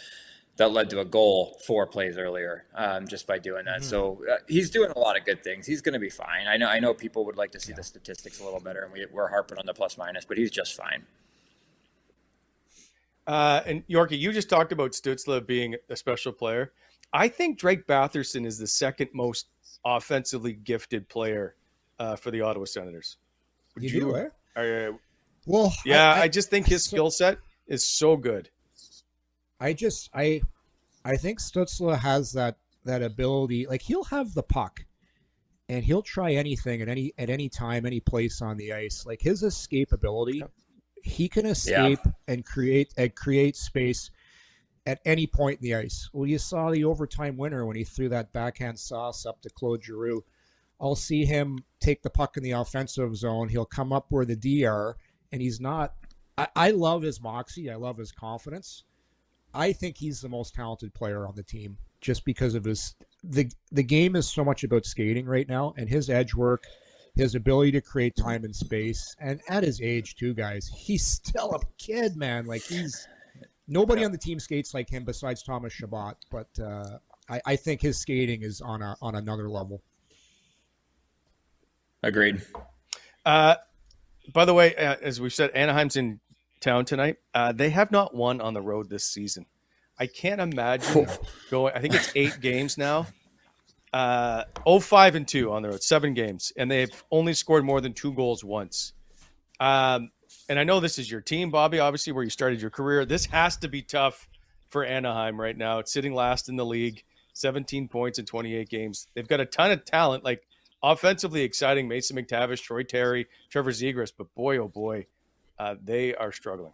that 0.60 0.72
led 0.72 0.90
to 0.90 1.00
a 1.00 1.06
goal 1.06 1.58
four 1.66 1.88
plays 1.88 2.18
earlier 2.18 2.66
um, 2.76 3.08
just 3.08 3.26
by 3.26 3.40
doing 3.40 3.64
that. 3.64 3.80
Mm-hmm. 3.80 3.90
So 3.90 4.22
uh, 4.30 4.36
he's 4.48 4.70
doing 4.70 4.92
a 4.94 5.00
lot 5.00 5.18
of 5.18 5.24
good 5.26 5.42
things. 5.42 5.66
He's 5.66 5.82
going 5.82 5.94
to 5.94 6.00
be 6.00 6.10
fine. 6.10 6.48
I 6.48 6.58
know. 6.58 6.68
I 6.68 6.80
know 6.80 6.94
people 6.94 7.26
would 7.26 7.38
like 7.38 7.52
to 7.52 7.60
see 7.62 7.72
yeah. 7.72 7.78
the 7.78 7.84
statistics 7.84 8.42
a 8.42 8.44
little 8.44 8.60
better, 8.60 8.82
and 8.82 8.92
we, 8.92 9.06
we're 9.10 9.30
harping 9.30 9.58
on 9.58 9.66
the 9.66 9.74
plus 9.74 9.98
minus, 9.98 10.26
but 10.26 10.38
he's 10.38 10.52
just 10.52 10.76
fine. 10.76 11.06
Uh, 13.26 13.62
and 13.66 13.88
Yorkie, 13.88 14.20
you 14.20 14.34
just 14.34 14.50
talked 14.50 14.74
about 14.74 14.92
Stützle 14.92 15.46
being 15.48 15.76
a 15.90 15.96
special 15.96 16.34
player. 16.34 16.74
I 17.14 17.30
think 17.30 17.58
Drake 17.58 17.88
Batherson 17.88 18.46
is 18.46 18.58
the 18.58 18.68
second 18.68 19.12
most 19.14 19.48
offensively 19.86 20.54
gifted 20.54 21.08
player 21.08 21.56
uh, 22.00 22.18
for 22.18 22.32
the 22.32 22.42
Ottawa 22.42 22.66
Senators. 22.66 23.16
Would 23.76 23.86
you, 23.86 24.00
you 24.00 24.16
are, 24.16 24.34
are, 24.58 25.00
well, 25.46 25.74
yeah, 25.86 26.12
I, 26.12 26.18
I, 26.18 26.22
I 26.24 26.28
just 26.28 26.50
think 26.50 26.68
his 26.68 26.84
so, 26.84 26.90
skill 26.90 27.12
set 27.12 27.38
is 27.68 27.88
so 27.88 28.18
good. 28.18 28.50
I 29.60 29.74
just 29.74 30.10
I 30.14 30.42
I 31.06 31.18
think 31.18 31.40
Stützle 31.40 31.98
has 31.98 32.32
that 32.34 32.58
that 32.86 33.02
ability. 33.04 33.68
Like 33.68 33.82
he'll 33.82 34.04
have 34.06 34.34
the 34.34 34.44
puck, 34.44 34.86
and 35.68 35.84
he'll 35.84 36.02
try 36.02 36.34
anything 36.34 36.82
at 36.82 36.90
any 36.90 37.14
at 37.18 37.30
any 37.30 37.50
time, 37.50 37.86
any 37.86 38.00
place 38.00 38.42
on 38.42 38.58
the 38.58 38.74
ice. 38.74 39.06
Like 39.06 39.22
his 39.22 39.44
escape 39.44 39.92
ability, 39.92 40.44
he 41.04 41.28
can 41.28 41.46
escape 41.46 42.00
yeah. 42.06 42.12
and 42.28 42.46
create 42.46 42.94
and 42.98 43.14
create 43.16 43.56
space 43.56 44.12
at 44.86 45.00
any 45.06 45.28
point 45.28 45.60
in 45.60 45.64
the 45.64 45.76
ice. 45.76 46.10
Well, 46.14 46.28
you 46.28 46.38
saw 46.38 46.72
the 46.72 46.84
overtime 46.84 47.38
winner 47.38 47.66
when 47.66 47.76
he 47.76 47.84
threw 47.84 48.10
that 48.10 48.34
backhand 48.34 48.80
sauce 48.80 49.26
up 49.26 49.42
to 49.42 49.50
Claude 49.50 49.84
Giroux. 49.84 50.24
I'll 50.82 50.96
see 50.96 51.26
him 51.26 51.60
take 51.82 52.02
the 52.02 52.10
puck 52.10 52.38
in 52.38 52.44
the 52.44 52.52
offensive 52.52 53.16
zone. 53.16 53.50
He'll 53.50 53.66
come 53.66 53.92
up 53.92 54.08
where 54.10 54.26
the 54.26 54.36
D 54.36 54.66
are, 54.66 54.96
and 55.32 55.42
he's 55.42 55.60
not. 55.60 55.94
I, 56.38 56.48
I 56.56 56.72
love 56.72 57.02
his 57.02 57.22
moxie. 57.22 57.70
I 57.70 57.76
love 57.76 57.98
his 57.98 58.14
confidence. 58.14 58.86
I 59.54 59.74
think 59.74 59.98
he's 59.98 60.22
the 60.22 60.30
most 60.30 60.54
talented 60.54 60.94
player 60.94 61.28
on 61.28 61.36
the 61.36 61.44
team 61.44 61.78
just 62.02 62.24
because 62.24 62.56
of 62.56 62.64
his 62.64 62.96
the 63.24 63.52
the 63.72 63.84
game 63.84 64.16
is 64.16 64.30
so 64.30 64.44
much 64.44 64.64
about 64.64 64.86
skating 64.86 65.26
right 65.26 65.48
now 65.48 65.74
and 65.78 65.90
his 65.90 66.10
edge 66.10 66.34
work, 66.34 66.66
his 67.16 67.36
ability 67.36 67.72
to 67.72 67.82
create 67.82 68.16
time 68.16 68.46
and 68.46 68.56
space, 68.56 69.16
and 69.20 69.42
at 69.50 69.64
his 69.64 69.82
age 69.82 70.16
too, 70.16 70.34
guys, 70.34 70.68
he's 70.68 71.06
still 71.24 71.54
a 71.54 71.60
kid, 71.78 72.16
man. 72.16 72.46
Like 72.46 72.62
he's 72.62 73.08
Nobody 73.70 74.02
yeah. 74.02 74.08
on 74.08 74.12
the 74.12 74.18
team 74.18 74.40
skates 74.40 74.74
like 74.74 74.90
him 74.90 75.04
besides 75.06 75.44
Thomas 75.44 75.72
Chabot, 75.72 76.16
but 76.32 76.48
uh, 76.60 76.98
I, 77.30 77.42
I, 77.46 77.56
think 77.56 77.82
his 77.82 78.00
skating 78.00 78.42
is 78.42 78.62
on 78.62 78.82
a, 78.82 78.96
on 79.00 79.14
another 79.14 79.48
level. 79.48 79.84
Agreed. 82.02 82.42
Uh, 83.24 83.56
by 84.34 84.46
the 84.46 84.56
way, 84.56 84.76
uh, 84.76 84.96
as 85.04 85.22
we've 85.22 85.34
said, 85.34 85.52
Anaheim's 85.54 85.98
in 85.98 86.20
town 86.60 86.86
tonight. 86.86 87.18
Uh, 87.34 87.52
they 87.52 87.70
have 87.70 87.92
not 87.92 88.14
won 88.16 88.42
on 88.42 88.54
the 88.54 88.62
road 88.62 88.90
this 88.90 89.06
season. 89.06 89.46
I 90.00 90.08
can't 90.08 90.40
imagine 90.40 91.08
going. 91.52 91.74
I 91.76 91.82
think 91.82 91.94
it's 91.94 92.12
eight 92.16 92.38
games 92.42 92.78
now. 92.78 93.08
Uh, 93.92 94.44
05 94.80 95.16
and 95.16 95.28
2 95.28 95.52
on 95.52 95.64
the 95.64 95.70
road, 95.70 95.82
seven 95.82 96.14
games, 96.14 96.54
and 96.56 96.70
they've 96.70 97.04
only 97.10 97.34
scored 97.34 97.66
more 97.66 97.82
than 97.82 97.92
two 97.92 98.14
goals 98.14 98.44
once. 98.44 98.94
Um, 99.60 100.12
and 100.48 100.60
I 100.60 100.64
know 100.64 100.80
this 100.80 101.00
is 101.00 101.10
your 101.10 101.22
team, 101.22 101.50
Bobby, 101.50 101.80
obviously 101.80 102.14
where 102.14 102.24
you 102.24 102.30
started 102.30 102.62
your 102.62 102.70
career. 102.70 103.04
This 103.04 103.26
has 103.26 103.58
to 103.58 103.68
be 103.68 103.82
tough 103.82 104.28
for 104.70 104.84
Anaheim 104.84 105.42
right 105.42 105.58
now. 105.58 105.80
It's 105.80 105.92
sitting 105.92 106.14
last 106.14 106.50
in 106.50 106.56
the 106.56 106.66
league, 106.66 107.04
17 107.34 107.88
points 107.88 108.20
in 108.20 108.26
28 108.26 108.70
games. 108.70 109.08
They've 109.16 109.28
got 109.28 109.40
a 109.40 109.46
ton 109.46 109.72
of 109.72 109.86
talent, 109.86 110.24
like 110.24 110.44
offensively 110.84 111.42
exciting 111.42 111.88
Mason 111.88 112.16
McTavish, 112.16 112.62
Troy 112.62 112.84
Terry, 112.84 113.28
Trevor 113.50 113.72
Zegras, 113.72 114.14
but 114.16 114.34
boy, 114.36 114.58
oh 114.58 114.68
boy, 114.68 115.08
uh, 115.60 115.76
they 115.84 116.16
are 116.16 116.32
struggling. 116.32 116.74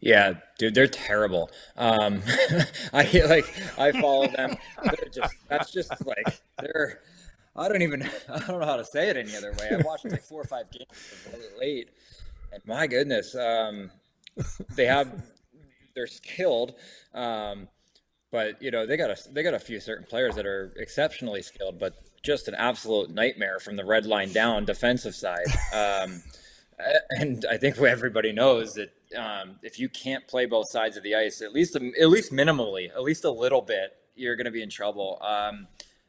Yeah, 0.00 0.34
dude, 0.58 0.74
they're 0.74 0.88
terrible. 0.88 1.48
Um, 1.76 2.22
I 2.92 3.04
like 3.26 3.46
I 3.78 3.92
follow 3.92 4.26
them. 4.26 4.56
They're 4.84 5.08
just 5.10 5.34
that's 5.48 5.70
just 5.70 5.92
like 6.04 6.40
they're. 6.60 7.00
I 7.54 7.68
don't 7.68 7.82
even 7.82 8.02
I 8.28 8.38
don't 8.40 8.60
know 8.60 8.66
how 8.66 8.76
to 8.76 8.84
say 8.84 9.10
it 9.10 9.16
any 9.16 9.36
other 9.36 9.52
way. 9.52 9.70
I 9.70 9.76
watched 9.82 10.04
like 10.04 10.22
four 10.22 10.40
or 10.40 10.44
five 10.44 10.70
games 10.70 10.88
late, 11.58 11.90
and 12.52 12.60
my 12.66 12.88
goodness, 12.88 13.36
um, 13.36 13.92
they 14.74 14.86
have 14.86 15.22
they're 15.94 16.08
skilled, 16.08 16.74
um, 17.14 17.68
but 18.32 18.60
you 18.60 18.72
know 18.72 18.86
they 18.86 18.96
got 18.96 19.10
a 19.10 19.32
they 19.32 19.44
got 19.44 19.54
a 19.54 19.60
few 19.60 19.78
certain 19.78 20.04
players 20.04 20.34
that 20.34 20.46
are 20.46 20.72
exceptionally 20.78 21.42
skilled, 21.42 21.78
but 21.78 21.94
just 22.24 22.48
an 22.48 22.56
absolute 22.56 23.10
nightmare 23.10 23.60
from 23.60 23.76
the 23.76 23.84
red 23.84 24.04
line 24.04 24.32
down 24.32 24.64
defensive 24.64 25.14
side. 25.14 25.46
Um, 25.72 26.22
and 27.10 27.44
I 27.50 27.56
think 27.56 27.78
everybody 27.80 28.32
knows 28.32 28.74
that 28.74 28.92
um, 29.16 29.56
if 29.62 29.78
you 29.78 29.88
can't 29.88 30.26
play 30.26 30.46
both 30.46 30.68
sides 30.68 30.96
of 30.96 31.02
the 31.02 31.14
ice, 31.14 31.42
at 31.42 31.52
least 31.52 31.76
at 31.76 32.08
least 32.08 32.32
minimally, 32.32 32.90
at 32.90 33.02
least 33.02 33.24
a 33.24 33.30
little 33.30 33.62
bit, 33.62 33.96
you're 34.14 34.36
going 34.36 34.46
to 34.46 34.50
be 34.50 34.62
in 34.62 34.70
trouble. 34.70 35.18
Um, 35.22 35.68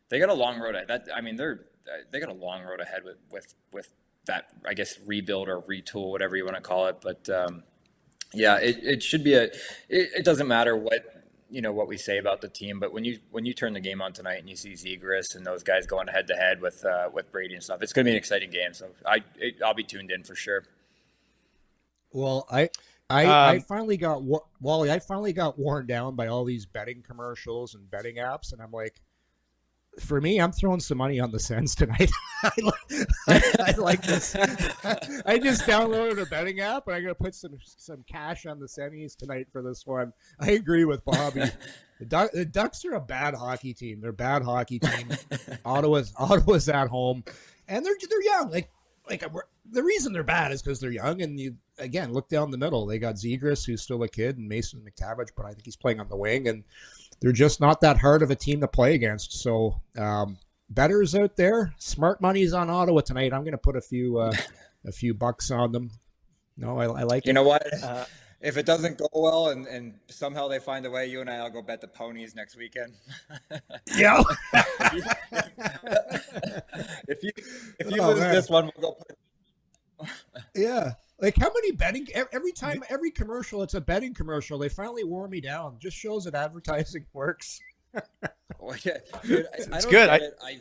they 0.10 0.20
got 0.20 0.30
a 0.30 0.34
long 0.34 0.60
road 0.60 0.76
ahead. 0.76 0.88
That 0.88 1.08
I 1.16 1.22
mean, 1.22 1.36
they're 1.36 1.66
they 2.12 2.20
got 2.20 2.30
a 2.30 2.34
long 2.34 2.64
road 2.64 2.80
ahead 2.80 3.04
with 3.04 3.18
with 3.32 3.54
with 3.72 3.90
that 4.26 4.46
I 4.66 4.74
guess 4.74 4.98
rebuild 5.06 5.50
or 5.50 5.62
retool, 5.62 6.12
whatever 6.12 6.36
you 6.36 6.46
want 6.46 6.56
to 6.56 6.62
call 6.62 6.88
it. 6.88 6.98
But 7.02 7.30
um, 7.30 7.64
yeah, 8.34 8.58
it, 8.58 8.78
it 8.84 9.04
should 9.04 9.24
be 9.24 9.34
a. 9.34 9.44
It, 9.44 9.52
it, 9.90 10.26
doesn't 10.26 10.48
matter 10.48 10.76
what 10.76 11.04
you 11.54 11.62
know 11.62 11.72
what 11.72 11.88
we 11.88 11.98
say 11.98 12.18
about 12.18 12.42
the 12.42 12.48
team, 12.48 12.80
but 12.80 12.92
when 12.92 13.06
you 13.06 13.20
when 13.30 13.46
you 13.46 13.54
turn 13.54 13.74
the 13.74 13.80
game 13.80 14.02
on 14.02 14.12
tonight 14.12 14.40
and 14.40 14.50
you 14.50 14.56
see 14.56 14.74
Zegras 14.74 15.36
and 15.36 15.46
those 15.46 15.62
guys 15.62 15.86
going 15.86 16.08
head 16.08 16.26
to 16.28 16.34
head 16.34 16.62
with 16.62 16.84
uh, 16.84 17.10
with 17.14 17.32
Brady 17.32 17.54
and 17.54 17.64
stuff, 17.64 17.84
it's 17.84 17.94
going 17.94 18.06
to 18.06 18.10
be 18.10 18.14
an 18.14 18.18
exciting 18.18 18.50
game. 18.50 18.74
So 18.74 18.88
I 19.06 19.24
it, 19.38 19.62
I'll 19.64 19.76
be 19.76 19.84
tuned 19.84 20.10
in 20.10 20.24
for 20.24 20.36
sure. 20.36 20.64
Well, 22.12 22.48
I. 22.52 22.70
I, 23.10 23.26
um, 23.26 23.32
I 23.32 23.60
finally 23.60 23.98
got 23.98 24.24
Wally. 24.62 24.90
I 24.90 24.98
finally 24.98 25.34
got 25.34 25.60
worn 25.60 25.86
down 25.86 26.16
by 26.16 26.28
all 26.28 26.46
these 26.46 26.66
betting 26.66 27.04
commercials 27.06 27.76
and 27.76 27.92
betting 27.92 28.16
apps, 28.16 28.54
and 28.54 28.62
I'm 28.62 28.72
like, 28.72 29.02
for 30.00 30.20
me, 30.20 30.40
I'm 30.40 30.52
throwing 30.52 30.80
some 30.80 30.98
money 30.98 31.20
on 31.20 31.32
the 31.32 31.40
Sens 31.40 31.76
tonight. 31.76 32.12
I, 32.44 32.52
like, 32.62 33.06
I, 33.60 33.72
like 33.78 34.02
this. 34.02 34.36
I 35.26 35.38
just 35.38 35.64
downloaded 35.64 36.22
a 36.22 36.26
betting 36.26 36.60
app, 36.60 36.88
and 36.88 36.96
I'm 36.96 37.04
gonna 37.04 37.16
put 37.16 37.36
some 37.36 37.58
some 37.64 38.04
cash 38.08 38.46
on 38.46 38.60
the 38.60 38.66
semis 38.66 39.16
tonight 39.16 39.48
for 39.52 39.62
this 39.62 39.86
one. 39.86 40.14
I 40.40 40.52
agree 40.52 40.86
with 40.86 41.04
Bobby. 41.06 41.44
The, 42.00 42.06
Duck, 42.06 42.32
the 42.32 42.46
Ducks 42.46 42.84
are 42.86 42.94
a 42.94 43.02
bad 43.02 43.36
hockey 43.36 43.74
team. 43.74 44.02
They're 44.02 44.10
a 44.10 44.14
bad 44.14 44.44
hockey 44.44 44.80
team. 44.80 45.10
Ottawa's 45.66 46.14
Ottawa's 46.18 46.70
at 46.70 46.88
home, 46.88 47.24
and 47.68 47.86
they're 47.86 47.96
they're 48.10 48.24
young. 48.24 48.50
Like 48.52 48.70
like 49.10 49.24
the 49.72 49.84
reason 49.84 50.14
they're 50.14 50.24
bad 50.24 50.52
is 50.52 50.62
because 50.62 50.80
they're 50.80 50.92
young. 50.92 51.22
And 51.22 51.40
you 51.40 51.56
again 51.78 52.14
look 52.14 52.30
down 52.30 52.52
the 52.52 52.58
middle. 52.58 52.86
They 52.86 53.00
got 53.00 53.16
Zegras, 53.16 53.66
who's 53.66 53.82
still 53.82 54.04
a 54.04 54.08
kid, 54.08 54.38
and 54.38 54.48
Mason 54.48 54.82
McTavish, 54.82 55.30
but 55.36 55.46
I 55.46 55.50
think 55.50 55.66
he's 55.66 55.76
playing 55.76 56.00
on 56.00 56.10
the 56.10 56.18
wing 56.18 56.48
and 56.48 56.64
they're 57.24 57.32
just 57.32 57.62
not 57.62 57.80
that 57.80 57.98
hard 57.98 58.22
of 58.22 58.32
a 58.32 58.36
team 58.36 58.60
to 58.60 58.68
play 58.68 58.96
against. 58.96 59.42
So 59.42 59.80
um, 59.98 60.38
betters 60.70 61.16
out 61.16 61.38
there, 61.38 61.74
smart 61.80 62.20
money's 62.20 62.52
on 62.52 62.70
Ottawa 62.70 63.00
tonight. 63.00 63.32
I'm 63.32 63.44
going 63.44 63.54
to 63.54 63.58
put 63.58 63.78
a 63.78 63.82
few 63.82 64.18
uh, 64.18 64.34
a 64.86 64.92
few 64.92 65.14
bucks 65.14 65.50
on 65.50 65.72
them. 65.72 65.90
No, 66.58 66.78
I, 66.78 66.84
I 66.84 67.04
like. 67.04 67.24
It. 67.24 67.28
You 67.28 67.32
it. 67.32 67.34
know 67.36 67.44
what? 67.44 67.64
Uh, 67.82 68.04
if 68.42 68.58
it 68.58 68.66
doesn't 68.66 68.98
go 68.98 69.08
well 69.14 69.48
and, 69.52 69.66
and 69.68 69.94
somehow 70.10 70.50
they 70.50 70.60
find 70.60 70.86
a 70.86 70.92
way, 70.92 71.06
you 71.08 71.22
and 71.22 71.30
I 71.30 71.42
will 71.44 71.50
go 71.50 71.62
bet 71.62 71.80
the 71.80 71.88
ponies 71.88 72.36
next 72.36 72.58
weekend. 72.58 72.94
Yeah. 73.96 74.22
if 77.08 77.24
you 77.24 77.32
if 77.80 77.90
you 77.92 78.02
Oh, 78.02 78.10
lose 78.10 78.20
man. 78.20 78.34
this 78.34 78.50
one, 78.50 78.70
we'll 78.78 78.98
go. 80.00 80.08
yeah. 80.56 80.94
Like 81.24 81.38
how 81.40 81.50
many 81.52 81.72
betting 81.72 82.08
every 82.32 82.52
time 82.52 82.84
every 82.90 83.10
commercial 83.10 83.64
it's 83.64 83.74
a 83.74 83.82
betting 83.82 84.14
commercial 84.14 84.60
they 84.60 84.70
finally 84.70 85.04
wore 85.06 85.28
me 85.28 85.40
down 85.42 85.78
just 85.80 85.98
shows 85.98 86.26
that 86.26 86.36
advertising 86.36 87.06
works 87.14 87.60
Well, 88.60 88.76
yeah, 88.84 88.98
dude, 89.24 89.46
I, 89.46 89.50
I 89.56 89.58
It's 89.58 89.68
don't 89.86 89.92
good. 89.92 90.10
I- 90.10 90.16
it. 90.18 90.38
I 90.44 90.58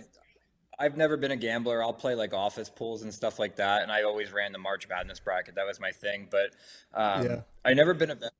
I've 0.79 0.97
never 0.97 1.17
been 1.17 1.31
a 1.31 1.37
gambler. 1.37 1.83
I'll 1.83 1.93
play 1.93 2.15
like 2.17 2.33
office 2.35 2.69
pools 2.69 3.03
and 3.03 3.13
stuff 3.15 3.39
like 3.39 3.57
that, 3.57 3.83
and 3.83 3.93
I 3.93 4.03
always 4.03 4.33
ran 4.33 4.51
the 4.53 4.59
March 4.59 4.89
Madness 4.89 5.21
bracket. 5.21 5.55
That 5.55 5.67
was 5.67 5.79
my 5.79 5.93
thing. 5.93 6.27
But 6.29 6.55
um, 6.95 7.25
Yeah. 7.25 7.41
I 7.65 7.75
never 7.75 7.95
been 7.95 8.11
a 8.11 8.17
bet. 8.17 8.33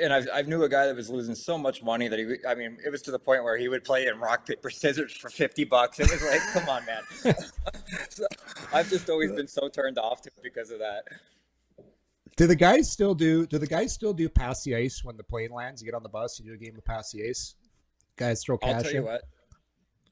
And 0.00 0.12
I, 0.12 0.22
I 0.32 0.42
knew 0.42 0.62
a 0.62 0.68
guy 0.68 0.86
that 0.86 0.96
was 0.96 1.10
losing 1.10 1.34
so 1.34 1.58
much 1.58 1.82
money 1.82 2.08
that 2.08 2.18
he, 2.18 2.36
I 2.48 2.54
mean, 2.54 2.78
it 2.84 2.90
was 2.90 3.02
to 3.02 3.10
the 3.10 3.18
point 3.18 3.44
where 3.44 3.56
he 3.56 3.68
would 3.68 3.84
play 3.84 4.06
in 4.06 4.18
rock, 4.18 4.46
paper, 4.46 4.70
scissors 4.70 5.12
for 5.12 5.28
50 5.28 5.64
bucks. 5.64 6.00
It 6.00 6.10
was 6.10 6.22
like, 6.22 6.40
come 6.52 6.68
on, 6.68 6.84
man. 6.86 7.34
so 8.10 8.26
I've 8.72 8.88
just 8.88 9.08
always 9.10 9.32
been 9.32 9.48
so 9.48 9.68
turned 9.68 9.98
off 9.98 10.22
to 10.22 10.28
it 10.28 10.42
because 10.42 10.70
of 10.70 10.78
that. 10.78 11.04
do 12.36 12.46
the 12.46 12.56
guys 12.56 12.90
still 12.90 13.14
do 13.14 13.46
do 13.46 13.58
the 13.58 13.66
guys 13.66 13.92
still 13.92 14.12
do 14.12 14.28
pass 14.28 14.62
the 14.64 14.74
ice 14.74 15.04
when 15.04 15.16
the 15.16 15.24
plane 15.24 15.50
lands 15.50 15.82
you 15.82 15.86
get 15.86 15.94
on 15.94 16.02
the 16.02 16.08
bus 16.08 16.40
you 16.40 16.46
do 16.46 16.54
a 16.54 16.56
game 16.56 16.74
of 16.76 16.84
pass 16.84 17.12
the 17.12 17.28
ice 17.28 17.56
guys 18.16 18.42
throw 18.42 18.56
cash 18.56 18.76
I'll 18.76 18.82
tell 18.82 18.92
you 18.92 18.98
in 18.98 19.04
what, 19.04 19.22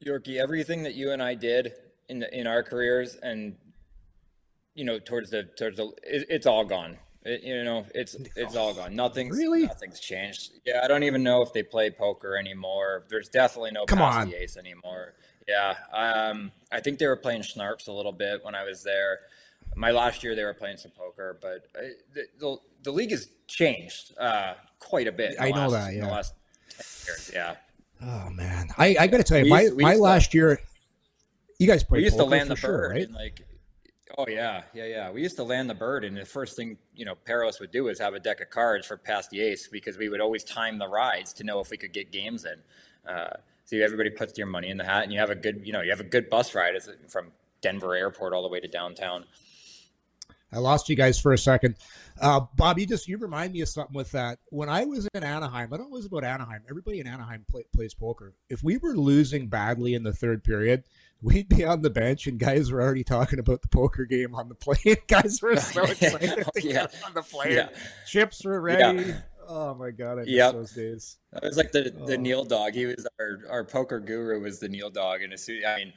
Yorkie, 0.05 0.37
everything 0.37 0.83
that 0.83 0.95
you 0.95 1.11
and 1.11 1.21
I 1.21 1.35
did 1.35 1.73
in 2.09 2.19
the, 2.19 2.39
in 2.39 2.47
our 2.47 2.63
careers, 2.63 3.15
and 3.15 3.55
you 4.73 4.83
know, 4.83 4.99
towards 4.99 5.29
the 5.29 5.43
towards 5.43 5.77
the, 5.77 5.87
it, 6.03 6.25
it's 6.29 6.45
all 6.45 6.65
gone. 6.65 6.97
It, 7.23 7.43
you 7.43 7.63
know, 7.63 7.85
it's 7.93 8.15
it's 8.35 8.55
all 8.55 8.73
gone. 8.73 8.95
Nothing's 8.95 9.37
Really? 9.37 9.63
nothing's 9.67 9.99
changed. 9.99 10.51
Yeah, 10.65 10.81
I 10.83 10.87
don't 10.87 11.03
even 11.03 11.21
know 11.23 11.41
if 11.43 11.53
they 11.53 11.61
play 11.63 11.89
poker 11.91 12.35
anymore. 12.35 13.03
There's 13.09 13.29
definitely 13.29 13.71
no 13.71 13.85
Come 13.85 14.01
on. 14.01 14.29
the 14.29 14.41
ace 14.41 14.57
anymore. 14.57 15.13
Yeah, 15.47 15.75
um, 15.93 16.51
I 16.71 16.79
think 16.79 16.97
they 16.99 17.07
were 17.07 17.15
playing 17.15 17.41
schnarps 17.41 17.87
a 17.87 17.91
little 17.91 18.11
bit 18.11 18.43
when 18.43 18.55
I 18.55 18.63
was 18.63 18.83
there. 18.83 19.19
My 19.75 19.91
last 19.91 20.23
year 20.23 20.35
they 20.35 20.43
were 20.43 20.53
playing 20.53 20.77
some 20.77 20.91
poker, 20.91 21.37
but 21.41 21.67
uh, 21.77 21.87
the 22.13 22.25
the, 22.39 22.57
the 22.83 22.91
league 22.91 23.11
has 23.11 23.27
changed 23.47 24.17
uh, 24.17 24.53
quite 24.79 25.07
a 25.07 25.11
bit. 25.11 25.35
I 25.39 25.51
know 25.51 25.69
that, 25.71 25.93
yeah. 25.93 26.07
last 26.07 26.33
10 26.69 26.85
years. 27.05 27.31
Yeah. 27.33 27.55
oh 28.03 28.29
man 28.31 28.67
i 28.79 28.95
i 28.99 29.05
gotta 29.05 29.23
tell 29.23 29.37
you 29.37 29.43
We 29.43 29.49
my 29.51 29.61
used- 29.61 29.77
my 29.77 29.89
used 29.91 29.99
to- 29.99 30.03
last 30.03 30.33
year 30.33 30.59
you 31.59 31.67
guys 31.67 31.83
played 31.83 31.99
we 31.99 32.03
used 32.05 32.17
to 32.17 32.23
land 32.23 32.47
for 32.47 32.55
the 32.55 32.59
sure, 32.59 32.71
bird 32.79 32.91
right 32.93 33.03
and 33.03 33.13
like 33.13 33.41
oh 34.17 34.27
yeah 34.27 34.63
yeah 34.73 34.85
yeah. 34.85 35.11
We 35.11 35.21
used 35.21 35.35
to 35.37 35.43
land 35.43 35.69
the 35.69 35.75
bird 35.75 36.03
and 36.03 36.15
the 36.17 36.25
first 36.25 36.55
thing 36.55 36.77
you 36.95 37.05
know 37.05 37.15
Peros 37.27 37.59
would 37.59 37.71
do 37.71 37.87
is 37.87 37.99
have 37.99 38.13
a 38.13 38.19
deck 38.19 38.41
of 38.41 38.49
cards 38.49 38.85
for 38.85 38.97
past 38.97 39.29
the 39.29 39.41
ace 39.41 39.67
because 39.67 39.97
we 39.97 40.09
would 40.09 40.21
always 40.21 40.43
time 40.43 40.77
the 40.77 40.87
rides 40.87 41.33
to 41.33 41.43
know 41.43 41.59
if 41.59 41.69
we 41.69 41.77
could 41.77 41.93
get 41.93 42.11
games 42.11 42.45
in. 42.45 43.11
Uh, 43.11 43.33
so 43.65 43.77
everybody 43.77 44.09
puts 44.09 44.37
your 44.37 44.47
money 44.47 44.69
in 44.69 44.77
the 44.77 44.83
hat 44.83 45.03
and 45.03 45.13
you 45.13 45.19
have 45.19 45.29
a 45.29 45.35
good 45.35 45.61
you 45.63 45.73
know 45.73 45.81
you 45.81 45.89
have 45.89 45.99
a 45.99 46.05
good 46.05 46.29
bus 46.29 46.53
ride 46.53 46.75
from 47.07 47.31
denver 47.61 47.95
airport 47.95 48.33
all 48.33 48.41
the 48.41 48.47
way 48.49 48.59
to 48.59 48.67
downtown 48.67 49.23
I 50.53 50.59
lost 50.59 50.89
you 50.89 50.95
guys 50.95 51.19
for 51.19 51.33
a 51.33 51.37
second. 51.37 51.75
Uh, 52.19 52.41
Bob, 52.55 52.77
you 52.77 52.85
just 52.85 53.07
you 53.07 53.17
remind 53.17 53.53
me 53.53 53.61
of 53.61 53.69
something 53.69 53.95
with 53.95 54.11
that. 54.11 54.39
When 54.49 54.69
I 54.69 54.83
was 54.85 55.07
in 55.13 55.23
Anaheim, 55.23 55.73
I 55.73 55.77
don't 55.77 55.89
know 55.89 55.95
was 55.95 56.05
about 56.05 56.23
Anaheim. 56.23 56.61
Everybody 56.69 56.99
in 56.99 57.07
Anaheim 57.07 57.45
play, 57.49 57.63
plays 57.73 57.93
poker. 57.93 58.33
If 58.49 58.63
we 58.63 58.77
were 58.77 58.95
losing 58.95 59.47
badly 59.47 59.93
in 59.93 60.03
the 60.03 60.13
third 60.13 60.43
period, 60.43 60.83
we'd 61.21 61.47
be 61.49 61.63
on 61.65 61.81
the 61.81 61.89
bench 61.89 62.27
and 62.27 62.37
guys 62.39 62.71
were 62.71 62.81
already 62.81 63.03
talking 63.03 63.39
about 63.39 63.61
the 63.61 63.67
poker 63.69 64.05
game 64.05 64.35
on 64.35 64.49
the 64.49 64.55
plane. 64.55 64.97
guys 65.07 65.41
were 65.41 65.55
so 65.55 65.83
excited 65.85 66.45
to 66.53 66.61
Yeah. 66.63 66.73
get 66.73 66.95
on 67.05 67.13
the 67.13 67.21
plane. 67.23 67.53
Yeah. 67.53 67.69
Chips 68.05 68.43
were 68.43 68.69
Yeah. 68.69 68.91
ready. 68.91 69.13
Oh 69.47 69.73
my 69.73 69.89
god, 69.91 70.13
I 70.19 70.21
miss 70.21 70.29
Yep. 70.29 70.53
those 70.53 70.71
days. 70.73 71.17
That 71.33 71.43
was 71.43 71.57
like 71.57 71.71
the 71.71 71.93
the 72.05 72.15
Oh. 72.17 72.21
Neil 72.21 72.43
dog. 72.45 72.73
He 72.73 72.85
was 72.85 73.05
our 73.19 73.39
our 73.49 73.63
poker 73.65 73.99
guru 73.99 74.39
was 74.41 74.59
the 74.59 74.69
Neil 74.69 74.89
dog, 74.89 75.21
and 75.23 75.33
as 75.33 75.43
soon, 75.43 75.65
I 75.65 75.77
mean, 75.77 75.93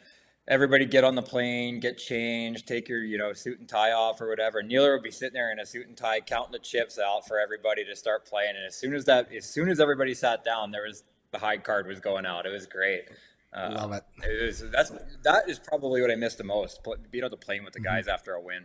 everybody 0.47 0.85
get 0.87 1.05
on 1.05 1.15
the 1.15 1.23
plane, 1.23 1.81
get 1.81 1.99
changed, 1.99 2.67
take 2.69 2.89
your 2.89 3.03
you 3.03 3.19
know 3.19 3.33
suit 3.33 3.59
and 3.61 3.69
tie 3.69 3.93
off 3.93 4.21
or 4.21 4.29
whatever. 4.29 4.63
Neil 4.63 4.91
would 4.91 5.03
be 5.03 5.11
sitting 5.11 5.35
there 5.35 5.51
in 5.53 5.59
a 5.59 5.67
suit 5.67 5.87
and 5.89 5.97
tie, 5.97 6.21
counting 6.21 6.53
the 6.53 6.59
chips 6.59 6.99
out 6.99 7.27
for 7.27 7.39
everybody 7.39 7.85
to 7.85 7.97
start 7.97 8.27
playing. 8.27 8.57
And 8.57 8.65
as 8.67 8.75
soon 8.77 8.95
as 8.95 9.05
that, 9.07 9.33
as 9.35 9.45
soon 9.47 9.69
as 9.69 9.81
everybody 9.81 10.15
sat 10.15 10.45
down, 10.45 10.71
there 10.71 10.85
was 10.87 11.05
the 11.33 11.39
high 11.39 11.57
card 11.59 11.87
was 11.87 12.01
going 12.01 12.27
out. 12.27 12.47
It 12.47 12.51
was 12.53 12.67
great. 12.67 13.05
Uh, 13.53 13.73
Love 13.77 13.93
it. 13.93 14.03
It 14.23 14.47
was 14.47 14.65
that's 14.71 14.91
that 15.23 15.49
is 15.49 15.59
probably 15.59 16.01
what 16.01 16.11
I 16.11 16.17
missed 16.17 16.39
the 16.39 16.45
most. 16.45 16.83
pl- 16.83 16.97
Being 17.11 17.25
on 17.25 17.31
the 17.31 17.37
plane 17.37 17.65
with 17.65 17.73
the 17.73 17.81
Mm-hmm. 17.81 17.85
guys 17.97 18.09
after 18.09 18.33
a 18.35 18.41
win. 18.41 18.65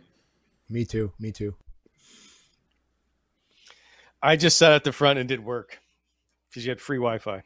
Me 0.68 0.84
too. 0.84 1.12
Me 1.18 1.32
too. 1.32 1.54
I 4.22 4.36
just 4.36 4.58
sat 4.58 4.72
at 4.72 4.84
the 4.84 4.92
front 4.92 5.18
and 5.18 5.28
did 5.28 5.42
work 5.44 5.78
because 6.48 6.64
you 6.66 6.70
had 6.70 6.80
free 6.80 6.98
Wi-Fi. 6.98 7.42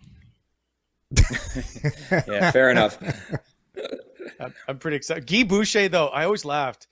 Yeah, 2.26 2.51
fair 2.51 2.70
enough. 2.70 2.99
I'm, 4.68 4.79
pretty 4.79 4.97
excited. 4.97 5.27
Guy 5.27 5.45
Boucher, 5.45 5.89
though, 5.89 6.09
I 6.09 6.25
always 6.25 6.45
laughed. 6.45 6.87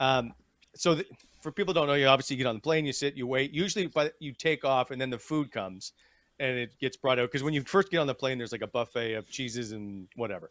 Um, 0.00 0.32
so 0.74 1.00
for 1.40 1.52
people 1.52 1.74
don't 1.74 1.86
know, 1.86 1.94
you 1.94 2.06
obviously 2.06 2.36
get 2.36 2.46
on 2.46 2.56
the 2.56 2.60
plane, 2.60 2.84
you 2.86 2.92
sit, 2.92 3.16
you 3.16 3.26
wait. 3.26 3.52
Usually, 3.52 3.86
but 3.86 4.14
you 4.18 4.32
take 4.32 4.64
off, 4.64 4.90
and 4.90 5.00
then 5.00 5.10
the 5.10 5.18
food 5.18 5.52
comes, 5.52 5.92
and 6.40 6.56
it 6.58 6.78
gets 6.80 6.96
brought 6.96 7.18
out. 7.18 7.30
Because 7.30 7.42
when 7.42 7.54
you 7.54 7.62
first 7.62 7.90
get 7.90 7.98
on 7.98 8.06
the 8.06 8.14
plane, 8.14 8.38
there's 8.38 8.52
like 8.52 8.62
a 8.62 8.66
buffet 8.66 9.14
of 9.14 9.28
cheeses 9.28 9.72
and 9.72 10.08
whatever. 10.16 10.50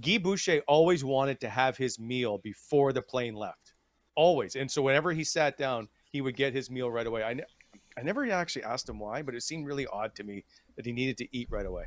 Guy 0.00 0.18
Boucher 0.18 0.62
always 0.68 1.04
wanted 1.04 1.40
to 1.40 1.48
have 1.48 1.76
his 1.76 1.98
meal 1.98 2.38
before 2.38 2.92
the 2.92 3.02
plane 3.02 3.34
left, 3.34 3.72
always. 4.14 4.54
And 4.54 4.70
so 4.70 4.82
whenever 4.82 5.12
he 5.12 5.24
sat 5.24 5.56
down, 5.56 5.88
he 6.12 6.20
would 6.20 6.36
get 6.36 6.52
his 6.52 6.70
meal 6.70 6.90
right 6.90 7.06
away. 7.06 7.22
I, 7.22 7.34
ne- 7.34 7.44
I 7.98 8.02
never 8.02 8.30
actually 8.30 8.64
asked 8.64 8.88
him 8.88 8.98
why, 8.98 9.22
but 9.22 9.34
it 9.34 9.42
seemed 9.42 9.66
really 9.66 9.86
odd 9.86 10.14
to 10.16 10.24
me 10.24 10.44
that 10.76 10.84
he 10.84 10.92
needed 10.92 11.16
to 11.18 11.36
eat 11.36 11.48
right 11.50 11.66
away. 11.66 11.84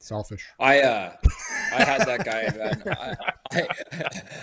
Selfish. 0.00 0.46
I 0.60 0.80
uh, 0.80 1.12
I 1.72 1.82
had 1.82 2.06
that 2.06 2.24
guy. 2.24 3.16
I, 3.50 3.66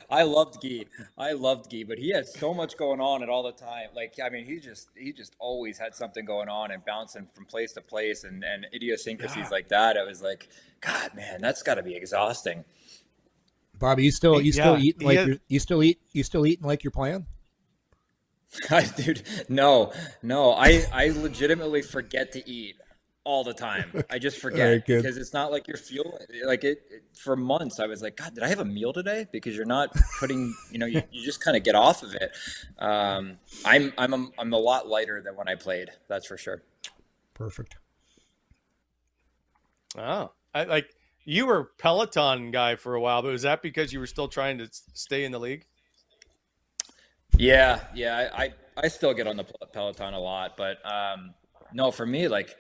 I 0.10 0.20
I 0.20 0.24
loved 0.24 0.62
Guy. 0.62 0.84
I 1.18 1.32
loved 1.32 1.72
Guy, 1.72 1.84
but 1.88 1.98
he 1.98 2.12
had 2.12 2.28
so 2.28 2.54
much 2.54 2.76
going 2.78 3.00
on 3.00 3.24
at 3.24 3.30
all 3.30 3.42
the 3.44 3.54
time. 3.54 3.88
Like 3.96 4.16
I 4.24 4.30
mean, 4.30 4.46
he 4.46 4.60
just 4.60 4.90
he 4.98 5.14
just 5.14 5.34
always 5.40 5.78
had 5.78 5.96
something 5.96 6.26
going 6.26 6.50
on 6.50 6.72
and 6.72 6.84
bouncing 6.84 7.28
from 7.34 7.46
place 7.46 7.72
to 7.74 7.82
place 7.82 8.26
and 8.26 8.44
and 8.44 8.68
idiosyncrasies 8.74 9.50
like 9.50 9.70
that. 9.70 9.96
I 9.98 10.04
was 10.04 10.22
like, 10.22 10.50
God, 10.82 11.12
man, 11.16 11.40
that's 11.42 11.64
got 11.64 11.76
to 11.76 11.84
be 11.84 11.96
exhausting. 11.96 12.66
Bobby, 13.80 14.04
you 14.04 14.12
still 14.12 14.42
you 14.42 14.52
still 14.52 14.78
Yeah, 14.78 14.84
eating 14.84 15.02
he 15.02 15.06
like 15.08 15.18
had- 15.20 15.28
you're, 15.28 15.38
you 15.48 15.60
still 15.60 15.84
eat 15.84 16.00
you 16.12 16.24
still 16.24 16.46
eating 16.46 16.66
like 16.68 16.84
you're 16.84 16.92
playing? 16.92 17.26
I, 18.70 18.84
dude, 18.86 19.24
no, 19.50 19.94
no, 20.22 20.52
I 20.52 20.84
I 20.92 21.10
legitimately 21.10 21.82
forget 21.82 22.32
to 22.34 22.50
eat 22.50 22.76
all 23.26 23.44
the 23.44 23.54
time. 23.54 23.92
I 24.10 24.18
just 24.18 24.38
forget 24.38 24.86
good. 24.86 25.02
because 25.02 25.18
it's 25.18 25.34
not 25.34 25.52
like 25.52 25.68
you're 25.68 25.78
fueling. 25.78 26.14
Like 26.46 26.64
it, 26.64 26.84
it 26.90 27.04
for 27.18 27.36
months, 27.36 27.80
I 27.80 27.88
was 27.88 28.02
like, 28.02 28.16
God, 28.16 28.34
did 28.36 28.44
I 28.44 28.48
have 28.48 28.60
a 28.60 28.66
meal 28.66 28.94
today? 28.94 29.28
Because 29.32 29.56
you're 29.56 29.66
not 29.66 29.94
putting, 30.20 30.56
you 30.72 30.80
know, 30.80 30.86
you, 30.86 31.02
you 31.12 31.26
just 31.26 31.44
kind 31.44 31.58
of 31.58 31.64
get 31.64 31.76
off 31.76 32.04
of 32.04 32.16
it. 32.16 32.32
Um, 32.80 33.38
I'm 33.66 33.92
I'm 33.98 34.14
a, 34.14 34.30
I'm 34.40 34.54
a 34.54 34.58
lot 34.58 34.88
lighter 34.88 35.22
than 35.22 35.36
when 35.36 35.50
I 35.50 35.56
played. 35.56 35.90
That's 36.08 36.26
for 36.26 36.38
sure. 36.38 36.64
Perfect. 37.34 37.76
Oh, 39.98 40.32
I, 40.54 40.64
like 40.64 40.90
you 41.26 41.48
were 41.48 41.72
Peloton 41.78 42.52
guy 42.52 42.76
for 42.76 42.96
a 42.96 43.02
while, 43.02 43.22
but 43.22 43.32
was 43.32 43.42
that 43.42 43.62
because 43.62 43.92
you 43.92 44.00
were 44.00 44.08
still 44.08 44.28
trying 44.28 44.58
to 44.60 44.70
stay 44.72 45.26
in 45.26 45.32
the 45.32 45.40
league? 45.40 45.66
Yeah, 47.38 47.82
yeah, 47.94 48.30
I, 48.34 48.44
I, 48.44 48.54
I 48.84 48.88
still 48.88 49.14
get 49.14 49.28
on 49.28 49.36
the 49.36 49.44
Peloton 49.74 50.14
a 50.14 50.20
lot, 50.20 50.56
but 50.56 50.78
um, 50.86 51.34
no, 51.74 51.92
for 51.92 52.06
me, 52.06 52.28
like 52.28 52.56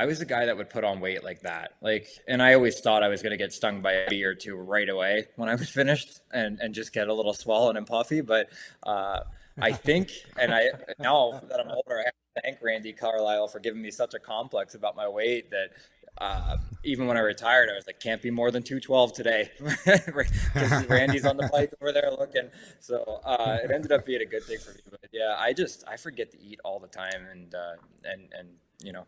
I 0.00 0.06
was 0.06 0.18
the 0.18 0.24
guy 0.24 0.46
that 0.46 0.56
would 0.56 0.70
put 0.70 0.82
on 0.82 0.98
weight 0.98 1.22
like 1.22 1.42
that, 1.42 1.72
like, 1.82 2.08
and 2.26 2.42
I 2.42 2.54
always 2.54 2.80
thought 2.80 3.02
I 3.02 3.08
was 3.08 3.20
gonna 3.20 3.36
get 3.36 3.52
stung 3.52 3.82
by 3.82 3.92
a 3.92 4.08
bee 4.08 4.24
or 4.24 4.34
two 4.34 4.56
right 4.56 4.88
away 4.88 5.26
when 5.36 5.50
I 5.50 5.54
was 5.54 5.68
finished, 5.80 6.20
and 6.32 6.58
and 6.58 6.74
just 6.74 6.94
get 6.94 7.08
a 7.08 7.12
little 7.12 7.34
swollen 7.34 7.76
and 7.76 7.86
puffy. 7.86 8.22
But 8.22 8.48
uh, 8.82 9.20
I 9.60 9.72
think, 9.72 10.10
and 10.38 10.54
I 10.54 10.70
now 10.98 11.42
that 11.50 11.60
I'm 11.60 11.68
older, 11.68 11.98
I 11.98 12.04
have 12.06 12.14
to 12.14 12.42
thank 12.42 12.62
Randy 12.62 12.94
Carlyle 12.94 13.46
for 13.46 13.58
giving 13.58 13.82
me 13.82 13.90
such 13.90 14.14
a 14.14 14.18
complex 14.18 14.74
about 14.74 14.96
my 14.96 15.06
weight 15.06 15.50
that. 15.50 15.72
Uh, 16.18 16.56
even 16.84 17.06
when 17.06 17.16
I 17.16 17.20
retired, 17.20 17.70
I 17.70 17.74
was 17.74 17.86
like, 17.86 18.00
can't 18.00 18.20
be 18.20 18.30
more 18.30 18.50
than 18.50 18.62
212 18.62 19.12
today. 19.14 19.48
Randy's 20.88 21.24
on 21.24 21.38
the 21.38 21.48
bike 21.50 21.72
over 21.80 21.92
there 21.92 22.10
looking. 22.10 22.50
So 22.80 23.20
uh, 23.24 23.58
it 23.62 23.70
ended 23.70 23.92
up 23.92 24.04
being 24.04 24.20
a 24.20 24.26
good 24.26 24.42
thing 24.42 24.58
for 24.58 24.72
me. 24.72 24.80
But 24.90 25.08
yeah, 25.12 25.36
I 25.38 25.54
just 25.54 25.84
I 25.88 25.96
forget 25.96 26.30
to 26.32 26.42
eat 26.42 26.60
all 26.62 26.78
the 26.78 26.88
time, 26.88 27.26
and 27.30 27.54
uh, 27.54 27.72
and 28.04 28.28
and 28.36 28.48
you 28.82 28.92
know, 28.92 29.06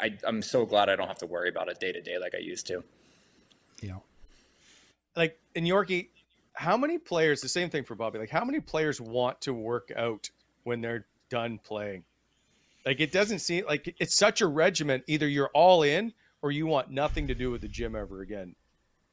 I 0.00 0.16
I'm 0.26 0.42
so 0.42 0.66
glad 0.66 0.88
I 0.88 0.96
don't 0.96 1.08
have 1.08 1.18
to 1.18 1.26
worry 1.26 1.48
about 1.48 1.68
it 1.68 1.80
day 1.80 1.92
to 1.92 2.00
day 2.00 2.18
like 2.18 2.34
I 2.34 2.38
used 2.38 2.66
to. 2.68 2.84
Yeah. 3.82 3.98
Like 5.16 5.38
in 5.54 5.64
Yorkie, 5.64 6.08
how 6.52 6.76
many 6.76 6.98
players? 6.98 7.40
The 7.40 7.48
same 7.48 7.70
thing 7.70 7.84
for 7.84 7.94
Bobby. 7.94 8.18
Like 8.18 8.30
how 8.30 8.44
many 8.44 8.60
players 8.60 9.00
want 9.00 9.40
to 9.42 9.54
work 9.54 9.90
out 9.96 10.30
when 10.64 10.80
they're 10.80 11.06
done 11.28 11.58
playing? 11.62 12.04
Like 12.86 13.00
it 13.00 13.12
doesn't 13.12 13.40
seem 13.40 13.64
like 13.66 13.94
it's 13.98 14.16
such 14.16 14.40
a 14.40 14.46
regiment. 14.46 15.04
Either 15.06 15.28
you're 15.28 15.50
all 15.54 15.82
in 15.82 16.12
or 16.42 16.50
you 16.50 16.66
want 16.66 16.90
nothing 16.90 17.26
to 17.28 17.34
do 17.34 17.50
with 17.50 17.60
the 17.60 17.68
gym 17.68 17.94
ever 17.94 18.22
again. 18.22 18.54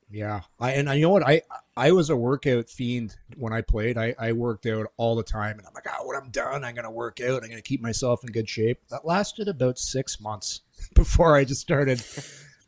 Yeah, 0.10 0.42
I 0.60 0.72
and 0.72 0.90
I 0.90 0.94
you 0.94 1.02
know 1.02 1.10
what 1.10 1.28
I 1.28 1.42
I 1.76 1.92
was 1.92 2.10
a 2.10 2.16
workout 2.16 2.70
fiend 2.70 3.18
when 3.36 3.52
I 3.52 3.62
played. 3.62 3.98
I 3.98 4.16
I 4.18 4.32
worked 4.32 4.66
out 4.66 4.88
all 4.96 5.16
the 5.16 5.24
time, 5.24 5.58
and 5.58 5.68
I'm 5.68 5.74
like, 5.74 5.86
oh, 5.88 6.08
when 6.08 6.16
I'm 6.16 6.30
done, 6.30 6.64
I'm 6.64 6.76
gonna 6.76 6.92
work 6.92 7.20
out. 7.20 7.44
I'm 7.44 7.50
gonna 7.50 7.62
keep 7.62 7.82
myself 7.82 8.24
in 8.24 8.32
good 8.32 8.48
shape. 8.48 8.80
That 8.90 9.06
lasted 9.06 9.50
about 9.50 9.78
six 9.78 10.22
months 10.22 10.62
before 10.94 11.36
I 11.36 11.44
just 11.44 11.62
started 11.62 12.02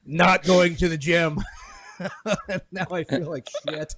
not 0.05 0.43
going 0.43 0.75
to 0.77 0.89
the 0.89 0.97
gym. 0.97 1.39
and 1.99 2.61
now 2.71 2.87
I 2.91 3.03
feel 3.05 3.29
like 3.29 3.47
shit. 3.67 3.95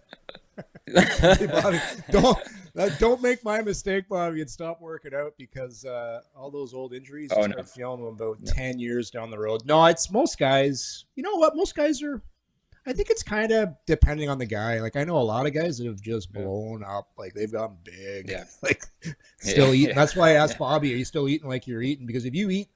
Hey, 0.85 1.47
Bobby, 1.47 1.79
don't 2.11 2.37
uh, 2.77 2.89
don't 2.99 3.21
make 3.21 3.43
my 3.43 3.61
mistake, 3.61 4.07
Bobby, 4.07 4.41
and 4.41 4.49
stop 4.49 4.81
working 4.81 5.13
out 5.13 5.33
because 5.37 5.83
uh, 5.85 6.21
all 6.35 6.51
those 6.51 6.73
old 6.73 6.93
injuries. 6.93 7.31
Oh, 7.35 7.41
you 7.41 7.49
no. 7.49 7.63
feeling 7.63 8.03
them 8.03 8.13
about 8.13 8.45
ten 8.45 8.79
years 8.79 9.09
down 9.09 9.31
the 9.31 9.39
road. 9.39 9.65
No, 9.65 9.85
it's 9.85 10.11
most 10.11 10.37
guys. 10.37 11.05
You 11.15 11.23
know 11.23 11.35
what? 11.35 11.55
Most 11.55 11.75
guys 11.75 12.01
are. 12.03 12.21
I 12.87 12.93
think 12.93 13.09
it's 13.11 13.21
kind 13.23 13.51
of 13.51 13.75
depending 13.85 14.29
on 14.29 14.37
the 14.39 14.45
guy. 14.45 14.79
Like 14.81 14.95
I 14.95 15.03
know 15.03 15.17
a 15.17 15.19
lot 15.21 15.45
of 15.45 15.53
guys 15.53 15.77
that 15.77 15.85
have 15.87 16.01
just 16.01 16.31
blown 16.33 16.83
up. 16.83 17.09
Like 17.17 17.33
they've 17.33 17.51
gotten 17.51 17.77
big. 17.83 18.29
Yeah. 18.29 18.45
Like 18.63 18.83
still 19.39 19.73
Yeah. 19.73 19.83
eating. 19.83 19.95
That's 19.95 20.15
why 20.15 20.29
I 20.31 20.33
asked 20.33 20.57
Bobby, 20.59 20.93
"Are 20.93 20.97
you 20.97 21.05
still 21.05 21.27
eating 21.29 21.47
like 21.47 21.67
you're 21.67 21.81
eating?" 21.83 22.05
Because 22.07 22.25
if 22.25 22.33
you 22.33 22.49
eat 22.49 22.69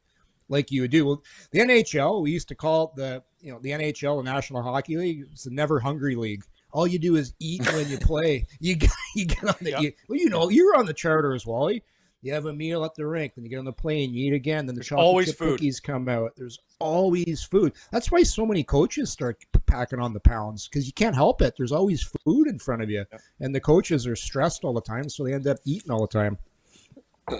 like 0.47 0.71
you 0.71 0.81
would 0.81 0.91
do, 0.91 1.05
well, 1.05 1.23
the 1.51 1.59
NHL 1.59 2.21
we 2.21 2.31
used 2.31 2.47
to 2.49 2.55
call 2.55 2.85
it 2.85 2.95
the 2.97 3.23
you 3.41 3.51
know 3.51 3.59
the 3.59 3.71
NHL, 3.71 4.23
the 4.23 4.31
National 4.31 4.61
Hockey 4.61 4.97
League. 4.97 5.25
It's 5.31 5.43
the 5.45 5.51
never 5.51 5.79
hungry 5.79 6.15
league. 6.15 6.43
All 6.71 6.85
you 6.85 6.99
do 6.99 7.15
is 7.15 7.33
eat 7.39 7.65
when 7.73 7.87
you 7.89 7.97
play. 7.97 8.45
You 8.59 8.75
get 8.75 8.91
you 9.15 9.25
get 9.25 9.43
on 9.43 9.55
the 9.61 9.71
Yep. 9.71 9.81
you, 9.81 9.93
well, 10.09 10.19
you 10.19 10.29
know 10.29 10.49
you're 10.49 10.75
on 10.75 10.85
the 10.85 10.93
charters, 10.93 11.45
Wally. 11.47 11.83
You 12.25 12.33
have 12.33 12.47
a 12.47 12.53
meal 12.53 12.83
at 12.83 12.95
the 12.95 13.05
rink, 13.05 13.35
then 13.35 13.43
you 13.43 13.51
get 13.51 13.59
on 13.59 13.65
the 13.65 13.71
plane, 13.71 14.11
you 14.11 14.25
eat 14.25 14.33
again, 14.33 14.65
then 14.65 14.73
the 14.73 14.79
There's 14.79 14.87
chocolate 14.87 15.05
always 15.05 15.27
chip 15.27 15.37
food. 15.37 15.59
cookies 15.59 15.79
come 15.79 16.09
out. 16.09 16.31
There's 16.35 16.57
always 16.79 17.43
food. 17.43 17.73
That's 17.91 18.11
why 18.11 18.23
so 18.23 18.47
many 18.47 18.63
coaches 18.63 19.11
start 19.11 19.45
packing 19.67 19.99
on 19.99 20.11
the 20.11 20.19
pounds 20.19 20.67
because 20.67 20.87
you 20.87 20.93
can't 20.93 21.13
help 21.13 21.43
it. 21.43 21.53
There's 21.55 21.71
always 21.71 22.01
food 22.23 22.47
in 22.47 22.57
front 22.57 22.81
of 22.81 22.89
you, 22.89 23.05
and 23.41 23.53
the 23.53 23.59
coaches 23.59 24.07
are 24.07 24.15
stressed 24.15 24.63
all 24.63 24.73
the 24.73 24.81
time, 24.81 25.07
so 25.07 25.23
they 25.23 25.33
end 25.33 25.45
up 25.45 25.57
eating 25.65 25.91
all 25.91 26.01
the 26.01 26.07
time. 26.07 26.39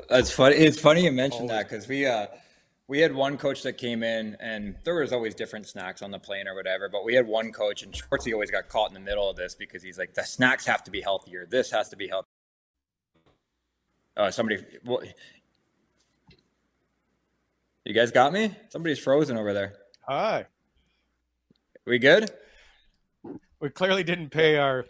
That's 0.08 0.30
funny. 0.30 0.58
It's 0.58 0.80
funny 0.80 1.04
you 1.06 1.12
mentioned 1.12 1.50
that 1.50 1.68
because 1.68 1.88
we 1.88 2.06
uh 2.06 2.28
we 2.88 3.00
had 3.00 3.16
one 3.16 3.38
coach 3.38 3.64
that 3.64 3.80
came 3.80 4.04
in 4.04 4.38
and 4.40 4.76
there 4.84 4.94
was 4.94 5.12
always 5.12 5.34
different 5.34 5.66
snacks 5.66 6.04
on 6.04 6.12
the 6.12 6.20
plane 6.20 6.48
or 6.48 6.54
whatever. 6.54 6.90
But 6.90 7.04
we 7.06 7.16
had 7.16 7.26
one 7.26 7.52
coach 7.52 7.82
and 7.82 7.92
Schwartzy 7.92 8.34
always 8.34 8.52
got 8.52 8.70
caught 8.70 8.90
in 8.90 8.94
the 8.94 9.00
middle 9.00 9.28
of 9.28 9.36
this 9.36 9.56
because 9.56 9.82
he's 9.82 9.98
like 9.98 10.14
the 10.14 10.24
snacks 10.24 10.68
have 10.68 10.84
to 10.84 10.92
be 10.92 11.02
healthier. 11.02 11.48
This 11.50 11.72
has 11.72 11.90
to 11.90 11.96
be 11.96 12.08
healthy. 12.08 12.28
Oh, 14.18 14.30
somebody. 14.30 14.64
What, 14.84 15.06
you 17.84 17.94
guys 17.94 18.12
got 18.12 18.32
me? 18.34 18.56
Somebody's 18.70 19.00
frozen 19.00 19.38
over 19.38 19.54
there. 19.54 19.74
Hi. 20.08 20.46
We 21.86 22.00
good? 22.00 22.32
We 23.60 23.70
clearly 23.70 24.04
didn't 24.04 24.30
pay 24.30 24.58
our 24.58 24.86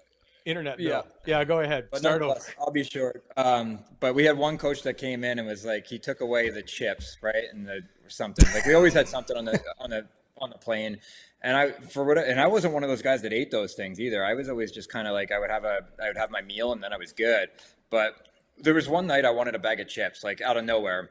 internet 0.45 0.77
bill. 0.77 0.87
Yeah. 0.87 1.01
Yeah, 1.39 1.43
go 1.43 1.59
ahead. 1.59 1.89
But 1.91 1.99
Start 1.99 2.21
over. 2.21 2.39
I'll 2.59 2.71
be 2.71 2.83
short. 2.83 3.25
Um, 3.35 3.79
but 3.99 4.13
we 4.15 4.25
had 4.25 4.37
one 4.37 4.57
coach 4.57 4.83
that 4.83 4.97
came 4.97 5.23
in 5.23 5.39
and 5.39 5.47
was 5.47 5.65
like, 5.65 5.87
he 5.87 5.97
took 5.97 6.21
away 6.21 6.49
the 6.49 6.61
chips, 6.61 7.17
right, 7.21 7.45
and 7.51 7.67
the 7.67 7.81
or 8.03 8.09
something. 8.09 8.47
Like 8.53 8.65
we 8.65 8.75
always 8.75 8.93
had 8.93 9.07
something 9.07 9.35
on 9.35 9.45
the 9.45 9.61
on 9.79 9.89
the 9.89 10.07
on 10.37 10.49
the 10.51 10.57
plane, 10.57 10.99
and 11.41 11.57
I 11.57 11.71
for 11.71 12.03
what 12.03 12.17
and 12.17 12.39
I 12.39 12.47
wasn't 12.47 12.73
one 12.73 12.83
of 12.83 12.89
those 12.89 13.01
guys 13.01 13.21
that 13.23 13.33
ate 13.33 13.51
those 13.51 13.73
things 13.73 13.99
either. 13.99 14.23
I 14.23 14.35
was 14.35 14.47
always 14.47 14.71
just 14.71 14.89
kind 14.91 15.07
of 15.07 15.13
like 15.13 15.31
I 15.31 15.39
would 15.39 15.49
have 15.49 15.63
a 15.63 15.79
I 16.01 16.07
would 16.07 16.17
have 16.17 16.29
my 16.29 16.41
meal 16.41 16.71
and 16.71 16.83
then 16.83 16.93
I 16.93 16.97
was 16.97 17.11
good. 17.11 17.49
But 17.89 18.13
there 18.57 18.73
was 18.73 18.87
one 18.89 19.07
night 19.07 19.25
I 19.25 19.31
wanted 19.31 19.55
a 19.55 19.59
bag 19.59 19.79
of 19.79 19.87
chips, 19.87 20.23
like 20.23 20.41
out 20.41 20.57
of 20.57 20.65
nowhere, 20.65 21.09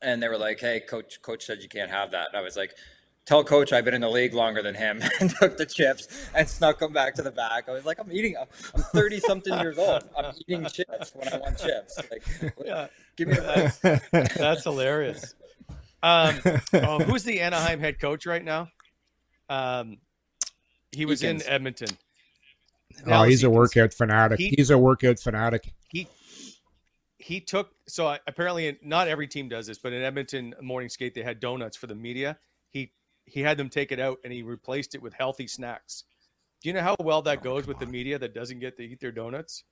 and 0.00 0.22
they 0.22 0.28
were 0.28 0.38
like, 0.38 0.60
"Hey, 0.60 0.80
coach, 0.80 1.20
coach 1.22 1.44
said 1.46 1.62
you 1.62 1.68
can't 1.68 1.90
have 1.90 2.10
that." 2.12 2.28
And 2.28 2.36
I 2.36 2.40
was 2.42 2.56
like. 2.56 2.72
Tell 3.24 3.44
coach 3.44 3.72
I've 3.72 3.84
been 3.84 3.94
in 3.94 4.00
the 4.00 4.10
league 4.10 4.34
longer 4.34 4.64
than 4.64 4.74
him 4.74 5.00
and 5.20 5.30
took 5.30 5.56
the 5.56 5.64
chips 5.64 6.08
and 6.34 6.48
snuck 6.48 6.80
them 6.80 6.92
back 6.92 7.14
to 7.14 7.22
the 7.22 7.30
back. 7.30 7.68
I 7.68 7.72
was 7.72 7.84
like, 7.84 8.00
I'm 8.00 8.10
eating, 8.10 8.34
I'm 8.36 8.82
30 8.82 9.20
something 9.20 9.54
years 9.60 9.78
old. 9.78 10.02
I'm 10.18 10.34
eating 10.48 10.64
chips 10.66 11.12
when 11.14 11.32
I 11.32 11.36
want 11.36 11.56
chips. 11.56 12.00
Like, 12.10 12.24
Yeah, 12.64 12.88
give 13.16 13.28
me 13.28 13.36
a 13.38 13.72
break. 13.80 14.02
that's 14.34 14.64
hilarious. 14.64 15.36
Um, 16.02 16.34
oh, 16.72 16.98
who's 17.04 17.22
the 17.22 17.40
Anaheim 17.40 17.78
head 17.78 18.00
coach 18.00 18.26
right 18.26 18.44
now? 18.44 18.66
Um, 19.48 19.98
he 20.90 21.06
was 21.06 21.22
Eakins. 21.22 21.42
in 21.42 21.48
Edmonton. 21.48 21.96
Oh, 23.06 23.10
Dallas 23.10 23.28
he's 23.28 23.44
a 23.44 23.50
workout 23.50 23.94
fanatic. 23.94 24.40
He- 24.40 24.54
he's 24.56 24.70
a 24.70 24.78
workout 24.78 25.20
fanatic. 25.20 25.72
he 25.90 26.08
he 27.22 27.40
took 27.40 27.70
so 27.86 28.06
I- 28.08 28.20
apparently 28.26 28.78
not 28.82 29.08
every 29.08 29.26
team 29.28 29.48
does 29.48 29.66
this, 29.66 29.78
but 29.78 29.92
in 29.92 30.02
Edmonton 30.02 30.54
morning 30.60 30.88
skate 30.88 31.14
they 31.14 31.22
had 31.22 31.40
donuts 31.40 31.76
for 31.76 31.86
the 31.86 31.94
media. 31.94 32.36
He 32.70 32.92
he 33.24 33.40
had 33.40 33.56
them 33.56 33.68
take 33.68 33.92
it 33.92 34.00
out 34.00 34.18
and 34.24 34.32
he 34.32 34.42
replaced 34.42 34.94
it 34.94 35.02
with 35.02 35.14
healthy 35.14 35.46
snacks. 35.46 36.04
Do 36.62 36.68
you 36.68 36.72
know 36.74 36.82
how 36.82 36.96
well 37.00 37.22
that 37.22 37.42
goes 37.42 37.66
with 37.66 37.78
the 37.78 37.86
media 37.86 38.18
that 38.18 38.34
doesn't 38.34 38.60
get 38.60 38.76
to 38.76 38.82
eat 38.82 39.00
their 39.00 39.12
donuts? 39.12 39.64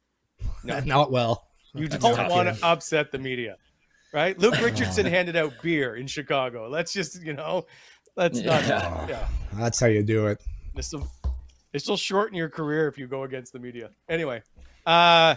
No, 0.65 0.81
Not 0.85 1.11
well. 1.11 1.49
you 1.75 1.89
That's 1.89 2.03
don't 2.03 2.29
want 2.29 2.57
to 2.57 2.67
upset 2.67 3.13
the 3.13 3.19
media, 3.19 3.57
right? 4.13 4.39
Luke 4.39 4.61
Richardson 4.61 5.07
handed 5.07 5.37
out 5.37 5.53
beer 5.63 5.97
in 5.97 6.07
Chicago. 6.07 6.69
Let's 6.69 6.93
just 6.93 7.23
you 7.23 7.33
know, 7.33 7.67
let's 8.17 8.39
not. 8.41 8.67
Yeah. 8.67 9.07
Yeah, 9.09 9.29
That's 9.55 9.79
how 9.81 9.87
you 9.87 10.03
do 10.03 10.27
it. 10.29 10.41
this 10.75 10.93
will 10.93 11.09
this 11.73 11.87
will 11.89 11.97
shorten 11.97 12.37
your 12.37 12.49
career 12.49 12.89
if 12.89 12.99
you 12.99 13.07
go 13.07 13.23
against 13.25 13.53
the 13.53 13.59
media. 13.61 13.91
Anyway, 14.09 14.43
uh, 14.87 15.37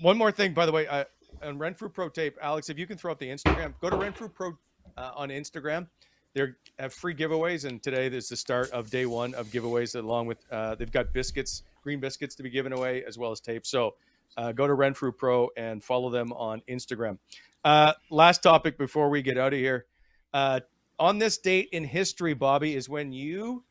one 0.00 0.16
more 0.18 0.30
thing, 0.32 0.52
by 0.54 0.66
the 0.66 0.72
way, 0.72 0.86
uh, 0.86 1.04
on 1.44 1.58
Renfrew 1.58 1.88
Pro 1.88 2.08
Tape, 2.08 2.36
Alex, 2.40 2.70
if 2.70 2.78
you 2.78 2.86
can 2.86 2.96
throw 2.96 3.12
up 3.12 3.18
the 3.18 3.28
Instagram, 3.28 3.74
go 3.80 3.90
to 3.90 3.96
Renfrew 3.96 4.28
Pro 4.28 4.56
uh, 4.96 5.10
on 5.14 5.28
Instagram. 5.28 5.86
They 6.34 6.48
have 6.78 6.92
free 6.92 7.14
giveaways, 7.14 7.64
and 7.64 7.80
today 7.82 8.06
is 8.06 8.28
the 8.28 8.36
start 8.36 8.70
of 8.70 8.90
day 8.90 9.06
one 9.06 9.34
of 9.34 9.48
giveaways. 9.48 9.94
Along 9.94 10.26
with 10.26 10.38
uh, 10.50 10.74
they've 10.74 10.90
got 10.90 11.12
biscuits, 11.12 11.62
green 11.82 12.00
biscuits 12.00 12.34
to 12.36 12.42
be 12.42 12.50
given 12.50 12.72
away, 12.72 13.04
as 13.04 13.18
well 13.18 13.30
as 13.30 13.40
tape. 13.40 13.64
So 13.66 13.94
uh, 14.36 14.52
go 14.52 14.66
to 14.66 14.74
Renfrew 14.74 15.12
Pro 15.12 15.50
and 15.56 15.84
follow 15.84 16.10
them 16.10 16.32
on 16.32 16.62
Instagram. 16.68 17.18
Uh, 17.64 17.92
last 18.10 18.42
topic 18.42 18.76
before 18.76 19.08
we 19.08 19.22
get 19.22 19.38
out 19.38 19.52
of 19.52 19.58
here. 19.58 19.86
Uh, 20.32 20.60
on 20.98 21.18
this 21.18 21.38
date 21.38 21.68
in 21.72 21.84
history, 21.84 22.34
Bobby, 22.34 22.74
is 22.74 22.88
when 22.88 23.12
you 23.12 23.62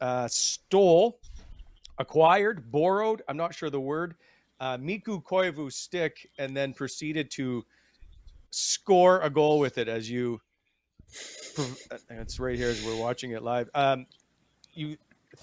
uh, 0.00 0.28
stole, 0.28 1.18
acquired, 1.98 2.70
borrowed, 2.70 3.22
I'm 3.28 3.36
not 3.36 3.54
sure 3.54 3.70
the 3.70 3.80
word, 3.80 4.14
uh, 4.62 4.78
Mikko 4.80 5.18
Koivu's 5.18 5.74
stick, 5.74 6.30
and 6.38 6.56
then 6.56 6.72
proceeded 6.72 7.32
to 7.32 7.64
score 8.50 9.20
a 9.22 9.28
goal 9.28 9.58
with 9.58 9.76
it 9.76 9.88
as 9.88 10.08
you. 10.08 10.40
It's 12.08 12.38
right 12.38 12.56
here 12.56 12.68
as 12.68 12.82
we're 12.84 12.96
watching 12.96 13.32
it 13.32 13.42
live. 13.42 13.68
Um, 13.74 14.06
you 14.72 14.96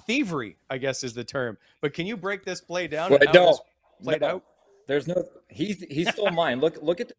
thievery, 0.07 0.55
I 0.69 0.77
guess, 0.77 1.03
is 1.03 1.13
the 1.13 1.25
term. 1.25 1.57
But 1.81 1.93
can 1.93 2.07
you 2.07 2.15
break 2.15 2.45
this 2.45 2.61
play 2.61 2.87
down? 2.87 3.11
Well, 3.11 3.19
and 3.19 3.27
how 3.27 3.33
it 3.33 3.35
no, 3.35 3.45
was 3.47 3.61
played 4.01 4.21
no. 4.21 4.27
out? 4.27 4.43
There's 4.87 5.05
no. 5.05 5.25
He's 5.49 5.81
he 5.81 6.05
stole 6.05 6.31
mine. 6.31 6.61
Look 6.61 6.81
look 6.81 7.01
at. 7.01 7.09
The, 7.09 7.15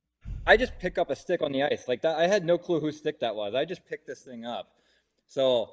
I 0.47 0.57
just 0.57 0.79
pick 0.79 0.97
up 0.97 1.11
a 1.11 1.17
stick 1.17 1.43
on 1.43 1.53
the 1.53 1.65
ice 1.65 1.87
like 1.87 2.01
that. 2.01 2.19
I 2.19 2.27
had 2.27 2.47
no 2.47 2.57
clue 2.57 2.81
whose 2.81 2.97
stick 2.97 3.21
that 3.21 3.37
was. 3.37 3.55
I 3.55 3.67
just 3.67 3.87
picked 3.87 4.07
this 4.07 4.23
thing 4.23 4.47
up. 4.47 4.69
So, 5.27 5.71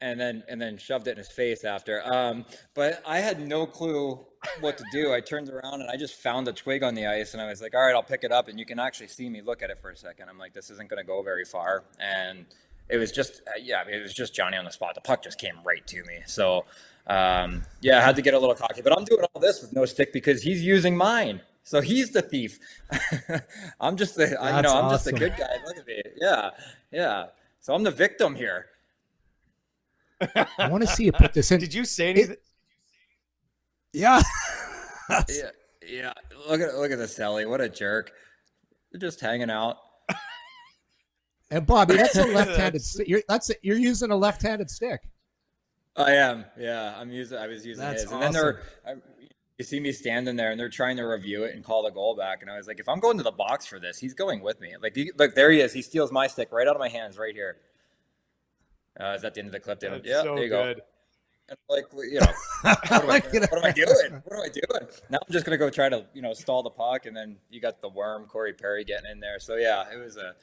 and 0.00 0.18
then 0.18 0.42
and 0.48 0.60
then 0.60 0.78
shoved 0.78 1.06
it 1.06 1.12
in 1.12 1.18
his 1.18 1.28
face 1.28 1.64
after. 1.64 2.02
Um, 2.12 2.44
but 2.74 3.02
I 3.06 3.18
had 3.18 3.46
no 3.46 3.66
clue 3.66 4.18
what 4.60 4.78
to 4.78 4.84
do. 4.92 5.12
I 5.12 5.20
turned 5.20 5.48
around 5.48 5.82
and 5.82 5.90
I 5.90 5.96
just 5.96 6.14
found 6.14 6.48
a 6.48 6.52
twig 6.52 6.82
on 6.82 6.94
the 6.94 7.06
ice, 7.06 7.34
and 7.34 7.42
I 7.42 7.48
was 7.48 7.60
like, 7.60 7.74
"All 7.74 7.82
right, 7.82 7.94
I'll 7.94 8.02
pick 8.02 8.24
it 8.24 8.32
up." 8.32 8.48
And 8.48 8.58
you 8.58 8.66
can 8.66 8.78
actually 8.78 9.08
see 9.08 9.28
me 9.28 9.42
look 9.42 9.62
at 9.62 9.70
it 9.70 9.78
for 9.78 9.90
a 9.90 9.96
second. 9.96 10.28
I'm 10.28 10.38
like, 10.38 10.52
"This 10.54 10.70
isn't 10.70 10.88
going 10.88 11.02
to 11.02 11.06
go 11.06 11.22
very 11.22 11.44
far." 11.44 11.84
And 11.98 12.46
it 12.90 12.98
was 12.98 13.12
just, 13.12 13.42
uh, 13.46 13.52
yeah, 13.62 13.84
it 13.88 14.02
was 14.02 14.12
just 14.12 14.34
Johnny 14.34 14.56
on 14.56 14.64
the 14.64 14.72
spot. 14.72 14.94
The 14.94 15.00
puck 15.00 15.22
just 15.22 15.38
came 15.38 15.54
right 15.64 15.86
to 15.86 16.02
me. 16.04 16.20
So, 16.26 16.64
um, 17.06 17.62
yeah, 17.80 17.98
I 17.98 18.00
had 18.00 18.16
to 18.16 18.22
get 18.22 18.34
a 18.34 18.38
little 18.38 18.54
cocky. 18.54 18.82
But 18.82 18.96
I'm 18.96 19.04
doing 19.04 19.24
all 19.32 19.40
this 19.40 19.62
with 19.62 19.72
no 19.72 19.84
stick 19.84 20.12
because 20.12 20.42
he's 20.42 20.62
using 20.62 20.96
mine. 20.96 21.40
So 21.62 21.80
he's 21.80 22.10
the 22.10 22.22
thief. 22.22 22.58
I'm 23.80 23.96
just 23.96 24.16
the, 24.16 24.40
I, 24.40 24.56
you 24.56 24.62
know, 24.62 24.74
I'm 24.74 24.90
just 24.90 25.06
a 25.06 25.12
good 25.12 25.34
guy. 25.36 25.56
Look 25.66 25.76
at 25.76 25.86
me. 25.86 26.02
Yeah, 26.20 26.50
yeah. 26.90 27.26
So 27.60 27.74
I'm 27.74 27.82
the 27.82 27.90
victim 27.90 28.34
here. 28.34 28.69
I 30.58 30.68
want 30.68 30.82
to 30.82 30.86
see 30.94 31.04
you 31.04 31.12
put 31.12 31.32
this 31.32 31.50
in. 31.50 31.60
Did 31.60 31.72
you 31.74 31.84
say 31.84 32.10
anything? 32.10 32.36
Yeah. 33.92 34.22
Yeah, 35.28 35.50
yeah. 35.84 36.12
Look 36.48 36.60
at 36.60 36.76
look 36.76 36.92
at 36.92 36.98
this 36.98 37.16
Sally. 37.16 37.44
What 37.44 37.60
a 37.60 37.68
jerk. 37.68 38.12
They're 38.92 39.00
just 39.00 39.20
hanging 39.20 39.50
out. 39.50 39.78
And 41.50 41.66
Bobby, 41.66 41.96
that's 41.96 42.16
a 42.16 42.26
left-handed. 42.26 42.80
sti- 42.80 43.04
You're 43.08 43.22
that's 43.28 43.50
a, 43.50 43.54
you're 43.62 43.76
using 43.76 44.12
a 44.12 44.16
left-handed 44.16 44.70
stick. 44.70 45.00
I 45.96 46.12
am. 46.12 46.44
Yeah, 46.56 46.94
I'm 46.96 47.10
using. 47.10 47.38
I 47.38 47.48
was 47.48 47.66
using 47.66 47.84
That's 47.84 48.02
his, 48.02 48.12
and 48.12 48.22
then 48.22 48.32
they're. 48.32 48.60
I, 48.86 48.94
you 49.58 49.64
see 49.64 49.80
me 49.80 49.90
standing 49.90 50.36
there, 50.36 50.52
and 50.52 50.60
they're 50.60 50.68
trying 50.68 50.96
to 50.98 51.02
review 51.02 51.42
it 51.42 51.56
and 51.56 51.64
call 51.64 51.82
the 51.82 51.90
goal 51.90 52.14
back, 52.16 52.42
and 52.42 52.50
I 52.52 52.56
was 52.56 52.68
like, 52.68 52.78
if 52.78 52.88
I'm 52.88 53.00
going 53.00 53.16
to 53.16 53.24
the 53.24 53.32
box 53.32 53.66
for 53.66 53.80
this, 53.80 53.98
he's 53.98 54.14
going 54.14 54.42
with 54.42 54.60
me. 54.60 54.74
Like, 54.80 54.94
he, 54.94 55.10
look, 55.18 55.34
there 55.34 55.50
he 55.50 55.60
is. 55.60 55.72
He 55.72 55.82
steals 55.82 56.12
my 56.12 56.28
stick 56.28 56.50
right 56.52 56.68
out 56.68 56.76
of 56.76 56.80
my 56.80 56.88
hands, 56.88 57.18
right 57.18 57.34
here. 57.34 57.56
Uh, 59.00 59.14
is 59.14 59.22
that 59.22 59.34
the 59.34 59.40
end 59.40 59.48
of 59.48 59.52
the 59.52 59.60
clip? 59.60 59.80
That's 59.80 60.06
yeah, 60.06 60.22
so 60.22 60.34
there 60.34 60.44
you 60.44 60.50
go. 60.50 60.64
good. 60.64 60.82
And 61.48 61.58
like, 61.68 61.86
you 61.92 62.20
know, 62.20 62.26
what 62.62 62.92
am, 62.92 63.10
I, 63.10 63.18
what 63.20 63.58
am 63.58 63.64
I 63.64 63.72
doing? 63.74 64.22
What 64.24 64.36
am 64.36 64.42
I 64.42 64.48
doing? 64.48 64.90
Now 65.08 65.18
I'm 65.26 65.32
just 65.32 65.44
gonna 65.44 65.58
go 65.58 65.70
try 65.70 65.88
to, 65.88 66.04
you 66.14 66.22
know, 66.22 66.32
stall 66.32 66.62
the 66.62 66.70
puck, 66.70 67.06
and 67.06 67.16
then 67.16 67.36
you 67.50 67.60
got 67.60 67.80
the 67.80 67.88
worm, 67.88 68.26
Corey 68.26 68.52
Perry 68.52 68.84
getting 68.84 69.10
in 69.10 69.20
there. 69.20 69.40
So 69.40 69.56
yeah, 69.56 69.84
it 69.92 69.96
was 69.96 70.16
a, 70.16 70.34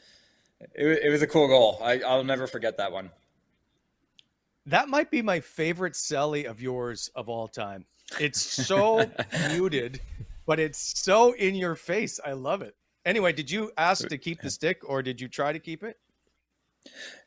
it, 0.76 1.04
it 1.04 1.10
was 1.10 1.22
a 1.22 1.28
cool 1.28 1.48
goal. 1.48 1.80
I, 1.82 2.00
I'll 2.02 2.24
never 2.24 2.48
forget 2.48 2.78
that 2.78 2.92
one. 2.92 3.12
That 4.66 4.90
might 4.90 5.10
be 5.10 5.22
my 5.22 5.40
favorite 5.40 5.94
celly 5.94 6.46
of 6.46 6.62
yours 6.62 7.10
of 7.16 7.30
all 7.30 7.48
time. 7.48 7.86
It's 8.20 8.42
so 8.42 9.10
muted, 9.50 10.02
but 10.46 10.60
it's 10.60 11.00
so 11.00 11.32
in 11.34 11.56
your 11.56 11.76
face. 11.76 12.20
I 12.26 12.34
love 12.34 12.62
it. 12.62 12.76
Anyway, 13.06 13.32
did 13.32 13.50
you 13.50 13.72
ask 13.78 14.06
to 14.10 14.18
keep 14.18 14.42
the 14.42 14.50
stick 14.50 14.82
or 14.84 15.02
did 15.02 15.22
you 15.22 15.30
try 15.30 15.54
to 15.54 15.60
keep 15.60 15.84
it? 15.84 15.98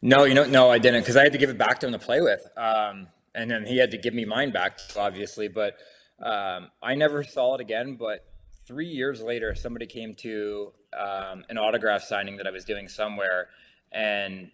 No, 0.02 0.24
you 0.24 0.34
know, 0.34 0.44
no, 0.44 0.70
I 0.70 0.78
didn't 0.78 1.02
because 1.02 1.16
I 1.16 1.22
had 1.22 1.32
to 1.32 1.38
give 1.38 1.50
it 1.50 1.58
back 1.58 1.80
to 1.80 1.86
him 1.86 1.92
to 1.92 1.98
play 1.98 2.20
with, 2.20 2.46
um, 2.56 3.08
and 3.34 3.50
then 3.50 3.66
he 3.66 3.78
had 3.78 3.90
to 3.92 3.98
give 3.98 4.14
me 4.14 4.24
mine 4.24 4.50
back, 4.52 4.78
obviously. 4.96 5.48
But 5.48 5.76
um, 6.22 6.68
I 6.82 6.94
never 6.94 7.22
saw 7.24 7.54
it 7.54 7.60
again. 7.60 7.96
But 7.96 8.24
three 8.66 8.88
years 8.88 9.20
later, 9.22 9.54
somebody 9.54 9.86
came 9.86 10.14
to 10.16 10.72
um, 10.98 11.44
an 11.48 11.58
autograph 11.58 12.02
signing 12.02 12.36
that 12.38 12.46
I 12.46 12.50
was 12.50 12.64
doing 12.64 12.88
somewhere, 12.88 13.48
and 13.92 14.50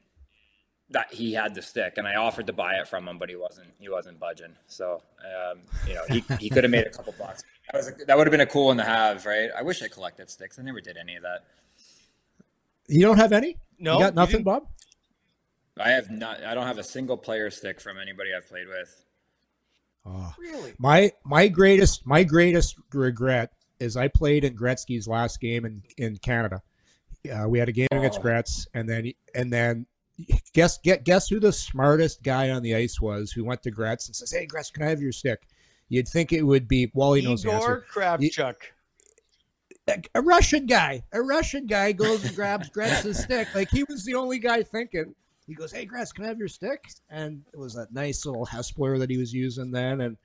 that 0.90 1.12
he 1.12 1.32
had 1.32 1.54
the 1.54 1.62
stick, 1.62 1.94
and 1.96 2.06
I 2.06 2.14
offered 2.14 2.46
to 2.46 2.52
buy 2.52 2.74
it 2.74 2.86
from 2.86 3.08
him, 3.08 3.18
but 3.18 3.28
he 3.28 3.36
wasn't 3.36 3.68
he 3.78 3.88
wasn't 3.88 4.18
budging. 4.20 4.54
So 4.66 5.02
um, 5.24 5.60
you 5.86 5.94
know, 5.94 6.02
he, 6.08 6.24
he 6.38 6.48
could 6.50 6.64
have 6.64 6.70
made 6.70 6.86
a 6.86 6.90
couple 6.90 7.14
bucks. 7.18 7.42
That 7.72 7.78
was 7.78 7.88
a, 7.88 8.04
that 8.06 8.16
would 8.16 8.26
have 8.26 8.32
been 8.32 8.40
a 8.40 8.46
cool 8.46 8.66
one 8.66 8.76
to 8.76 8.84
have, 8.84 9.26
right? 9.26 9.50
I 9.56 9.62
wish 9.62 9.82
I 9.82 9.88
collected 9.88 10.30
sticks. 10.30 10.58
I 10.58 10.62
never 10.62 10.80
did 10.80 10.96
any 10.96 11.16
of 11.16 11.22
that. 11.22 11.44
You 12.88 13.02
don't 13.02 13.16
have 13.16 13.32
any? 13.32 13.56
No, 13.80 13.94
you 13.94 14.04
got 14.04 14.14
nothing, 14.14 14.32
didn't- 14.36 14.44
Bob. 14.44 14.68
I 15.78 15.90
have 15.90 16.10
not. 16.10 16.42
I 16.42 16.54
don't 16.54 16.66
have 16.66 16.78
a 16.78 16.84
single 16.84 17.16
player 17.16 17.50
stick 17.50 17.80
from 17.80 17.98
anybody 17.98 18.30
I've 18.34 18.48
played 18.48 18.68
with. 18.68 19.04
Oh. 20.04 20.32
Really? 20.38 20.72
My 20.78 21.12
my 21.24 21.48
greatest 21.48 22.06
my 22.06 22.22
greatest 22.22 22.76
regret 22.92 23.52
is 23.80 23.96
I 23.96 24.08
played 24.08 24.44
in 24.44 24.56
Gretzky's 24.56 25.06
last 25.08 25.40
game 25.40 25.64
in 25.64 25.82
in 25.98 26.16
Canada. 26.18 26.62
Uh, 27.30 27.48
we 27.48 27.58
had 27.58 27.68
a 27.68 27.72
game 27.72 27.88
against 27.90 28.20
Oh. 28.20 28.22
Gretz, 28.22 28.66
and 28.74 28.88
then 28.88 29.12
and 29.34 29.52
then 29.52 29.86
guess 30.54 30.78
get 30.78 31.04
guess 31.04 31.28
who 31.28 31.40
the 31.40 31.52
smartest 31.52 32.22
guy 32.22 32.50
on 32.50 32.62
the 32.62 32.74
ice 32.74 33.00
was 33.00 33.32
who 33.32 33.44
went 33.44 33.62
to 33.64 33.70
Gretz 33.70 34.06
and 34.06 34.16
says, 34.16 34.32
"Hey, 34.32 34.46
Gretz, 34.46 34.70
can 34.70 34.84
I 34.84 34.88
have 34.88 35.02
your 35.02 35.12
stick?" 35.12 35.42
You'd 35.88 36.08
think 36.08 36.32
it 36.32 36.42
would 36.42 36.66
be 36.66 36.90
Wally 36.94 37.22
knows 37.22 37.42
the 37.42 37.52
answer. 37.52 37.84
Igor 37.90 38.02
Kravchuk. 38.18 38.54
A, 39.88 40.02
a 40.16 40.20
Russian 40.20 40.66
guy, 40.66 41.04
a 41.12 41.22
Russian 41.22 41.66
guy 41.66 41.92
goes 41.92 42.24
and 42.24 42.34
grabs 42.34 42.70
Gretz's 42.70 43.22
stick. 43.22 43.54
Like 43.54 43.70
he 43.70 43.84
was 43.84 44.04
the 44.04 44.14
only 44.14 44.38
guy 44.38 44.62
thinking. 44.62 45.14
He 45.46 45.54
goes, 45.54 45.70
"Hey, 45.72 45.84
Gretz, 45.84 46.12
can 46.12 46.24
I 46.24 46.28
have 46.28 46.38
your 46.38 46.48
stick?" 46.48 46.84
And 47.10 47.42
it 47.52 47.58
was 47.58 47.74
that 47.74 47.92
nice 47.92 48.26
little 48.26 48.46
Hespeler 48.46 48.98
that 48.98 49.10
he 49.10 49.16
was 49.16 49.32
using 49.32 49.70
then, 49.70 50.00
and 50.00 50.16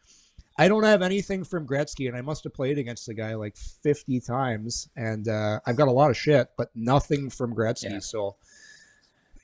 I 0.57 0.67
don't 0.67 0.83
have 0.83 1.01
anything 1.01 1.43
from 1.43 1.67
Gretzky, 1.67 2.07
and 2.07 2.17
I 2.17 2.21
must 2.21 2.43
have 2.43 2.53
played 2.53 2.77
against 2.77 3.05
the 3.05 3.13
guy 3.13 3.35
like 3.35 3.55
50 3.55 4.19
times, 4.19 4.89
and 4.95 5.27
uh, 5.27 5.59
I've 5.65 5.75
got 5.75 5.87
a 5.87 5.91
lot 5.91 6.09
of 6.09 6.17
shit, 6.17 6.49
but 6.57 6.69
nothing 6.75 7.29
from 7.29 7.55
Gretzky. 7.55 7.91
Yeah. 7.91 7.99
So 7.99 8.35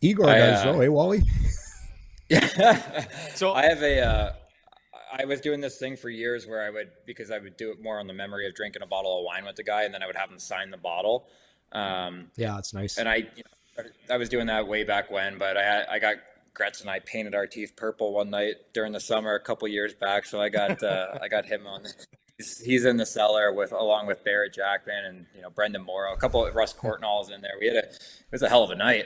Igor 0.02 0.30
I, 0.30 0.38
does, 0.38 0.66
uh, 0.66 0.72
though, 0.74 0.82
eh, 0.82 0.88
Wally? 0.88 1.24
So- 3.36 3.54
I 3.54 3.66
have 3.66 3.82
a. 3.82 4.02
Uh, 4.02 4.34
I 5.20 5.24
was 5.26 5.40
doing 5.40 5.62
this 5.62 5.78
thing 5.78 5.96
for 5.96 6.10
years 6.10 6.46
where 6.46 6.66
I 6.66 6.70
would 6.70 6.90
because 7.06 7.32
I 7.32 7.40
would 7.40 7.56
do 7.56 7.72
it 7.72 7.82
more 7.82 7.98
on 7.98 8.08
the 8.08 8.14
memory 8.14 8.46
of 8.46 8.54
drinking 8.54 8.82
a 8.82 8.86
bottle 8.86 9.20
of 9.20 9.24
wine 9.26 9.46
with 9.46 9.56
the 9.56 9.64
guy, 9.64 9.84
and 9.84 9.94
then 9.94 10.04
I 10.04 10.06
would 10.08 10.18
have 10.18 10.30
him 10.30 10.38
sign 10.38 10.70
the 10.70 10.78
bottle. 10.78 11.30
Um, 11.72 12.30
Yeah, 12.36 12.58
it's 12.58 12.74
nice. 12.74 12.98
and 12.98 13.08
I, 13.08 13.16
you 13.16 13.24
know, 13.38 13.57
I 14.10 14.18
was 14.18 14.30
doing 14.30 14.48
that 14.48 14.68
way 14.68 14.84
back 14.84 15.12
when, 15.12 15.38
but 15.38 15.58
I 15.58 15.86
I 15.92 16.00
got 16.00 16.16
Gretz 16.54 16.82
and 16.82 16.90
I 16.90 17.00
painted 17.00 17.36
our 17.36 17.46
teeth 17.48 17.74
purple 17.76 18.14
one 18.14 18.30
night 18.30 18.56
during 18.74 18.92
the 18.94 19.00
summer 19.00 19.36
a 19.36 19.40
couple 19.40 19.68
years 19.68 19.94
back. 19.94 20.26
So 20.26 20.42
I 20.42 20.50
got 20.50 20.82
uh, 20.84 21.18
I 21.22 21.28
got 21.28 21.46
him 21.46 21.68
on. 21.68 21.84
He's, 22.38 22.60
he's 22.60 22.86
in 22.86 22.98
the 22.98 23.06
cellar 23.06 23.52
with 23.52 23.72
along 23.72 24.06
with 24.06 24.24
Barrett 24.24 24.54
Jackman 24.54 25.06
and 25.06 25.26
you 25.36 25.42
know 25.42 25.50
Brendan 25.50 25.84
Morrow, 25.84 26.14
a 26.14 26.18
couple 26.18 26.46
of 26.46 26.54
Russ 26.56 26.72
Courtnall's 26.78 27.30
in 27.32 27.42
there. 27.42 27.54
We 27.60 27.68
had 27.68 27.76
a 27.78 27.80
it 27.88 28.32
was 28.32 28.42
a 28.44 28.50
hell 28.50 28.64
of 28.64 28.70
a 28.72 28.76
night. 28.76 29.06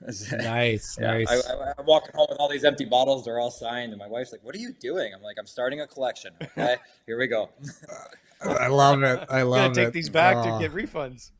Was- 0.00 0.30
nice, 0.38 0.98
yeah, 1.00 1.12
nice. 1.18 1.28
I, 1.48 1.52
I, 1.54 1.72
I'm 1.78 1.86
walking 1.86 2.10
home 2.14 2.26
with 2.30 2.38
all 2.38 2.48
these 2.48 2.64
empty 2.64 2.84
bottles. 2.84 3.24
They're 3.24 3.38
all 3.38 3.50
signed, 3.50 3.92
and 3.92 3.98
my 3.98 4.06
wife's 4.08 4.32
like, 4.32 4.42
"What 4.44 4.54
are 4.54 4.58
you 4.58 4.72
doing?" 4.72 5.12
I'm 5.14 5.22
like, 5.22 5.36
"I'm 5.38 5.46
starting 5.46 5.80
a 5.80 5.86
collection." 5.86 6.32
Okay, 6.42 6.76
here 7.06 7.18
we 7.18 7.26
go. 7.26 7.50
I 8.42 8.68
love 8.68 9.02
it. 9.02 9.26
I 9.30 9.40
I'm 9.40 9.48
love 9.48 9.60
gonna 9.72 9.74
take 9.74 9.88
it. 9.88 9.92
these 9.94 10.08
back 10.10 10.36
Oh, 10.38 10.58
to 10.58 10.68
get 10.68 10.72
refunds. 10.74 11.30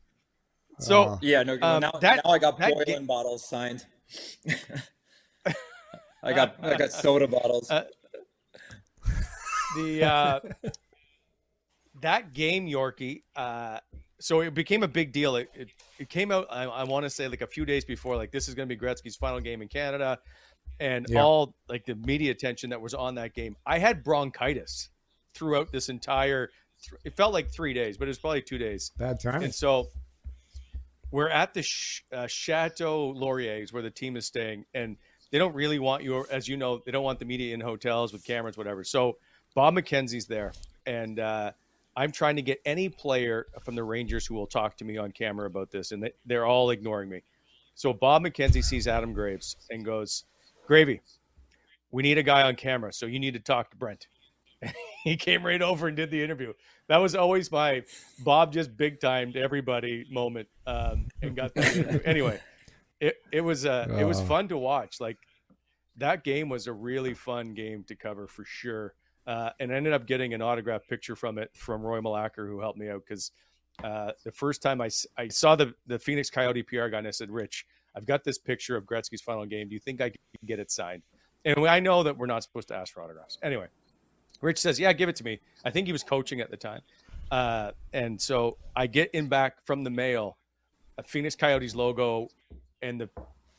So 0.81 1.03
oh. 1.03 1.19
Yeah, 1.21 1.43
no. 1.43 1.53
Um, 1.61 1.81
now, 1.81 1.91
that- 2.01 2.21
now 2.25 2.31
I 2.31 2.39
got 2.39 2.57
that 2.59 2.73
Boylan 2.73 3.01
ga- 3.03 3.05
bottles 3.07 3.47
signed. 3.47 3.85
I 6.23 6.33
got 6.33 6.55
I 6.61 6.75
got 6.75 6.91
soda 6.91 7.27
bottles. 7.27 7.69
Uh, 7.71 7.85
the 9.75 10.03
uh, 10.03 10.39
that 12.01 12.33
game 12.33 12.67
Yorkie 12.67 13.21
uh, 13.35 13.79
so 14.19 14.41
it 14.41 14.53
became 14.53 14.83
a 14.83 14.87
big 14.87 15.11
deal 15.11 15.35
it, 15.35 15.49
it, 15.55 15.69
it 15.99 16.09
came 16.09 16.31
out 16.31 16.45
i, 16.51 16.63
I 16.63 16.83
want 16.83 17.05
to 17.05 17.09
say 17.09 17.27
like 17.27 17.41
a 17.41 17.47
few 17.47 17.65
days 17.65 17.85
before 17.85 18.15
like 18.15 18.31
this 18.31 18.47
is 18.47 18.53
going 18.53 18.67
to 18.69 18.75
be 18.75 18.79
gretzky's 18.79 19.15
final 19.15 19.39
game 19.39 19.61
in 19.61 19.67
canada 19.67 20.19
and 20.79 21.05
Yeah. 21.09 21.23
all 21.23 21.55
like 21.69 21.85
the 21.85 21.95
media 21.95 22.31
attention 22.31 22.69
that 22.71 22.81
was 22.81 22.93
on 22.93 23.15
that 23.15 23.33
game 23.33 23.55
i 23.65 23.79
had 23.79 24.03
bronchitis 24.03 24.89
throughout 25.33 25.71
this 25.71 25.89
entire 25.89 26.49
th- 26.83 27.01
it 27.03 27.15
felt 27.17 27.33
like 27.33 27.49
three 27.51 27.73
days 27.73 27.97
but 27.97 28.05
it 28.07 28.09
was 28.09 28.19
probably 28.19 28.41
two 28.43 28.57
days 28.59 28.91
Bad 28.97 29.19
time. 29.19 29.41
and 29.43 29.53
so 29.55 29.87
we're 31.11 31.29
at 31.29 31.53
the 31.53 31.61
Ch- 31.61 32.05
uh, 32.11 32.27
Chateau 32.27 33.09
Laurier's 33.09 33.71
where 33.73 33.83
the 33.83 33.91
team 33.91 34.15
is 34.15 34.25
staying, 34.25 34.65
and 34.73 34.97
they 35.31 35.37
don't 35.37 35.53
really 35.53 35.79
want 35.79 36.03
you, 36.03 36.25
as 36.31 36.47
you 36.47 36.57
know, 36.57 36.81
they 36.85 36.91
don't 36.91 37.03
want 37.03 37.19
the 37.19 37.25
media 37.25 37.53
in 37.53 37.59
hotels 37.61 38.11
with 38.13 38.23
cameras, 38.23 38.57
whatever. 38.57 38.83
So 38.83 39.17
Bob 39.53 39.75
McKenzie's 39.75 40.25
there, 40.25 40.53
and 40.85 41.19
uh, 41.19 41.51
I'm 41.95 42.11
trying 42.11 42.37
to 42.37 42.41
get 42.41 42.59
any 42.65 42.89
player 42.89 43.47
from 43.63 43.75
the 43.75 43.83
Rangers 43.83 44.25
who 44.25 44.35
will 44.35 44.47
talk 44.47 44.77
to 44.77 44.85
me 44.85 44.97
on 44.97 45.11
camera 45.11 45.47
about 45.47 45.71
this, 45.71 45.91
and 45.91 46.03
they, 46.03 46.11
they're 46.25 46.45
all 46.45 46.69
ignoring 46.71 47.09
me. 47.09 47.23
So 47.75 47.93
Bob 47.93 48.23
McKenzie 48.23 48.63
sees 48.63 48.87
Adam 48.87 49.13
Graves 49.13 49.55
and 49.69 49.83
goes, 49.83 50.25
"Gravy, 50.67 51.01
we 51.91 52.03
need 52.03 52.17
a 52.17 52.23
guy 52.23 52.43
on 52.43 52.55
camera, 52.55 52.93
so 52.93 53.05
you 53.05 53.19
need 53.19 53.33
to 53.33 53.39
talk 53.39 53.71
to 53.71 53.77
Brent." 53.77 54.07
he 55.03 55.17
came 55.17 55.45
right 55.45 55.61
over 55.61 55.87
and 55.87 55.97
did 55.97 56.11
the 56.11 56.23
interview. 56.23 56.53
That 56.91 56.97
was 56.97 57.15
always 57.15 57.49
my 57.53 57.83
Bob 58.19 58.51
just 58.51 58.75
big 58.75 58.99
timed 58.99 59.37
everybody 59.37 60.05
moment, 60.11 60.49
um, 60.67 61.07
and 61.21 61.33
got 61.33 61.55
that. 61.55 62.01
Anyway, 62.05 62.37
it 62.99 63.15
it 63.31 63.39
was 63.39 63.65
uh, 63.65 63.87
it 63.97 64.03
was 64.03 64.19
Oh. 64.19 64.25
fun 64.25 64.49
to 64.49 64.57
watch. 64.57 64.99
Like 64.99 65.17
that 65.95 66.25
game 66.25 66.49
was 66.49 66.67
a 66.67 66.73
really 66.73 67.13
fun 67.13 67.53
game 67.53 67.85
to 67.85 67.95
cover 67.95 68.27
for 68.27 68.43
sure. 68.43 68.93
Uh, 69.25 69.51
and 69.61 69.71
I 69.71 69.75
ended 69.75 69.93
up 69.93 70.05
getting 70.05 70.33
an 70.33 70.41
autograph 70.41 70.85
picture 70.85 71.15
from 71.15 71.37
it 71.37 71.49
from 71.55 71.81
Roy 71.81 72.01
Malacker, 72.01 72.45
who 72.45 72.59
helped 72.59 72.77
me 72.77 72.89
out 72.89 73.03
because 73.07 73.31
uh, 73.81 74.11
the 74.25 74.31
first 74.33 74.61
time 74.61 74.81
I, 74.81 74.89
I 75.17 75.29
saw 75.29 75.55
the 75.55 75.73
the 75.87 75.97
Phoenix 75.97 76.29
Coyote 76.29 76.61
PR 76.63 76.87
guy, 76.89 76.97
and 76.97 77.07
I 77.07 77.11
said, 77.11 77.31
"Rich, 77.31 77.67
I've 77.95 78.05
got 78.05 78.25
this 78.25 78.37
picture 78.37 78.75
of 78.75 78.83
Gretzky's 78.83 79.21
final 79.21 79.45
game. 79.45 79.69
Do 79.69 79.75
you 79.75 79.79
think 79.79 80.01
I 80.01 80.09
can 80.09 80.17
get 80.45 80.59
it 80.59 80.69
signed?" 80.69 81.03
And 81.45 81.65
I 81.65 81.79
know 81.79 82.03
that 82.03 82.17
we're 82.17 82.25
not 82.25 82.43
supposed 82.43 82.67
to 82.67 82.75
ask 82.75 82.93
for 82.93 83.01
autographs. 83.01 83.37
Anyway, 83.41 83.67
Rich 84.41 84.59
says, 84.59 84.79
"Yeah, 84.79 84.91
give 84.93 85.09
it 85.09 85.15
to 85.17 85.23
me." 85.23 85.39
I 85.63 85.69
think 85.71 85.87
he 85.87 85.93
was 85.93 86.03
coaching 86.03 86.41
at 86.41 86.49
the 86.49 86.57
time, 86.57 86.81
uh, 87.31 87.71
and 87.93 88.19
so 88.19 88.57
I 88.75 88.87
get 88.87 89.11
in 89.11 89.27
back 89.27 89.65
from 89.65 89.83
the 89.83 89.89
mail 89.89 90.37
a 90.97 91.03
Phoenix 91.03 91.35
Coyotes 91.35 91.75
logo 91.75 92.29
and 92.81 92.99
the 92.99 93.09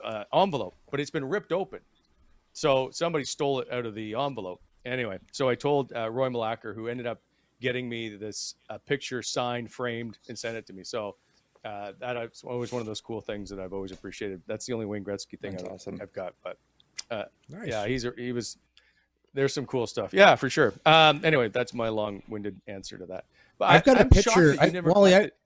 uh, 0.05 0.25
envelope, 0.35 0.75
but 0.91 1.01
it's 1.01 1.11
been 1.11 1.25
ripped 1.25 1.53
open. 1.53 1.81
So 2.53 2.91
somebody 2.93 3.25
stole 3.25 3.61
it 3.61 3.73
out 3.73 3.87
of 3.87 3.95
the 3.95 4.15
envelope. 4.15 4.61
Anyway, 4.85 5.19
so 5.31 5.49
I 5.49 5.55
told 5.55 5.93
uh, 5.95 6.11
Roy 6.11 6.29
Malacker, 6.29 6.75
who 6.75 6.89
ended 6.89 7.07
up 7.07 7.21
getting 7.61 7.89
me 7.89 8.09
this 8.17 8.57
uh, 8.69 8.79
picture 8.79 9.23
signed, 9.23 9.71
framed, 9.71 10.19
and 10.29 10.39
sent 10.39 10.57
it 10.57 10.67
to 10.67 10.73
me. 10.73 10.83
So 10.83 11.15
uh, 11.65 11.93
that 12.01 12.17
always 12.45 12.73
one 12.73 12.81
of 12.81 12.87
those 12.87 13.01
cool 13.01 13.21
things 13.21 13.49
that 13.51 13.61
I've 13.61 13.73
always 13.73 13.93
appreciated. 13.93 14.43
That's 14.47 14.67
the 14.67 14.73
only 14.73 14.87
Wayne 14.87 15.05
Gretzky 15.05 15.39
thing 15.39 15.55
I've, 15.55 15.67
awesome. 15.67 15.99
I've 16.03 16.13
got. 16.13 16.35
But 16.43 16.59
uh, 17.11 17.25
Nice. 17.49 17.69
yeah, 17.69 17.87
he's 17.87 18.05
a, 18.05 18.13
he 18.17 18.33
was. 18.33 18.59
There's 19.35 19.55
some 19.55 19.67
cool 19.67 19.87
stuff. 19.87 20.13
Yeah, 20.13 20.35
for 20.37 20.51
sure. 20.51 20.75
Um, 20.85 21.21
anyway, 21.25 21.49
that's 21.49 21.73
my 21.75 21.89
long-winded 21.89 22.61
answer 22.67 22.99
to 22.99 23.07
that. 23.07 23.25
But 23.59 23.71
I've 23.71 23.85
got 23.85 23.97
a 23.97 24.01
I'm 24.01 24.11
picture- 24.11 24.57
that 24.57 24.77
I- 24.77 24.81
Wally, 24.81 25.15
I- 25.15 25.19
collected- 25.19 25.37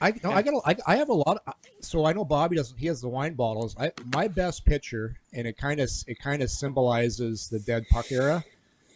I 0.00 0.14
no, 0.22 0.30
I 0.32 0.40
got. 0.42 0.54
A, 0.54 0.60
I, 0.70 0.76
I 0.94 0.96
have 0.96 1.10
a 1.10 1.12
lot. 1.14 1.42
Of, 1.46 1.54
so 1.80 2.06
I 2.06 2.12
know 2.14 2.24
Bobby 2.24 2.56
doesn't. 2.56 2.78
He 2.78 2.86
has 2.86 3.02
the 3.02 3.08
wine 3.08 3.34
bottles. 3.34 3.76
I 3.78 3.92
my 4.14 4.28
best 4.28 4.64
picture, 4.64 5.16
and 5.34 5.46
it 5.46 5.58
kind 5.58 5.78
of 5.78 5.90
it 6.06 6.18
kind 6.18 6.42
of 6.42 6.50
symbolizes 6.50 7.48
the 7.50 7.58
dead 7.58 7.84
puck 7.90 8.10
era. 8.10 8.42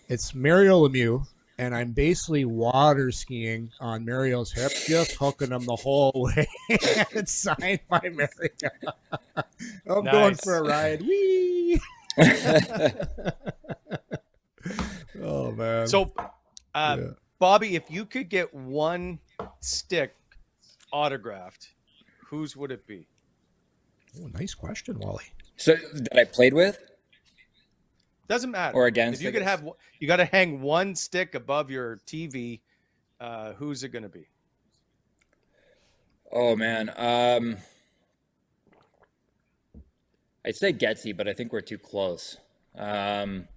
It's 0.08 0.34
Mario 0.34 0.88
Lemieux, 0.88 1.26
and 1.58 1.74
I'm 1.74 1.92
basically 1.92 2.46
water 2.46 3.12
skiing 3.12 3.70
on 3.80 4.06
Mario's 4.06 4.50
hip, 4.50 4.72
just 4.86 5.12
hooking 5.16 5.50
him 5.50 5.66
the 5.66 5.76
whole 5.76 6.12
way. 6.34 6.48
it's 6.70 7.32
signed 7.32 7.80
by 7.90 8.00
Mario. 8.10 9.02
I'm 9.90 10.04
going 10.04 10.36
for 10.36 10.56
a 10.56 10.62
ride. 10.62 11.02
Wee. 11.02 11.82
oh 15.22 15.52
man. 15.52 15.86
So, 15.86 16.12
uh, 16.74 16.96
Yeah. 16.98 17.06
Bobby, 17.38 17.76
if 17.76 17.90
you 17.90 18.04
could 18.04 18.28
get 18.28 18.52
one 18.52 19.20
stick 19.60 20.14
autographed, 20.92 21.68
whose 22.26 22.56
would 22.56 22.72
it 22.72 22.86
be? 22.86 23.06
Oh, 24.20 24.26
nice 24.34 24.54
question, 24.54 24.98
Wally. 24.98 25.24
So 25.56 25.74
that 25.74 26.18
I 26.18 26.24
played 26.24 26.54
with. 26.54 26.82
Doesn't 28.28 28.50
matter. 28.50 28.76
Or 28.76 28.86
against, 28.86 29.20
If 29.20 29.26
you 29.26 29.32
could 29.32 29.42
have, 29.42 29.66
you 30.00 30.06
got 30.06 30.16
to 30.16 30.24
hang 30.24 30.60
one 30.60 30.94
stick 30.94 31.34
above 31.34 31.70
your 31.70 31.98
TV. 32.06 32.60
Uh, 33.20 33.52
who's 33.54 33.84
it 33.84 33.88
going 33.88 34.02
to 34.02 34.08
be? 34.08 34.26
Oh 36.30 36.54
man, 36.54 36.92
um, 36.96 37.56
I'd 40.44 40.56
say 40.56 40.72
Getzy, 40.74 41.16
but 41.16 41.26
I 41.26 41.32
think 41.32 41.52
we're 41.52 41.62
too 41.62 41.78
close. 41.78 42.36
Um, 42.76 43.48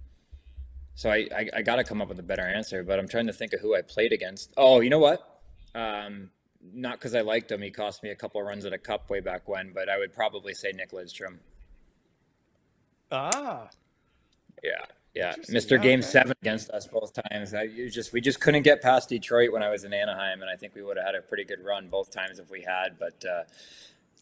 so 0.95 1.09
I, 1.09 1.27
I, 1.35 1.49
I 1.57 1.61
got 1.61 1.77
to 1.77 1.83
come 1.83 2.01
up 2.01 2.09
with 2.09 2.19
a 2.19 2.23
better 2.23 2.45
answer, 2.45 2.83
but 2.83 2.99
I'm 2.99 3.07
trying 3.07 3.27
to 3.27 3.33
think 3.33 3.53
of 3.53 3.61
who 3.61 3.75
I 3.75 3.81
played 3.81 4.13
against. 4.13 4.53
Oh, 4.57 4.81
you 4.81 4.89
know 4.89 4.99
what? 4.99 5.41
Um, 5.73 6.29
not 6.73 6.93
because 6.93 7.15
I 7.15 7.21
liked 7.21 7.51
him. 7.51 7.61
He 7.61 7.71
cost 7.71 8.03
me 8.03 8.09
a 8.09 8.15
couple 8.15 8.41
runs 8.41 8.65
at 8.65 8.73
a 8.73 8.77
cup 8.77 9.09
way 9.09 9.19
back 9.19 9.47
when, 9.47 9.71
but 9.73 9.89
I 9.89 9.97
would 9.97 10.13
probably 10.13 10.53
say 10.53 10.71
Nick 10.71 10.91
Lidstrom. 10.91 11.37
Ah. 13.11 13.69
Yeah. 14.63 14.85
Yeah, 15.13 15.35
Mr. 15.49 15.81
Game 15.81 15.99
okay. 15.99 16.07
Seven 16.07 16.33
against 16.41 16.69
us 16.69 16.87
both 16.87 17.11
times. 17.13 17.53
I 17.53 17.67
just 17.67 18.13
we 18.13 18.21
just 18.21 18.39
couldn't 18.39 18.63
get 18.63 18.81
past 18.81 19.09
Detroit 19.09 19.51
when 19.51 19.61
I 19.61 19.69
was 19.69 19.83
in 19.83 19.93
Anaheim, 19.93 20.41
and 20.41 20.49
I 20.49 20.55
think 20.55 20.73
we 20.73 20.81
would 20.83 20.95
have 20.95 21.05
had 21.05 21.15
a 21.15 21.21
pretty 21.21 21.43
good 21.43 21.59
run 21.65 21.89
both 21.89 22.11
times 22.11 22.39
if 22.39 22.49
we 22.49 22.61
had. 22.61 22.97
But 22.97 23.25
uh, 23.25 23.43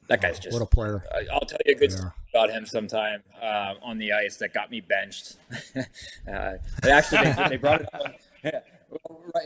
that 0.10 0.22
guy's 0.22 0.40
just 0.40 0.54
what 0.54 0.62
a 0.62 0.66
player. 0.66 1.04
I'll 1.32 1.42
tell 1.42 1.60
you 1.66 1.76
a 1.76 1.80
good 1.80 1.92
yeah. 1.92 1.98
story 1.98 2.12
about 2.34 2.50
him 2.50 2.66
sometime 2.66 3.24
uh, 3.42 3.76
on 3.82 3.98
the 4.00 4.12
ice 4.12 4.38
that 4.38 4.54
got 4.54 4.72
me 4.72 4.82
benched. 4.82 5.38
uh, 6.28 6.54
actually, 6.84 7.32
they, 7.32 7.46
they, 7.50 7.58
brought 7.58 7.82
it 7.82 7.90
up. 7.94 8.64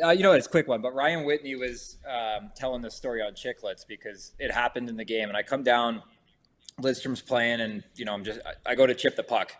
Uh, 0.03 0.09
you 0.11 0.23
know, 0.23 0.31
it's 0.31 0.47
a 0.47 0.49
quick 0.49 0.67
one, 0.67 0.81
but 0.81 0.93
Ryan 0.93 1.25
Whitney 1.25 1.55
was 1.55 1.97
um, 2.09 2.49
telling 2.55 2.81
this 2.81 2.95
story 2.95 3.21
on 3.21 3.33
Chiclets 3.33 3.85
because 3.87 4.31
it 4.39 4.51
happened 4.51 4.89
in 4.89 4.95
the 4.95 5.05
game, 5.05 5.27
and 5.27 5.37
I 5.37 5.43
come 5.43 5.63
down, 5.63 6.01
Lidstrom's 6.81 7.21
playing, 7.21 7.59
and 7.59 7.83
you 7.95 8.05
know, 8.05 8.13
I'm 8.13 8.23
just 8.23 8.39
I, 8.45 8.71
I 8.71 8.75
go 8.75 8.87
to 8.87 8.95
chip 8.95 9.15
the 9.17 9.23
puck 9.23 9.51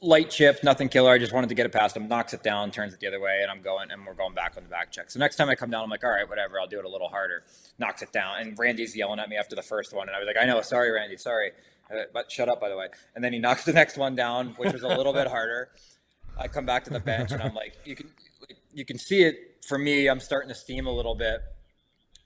light 0.00 0.30
chip, 0.30 0.62
nothing 0.62 0.88
killer. 0.88 1.10
I 1.10 1.18
just 1.18 1.32
wanted 1.32 1.48
to 1.48 1.54
get 1.54 1.66
it 1.66 1.72
past 1.72 1.96
him. 1.96 2.08
Knocks 2.08 2.34
it 2.34 2.42
down, 2.42 2.70
turns 2.70 2.92
it 2.92 3.00
the 3.00 3.06
other 3.06 3.20
way, 3.20 3.40
and 3.42 3.50
I'm 3.50 3.62
going, 3.62 3.90
and 3.90 4.06
we're 4.06 4.14
going 4.14 4.34
back 4.34 4.56
on 4.56 4.62
the 4.62 4.68
back 4.68 4.92
check. 4.92 5.10
So 5.10 5.18
next 5.18 5.36
time 5.36 5.48
I 5.48 5.54
come 5.54 5.70
down, 5.70 5.84
I'm 5.84 5.90
like, 5.90 6.04
all 6.04 6.10
right, 6.10 6.28
whatever. 6.28 6.60
I'll 6.60 6.66
do 6.66 6.78
it 6.78 6.84
a 6.84 6.88
little 6.88 7.08
harder. 7.08 7.42
Knocks 7.78 8.02
it 8.02 8.12
down, 8.12 8.40
and 8.40 8.58
Randy's 8.58 8.96
yelling 8.96 9.20
at 9.20 9.28
me 9.28 9.36
after 9.36 9.56
the 9.56 9.62
first 9.62 9.94
one, 9.94 10.08
and 10.08 10.16
I 10.16 10.20
was 10.20 10.26
like, 10.26 10.36
I 10.40 10.46
know, 10.46 10.60
sorry, 10.60 10.90
Randy, 10.90 11.16
sorry, 11.16 11.52
uh, 11.90 12.02
but 12.12 12.30
shut 12.30 12.48
up, 12.48 12.60
by 12.60 12.68
the 12.68 12.76
way. 12.76 12.88
And 13.14 13.24
then 13.24 13.32
he 13.32 13.38
knocks 13.38 13.64
the 13.64 13.72
next 13.72 13.96
one 13.96 14.14
down, 14.14 14.48
which 14.56 14.72
was 14.72 14.82
a 14.82 14.88
little 14.88 15.12
bit 15.12 15.26
harder. 15.26 15.70
I 16.38 16.48
come 16.48 16.66
back 16.66 16.84
to 16.84 16.90
the 16.90 17.00
bench, 17.00 17.32
and 17.32 17.42
I'm 17.42 17.54
like, 17.54 17.76
you 17.84 17.96
can, 17.96 18.10
you 18.72 18.84
can 18.84 18.98
see 18.98 19.22
it 19.22 19.64
for 19.66 19.78
me. 19.78 20.08
I'm 20.08 20.20
starting 20.20 20.48
to 20.48 20.54
steam 20.54 20.86
a 20.86 20.92
little 20.92 21.14
bit. 21.14 21.40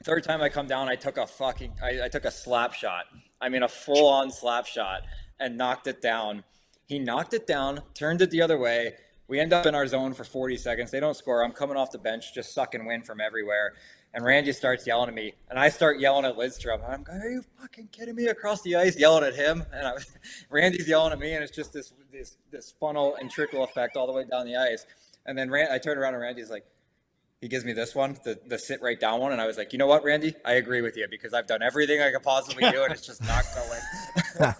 Third 0.02 0.24
time 0.24 0.42
I 0.42 0.48
come 0.48 0.66
down, 0.66 0.88
I 0.88 0.96
took 0.96 1.16
a 1.16 1.26
fucking, 1.26 1.74
I, 1.82 2.05
I 2.05 2.09
took 2.09 2.24
a 2.24 2.30
slap 2.30 2.74
shot. 2.74 3.05
I 3.40 3.48
mean, 3.48 3.62
a 3.62 3.68
full 3.68 4.09
on 4.09 4.30
slap 4.30 4.66
shot, 4.66 5.02
and 5.38 5.57
knocked 5.57 5.86
it 5.86 6.02
down 6.02 6.44
he 6.87 6.99
knocked 6.99 7.35
it 7.35 7.47
down, 7.47 7.80
turned 7.95 8.22
it 8.22 8.30
the 8.30 8.43
other 8.43 8.59
way. 8.59 8.95
We 9.26 9.41
end 9.41 9.53
up 9.53 9.64
in 9.64 9.74
our 9.74 9.87
zone 9.87 10.12
for 10.12 10.24
40 10.24 10.57
seconds. 10.57 10.91
They 10.91 11.01
don't 11.01 11.16
score. 11.16 11.43
I'm 11.43 11.53
coming 11.53 11.76
off 11.76 11.91
the 11.91 11.99
bench, 11.99 12.35
just 12.35 12.53
sucking 12.53 12.85
wind 12.85 13.07
from 13.07 13.20
everywhere. 13.20 13.74
And 14.12 14.24
Randy 14.24 14.53
starts 14.53 14.87
yelling 14.87 15.09
at 15.09 15.14
me, 15.14 15.32
and 15.51 15.59
I 15.59 15.70
start 15.70 15.99
yelling 15.99 16.24
at 16.24 16.37
Lidstrom. 16.37 16.89
I'm 16.89 17.03
going, 17.03 17.20
"Are 17.20 17.28
you 17.28 17.43
fucking 17.61 17.89
kidding 17.91 18.14
me?" 18.14 18.26
Across 18.26 18.62
the 18.62 18.76
ice, 18.76 18.97
yelling 18.97 19.24
at 19.24 19.35
him, 19.35 19.64
and 19.72 19.89
I, 19.89 19.95
Randy's 20.51 20.87
yelling 20.87 21.12
at 21.12 21.18
me, 21.18 21.32
and 21.32 21.43
it's 21.43 21.55
just 21.55 21.72
this 21.72 21.93
this 22.12 22.37
this 22.53 22.72
funnel 22.78 23.16
and 23.16 23.28
trickle 23.28 23.64
effect 23.64 23.97
all 23.97 24.07
the 24.07 24.12
way 24.12 24.24
down 24.24 24.47
the 24.47 24.55
ice. 24.55 24.87
And 25.26 25.37
then 25.37 25.51
Rand, 25.51 25.72
I 25.72 25.78
turn 25.78 25.99
around, 25.99 26.14
and 26.14 26.22
Randy's 26.22 26.49
like, 26.49 26.64
he 27.41 27.49
gives 27.49 27.64
me 27.64 27.72
this 27.72 27.95
one, 27.95 28.16
the, 28.24 28.39
the 28.47 28.59
sit 28.59 28.80
right 28.80 28.99
down 28.99 29.20
one, 29.20 29.32
and 29.32 29.41
I 29.41 29.47
was 29.47 29.59
like, 29.59 29.72
you 29.72 29.78
know 29.78 29.87
what, 29.87 30.05
Randy, 30.05 30.35
I 30.47 30.53
agree 30.53 30.80
with 30.80 30.97
you 30.97 31.07
because 31.11 31.35
I've 31.35 31.47
done 31.47 31.62
everything 31.62 32.01
I 32.01 32.11
could 32.11 32.22
possibly 32.22 32.70
do, 32.70 32.85
and 32.85 32.93
it's 32.93 33.07
just 33.07 33.22
not 33.22 33.45
going. 33.55 33.80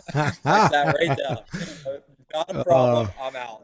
that 0.53 0.95
right 0.99 1.16
down. 1.16 1.99
Not 2.35 2.51
a 2.51 2.64
problem. 2.64 3.09
Uh, 3.18 3.24
I'm 3.24 3.37
out. 3.37 3.62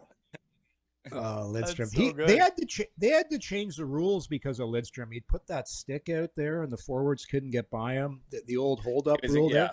Oh, 1.13 1.17
Lidstrom. 1.53 1.89
So 1.89 2.01
he, 2.01 2.13
they 2.13 2.37
had 2.37 2.57
to 2.57 2.65
ch- 2.65 2.89
they 2.99 3.09
had 3.09 3.29
to 3.31 3.39
change 3.39 3.77
the 3.77 3.85
rules 3.85 4.27
because 4.27 4.61
of 4.61 4.69
Lidstrom. 4.69 5.13
He'd 5.13 5.27
put 5.27 5.47
that 5.49 5.69
stick 5.69 6.09
out 6.09 6.31
there, 6.37 6.63
and 6.63 6.73
the 6.73 6.77
forwards 6.77 7.27
couldn't 7.27 7.51
get 7.51 7.69
by 7.71 7.95
him. 7.95 8.21
The, 8.31 8.43
the 8.47 8.57
old 8.57 8.81
hold 8.81 9.09
up 9.09 9.19
rule 9.29 9.49
yeah. 9.49 9.55
there. 9.55 9.71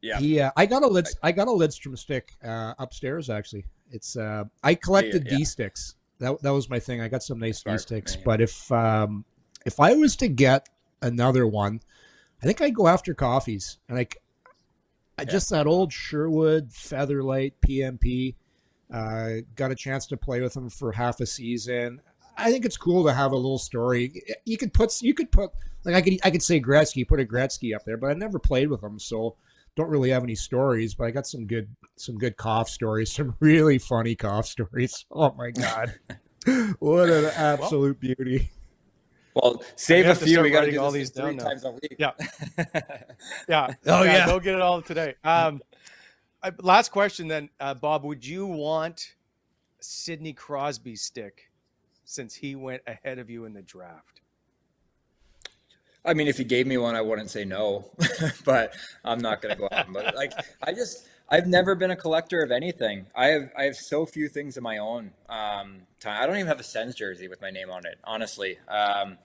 Yeah. 0.00 0.18
He, 0.20 0.40
uh, 0.40 0.50
I 0.56 0.66
got 0.66 0.84
a 0.84 0.86
Lid- 0.86 1.08
I 1.22 1.32
got 1.32 1.48
a 1.48 1.50
Lidstrom 1.50 1.98
stick 1.98 2.32
uh, 2.44 2.74
upstairs. 2.78 3.30
Actually, 3.30 3.64
it's 3.90 4.16
uh, 4.16 4.44
I 4.62 4.74
collected 4.74 5.24
yeah, 5.26 5.32
yeah. 5.32 5.38
D 5.38 5.44
sticks. 5.44 5.96
That 6.20 6.40
that 6.42 6.52
was 6.52 6.70
my 6.70 6.78
thing. 6.78 7.00
I 7.00 7.08
got 7.08 7.22
some 7.22 7.38
nice 7.38 7.62
D 7.62 7.76
sticks, 7.78 8.16
but 8.16 8.40
if 8.40 8.70
um, 8.70 9.24
if 9.66 9.80
I 9.80 9.94
was 9.94 10.14
to 10.16 10.28
get 10.28 10.68
another 11.02 11.46
one, 11.46 11.80
I 12.42 12.46
think 12.46 12.60
I'd 12.60 12.74
go 12.74 12.86
after 12.86 13.14
Coffey's. 13.14 13.78
And 13.88 13.98
like 13.98 14.22
yeah. 15.22 15.32
just 15.32 15.50
that 15.50 15.66
old 15.66 15.92
Sherwood 15.92 16.70
Featherlight 16.70 17.52
PMP. 17.66 18.34
Uh, 18.92 19.42
got 19.54 19.70
a 19.70 19.74
chance 19.74 20.06
to 20.06 20.16
play 20.16 20.40
with 20.40 20.56
him 20.56 20.70
for 20.70 20.92
half 20.92 21.20
a 21.20 21.26
season. 21.26 22.00
I 22.38 22.52
think 22.52 22.64
it's 22.64 22.76
cool 22.76 23.04
to 23.04 23.12
have 23.12 23.32
a 23.32 23.36
little 23.36 23.58
story. 23.58 24.22
You 24.44 24.56
could 24.56 24.72
put 24.72 25.02
you 25.02 25.12
could 25.12 25.30
put 25.30 25.50
like 25.84 25.94
I 25.94 26.00
could 26.00 26.18
I 26.24 26.30
could 26.30 26.42
say 26.42 26.60
Gretzky, 26.60 27.06
put 27.06 27.20
a 27.20 27.24
Gretzky 27.24 27.74
up 27.74 27.84
there, 27.84 27.96
but 27.96 28.10
I 28.10 28.14
never 28.14 28.38
played 28.38 28.68
with 28.68 28.82
him, 28.82 28.98
so 28.98 29.36
don't 29.76 29.90
really 29.90 30.10
have 30.10 30.22
any 30.22 30.36
stories. 30.36 30.94
But 30.94 31.04
I 31.04 31.10
got 31.10 31.26
some 31.26 31.46
good 31.46 31.68
some 31.96 32.16
good 32.16 32.36
cough 32.36 32.68
stories, 32.68 33.12
some 33.16 33.34
really 33.40 33.78
funny 33.78 34.14
cough 34.14 34.46
stories. 34.46 35.04
Oh 35.10 35.34
my 35.36 35.50
god, 35.50 35.94
what 36.78 37.10
an 37.10 37.26
absolute 37.36 37.98
well, 38.00 38.14
beauty! 38.14 38.50
Well, 39.34 39.62
save 39.76 40.06
a 40.06 40.14
few. 40.14 40.40
We 40.42 40.50
got 40.50 40.62
to 40.62 40.70
do 40.70 40.80
all 40.80 40.90
these 40.90 41.10
three 41.10 41.36
times 41.36 41.64
a 41.64 41.70
week. 41.70 41.96
Yeah. 41.98 42.12
yeah. 43.48 43.74
Oh 43.86 44.02
yeah. 44.02 44.12
yeah. 44.12 44.26
Go 44.26 44.40
get 44.40 44.54
it 44.54 44.60
all 44.60 44.82
today. 44.82 45.14
Um, 45.24 45.62
last 46.60 46.90
question 46.90 47.28
then, 47.28 47.48
uh, 47.60 47.74
Bob. 47.74 48.04
Would 48.04 48.24
you 48.24 48.46
want 48.46 49.14
Sidney 49.80 50.32
Crosby 50.32 50.96
stick 50.96 51.50
since 52.04 52.34
he 52.34 52.56
went 52.56 52.82
ahead 52.86 53.18
of 53.18 53.30
you 53.30 53.44
in 53.44 53.52
the 53.52 53.62
draft? 53.62 54.18
I 56.04 56.14
mean, 56.14 56.26
if 56.26 56.38
he 56.38 56.44
gave 56.44 56.66
me 56.66 56.78
one, 56.78 56.94
I 56.94 57.02
wouldn't 57.02 57.30
say 57.30 57.44
no, 57.44 57.90
but 58.44 58.74
I'm 59.04 59.18
not 59.18 59.42
going 59.42 59.54
to 59.54 59.60
go 59.60 59.68
out. 59.70 59.92
But 59.92 60.14
like, 60.14 60.32
I 60.62 60.72
just, 60.72 61.06
I've 61.30 61.46
never 61.46 61.74
been 61.74 61.90
a 61.90 61.96
collector 61.96 62.42
of 62.42 62.50
anything. 62.50 63.06
I 63.14 63.26
have, 63.26 63.50
I 63.56 63.64
have 63.64 63.76
so 63.76 64.06
few 64.06 64.28
things 64.28 64.56
of 64.56 64.62
my 64.62 64.78
own. 64.78 65.12
Um, 65.28 65.82
time. 66.00 66.22
I 66.22 66.26
don't 66.26 66.36
even 66.36 66.46
have 66.46 66.60
a 66.60 66.64
Sens 66.64 66.94
jersey 66.94 67.28
with 67.28 67.40
my 67.42 67.50
name 67.50 67.70
on 67.70 67.84
it, 67.84 67.98
honestly. 68.04 68.58
Um, 68.68 69.18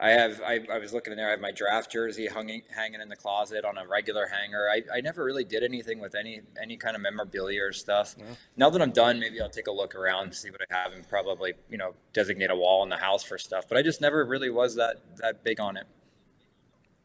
I 0.00 0.10
have. 0.10 0.40
I, 0.40 0.60
I, 0.72 0.78
was 0.78 0.92
looking 0.92 1.12
in 1.12 1.16
there. 1.16 1.28
I 1.28 1.30
have 1.30 1.40
my 1.40 1.52
draft 1.52 1.92
jersey 1.92 2.26
hanging 2.26 2.62
hanging 2.74 3.00
in 3.00 3.08
the 3.08 3.16
closet 3.16 3.64
on 3.64 3.78
a 3.78 3.86
regular 3.86 4.26
hanger. 4.26 4.68
I, 4.68 4.82
I 4.92 5.00
never 5.00 5.24
really 5.24 5.44
did 5.44 5.62
anything 5.62 6.00
with 6.00 6.16
any 6.16 6.40
any 6.60 6.76
kind 6.76 6.96
of 6.96 7.02
memorabilia 7.02 7.62
or 7.62 7.72
stuff. 7.72 8.16
Yeah. 8.18 8.24
Now 8.56 8.70
that 8.70 8.82
I'm 8.82 8.90
done, 8.90 9.20
maybe 9.20 9.40
I'll 9.40 9.48
take 9.48 9.68
a 9.68 9.72
look 9.72 9.94
around, 9.94 10.24
and 10.24 10.34
see 10.34 10.50
what 10.50 10.60
I 10.68 10.74
have, 10.76 10.92
and 10.92 11.08
probably 11.08 11.54
you 11.70 11.78
know 11.78 11.94
designate 12.12 12.50
a 12.50 12.56
wall 12.56 12.82
in 12.82 12.88
the 12.88 12.96
house 12.96 13.22
for 13.22 13.38
stuff. 13.38 13.68
But 13.68 13.78
I 13.78 13.82
just 13.82 14.00
never 14.00 14.24
really 14.24 14.50
was 14.50 14.74
that 14.74 14.96
that 15.18 15.44
big 15.44 15.60
on 15.60 15.76
it. 15.76 15.86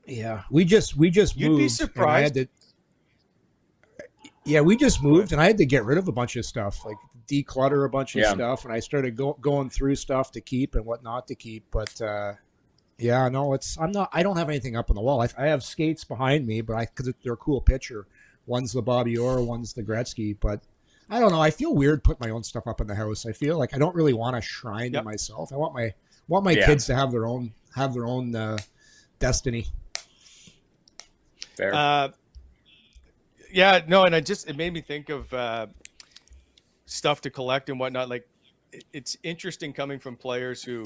Yeah, 0.07 0.41
we 0.49 0.65
just 0.65 0.97
we 0.97 1.11
just 1.11 1.37
You'd 1.37 1.49
moved. 1.49 1.59
be 1.59 1.69
surprised. 1.69 2.33
To, 2.33 2.47
yeah, 4.45 4.61
we 4.61 4.75
just 4.75 5.03
moved, 5.03 5.31
and 5.31 5.41
I 5.41 5.45
had 5.45 5.57
to 5.57 5.65
get 5.65 5.85
rid 5.85 5.97
of 5.97 6.07
a 6.07 6.11
bunch 6.11 6.35
of 6.35 6.45
stuff, 6.45 6.85
like 6.85 6.97
declutter 7.27 7.85
a 7.85 7.89
bunch 7.89 8.15
of 8.15 8.21
yeah. 8.21 8.33
stuff, 8.33 8.65
and 8.65 8.73
I 8.73 8.79
started 8.79 9.15
go, 9.15 9.33
going 9.39 9.69
through 9.69 9.95
stuff 9.95 10.31
to 10.31 10.41
keep 10.41 10.75
and 10.75 10.85
what 10.85 11.03
not 11.03 11.27
to 11.27 11.35
keep. 11.35 11.65
But 11.71 12.01
uh, 12.01 12.33
yeah, 12.97 13.29
no, 13.29 13.53
it's 13.53 13.77
I'm 13.79 13.91
not. 13.91 14.09
I 14.13 14.23
don't 14.23 14.37
have 14.37 14.49
anything 14.49 14.75
up 14.75 14.89
on 14.89 14.95
the 14.95 15.01
wall. 15.01 15.21
I, 15.21 15.29
I 15.37 15.47
have 15.47 15.63
skates 15.63 16.03
behind 16.03 16.47
me, 16.47 16.61
but 16.61 16.75
I 16.75 16.85
because 16.85 17.13
they're 17.23 17.33
a 17.33 17.37
cool 17.37 17.61
picture. 17.61 18.07
One's 18.45 18.71
the 18.71 18.81
Bobby 18.81 19.17
Orr, 19.17 19.41
one's 19.41 19.73
the 19.73 19.83
Gretzky. 19.83 20.35
But 20.39 20.63
I 21.09 21.19
don't 21.19 21.31
know. 21.31 21.41
I 21.41 21.51
feel 21.51 21.75
weird 21.75 22.03
putting 22.03 22.27
my 22.27 22.33
own 22.33 22.43
stuff 22.43 22.67
up 22.67 22.81
in 22.81 22.87
the 22.87 22.95
house. 22.95 23.25
I 23.25 23.31
feel 23.31 23.57
like 23.57 23.75
I 23.75 23.77
don't 23.77 23.95
really 23.95 24.13
want 24.13 24.35
to 24.35 24.41
shrine 24.41 24.93
yep. 24.93 25.01
to 25.01 25.03
myself. 25.03 25.53
I 25.53 25.57
want 25.57 25.73
my 25.73 25.93
want 26.27 26.45
my 26.45 26.51
yeah. 26.51 26.65
kids 26.65 26.85
to 26.87 26.95
have 26.95 27.11
their 27.11 27.25
own 27.25 27.53
have 27.75 27.93
their 27.93 28.05
own 28.05 28.35
uh, 28.35 28.57
destiny. 29.19 29.67
Fair. 31.55 31.73
Uh, 31.73 32.09
yeah, 33.51 33.81
no, 33.87 34.05
and 34.05 34.15
I 34.15 34.21
just 34.21 34.49
it 34.49 34.57
made 34.57 34.73
me 34.73 34.81
think 34.81 35.09
of 35.09 35.33
uh, 35.33 35.67
stuff 36.85 37.21
to 37.21 37.29
collect 37.29 37.69
and 37.69 37.79
whatnot. 37.79 38.09
Like 38.09 38.27
it's 38.93 39.17
interesting 39.23 39.73
coming 39.73 39.99
from 39.99 40.15
players 40.15 40.63
who 40.63 40.83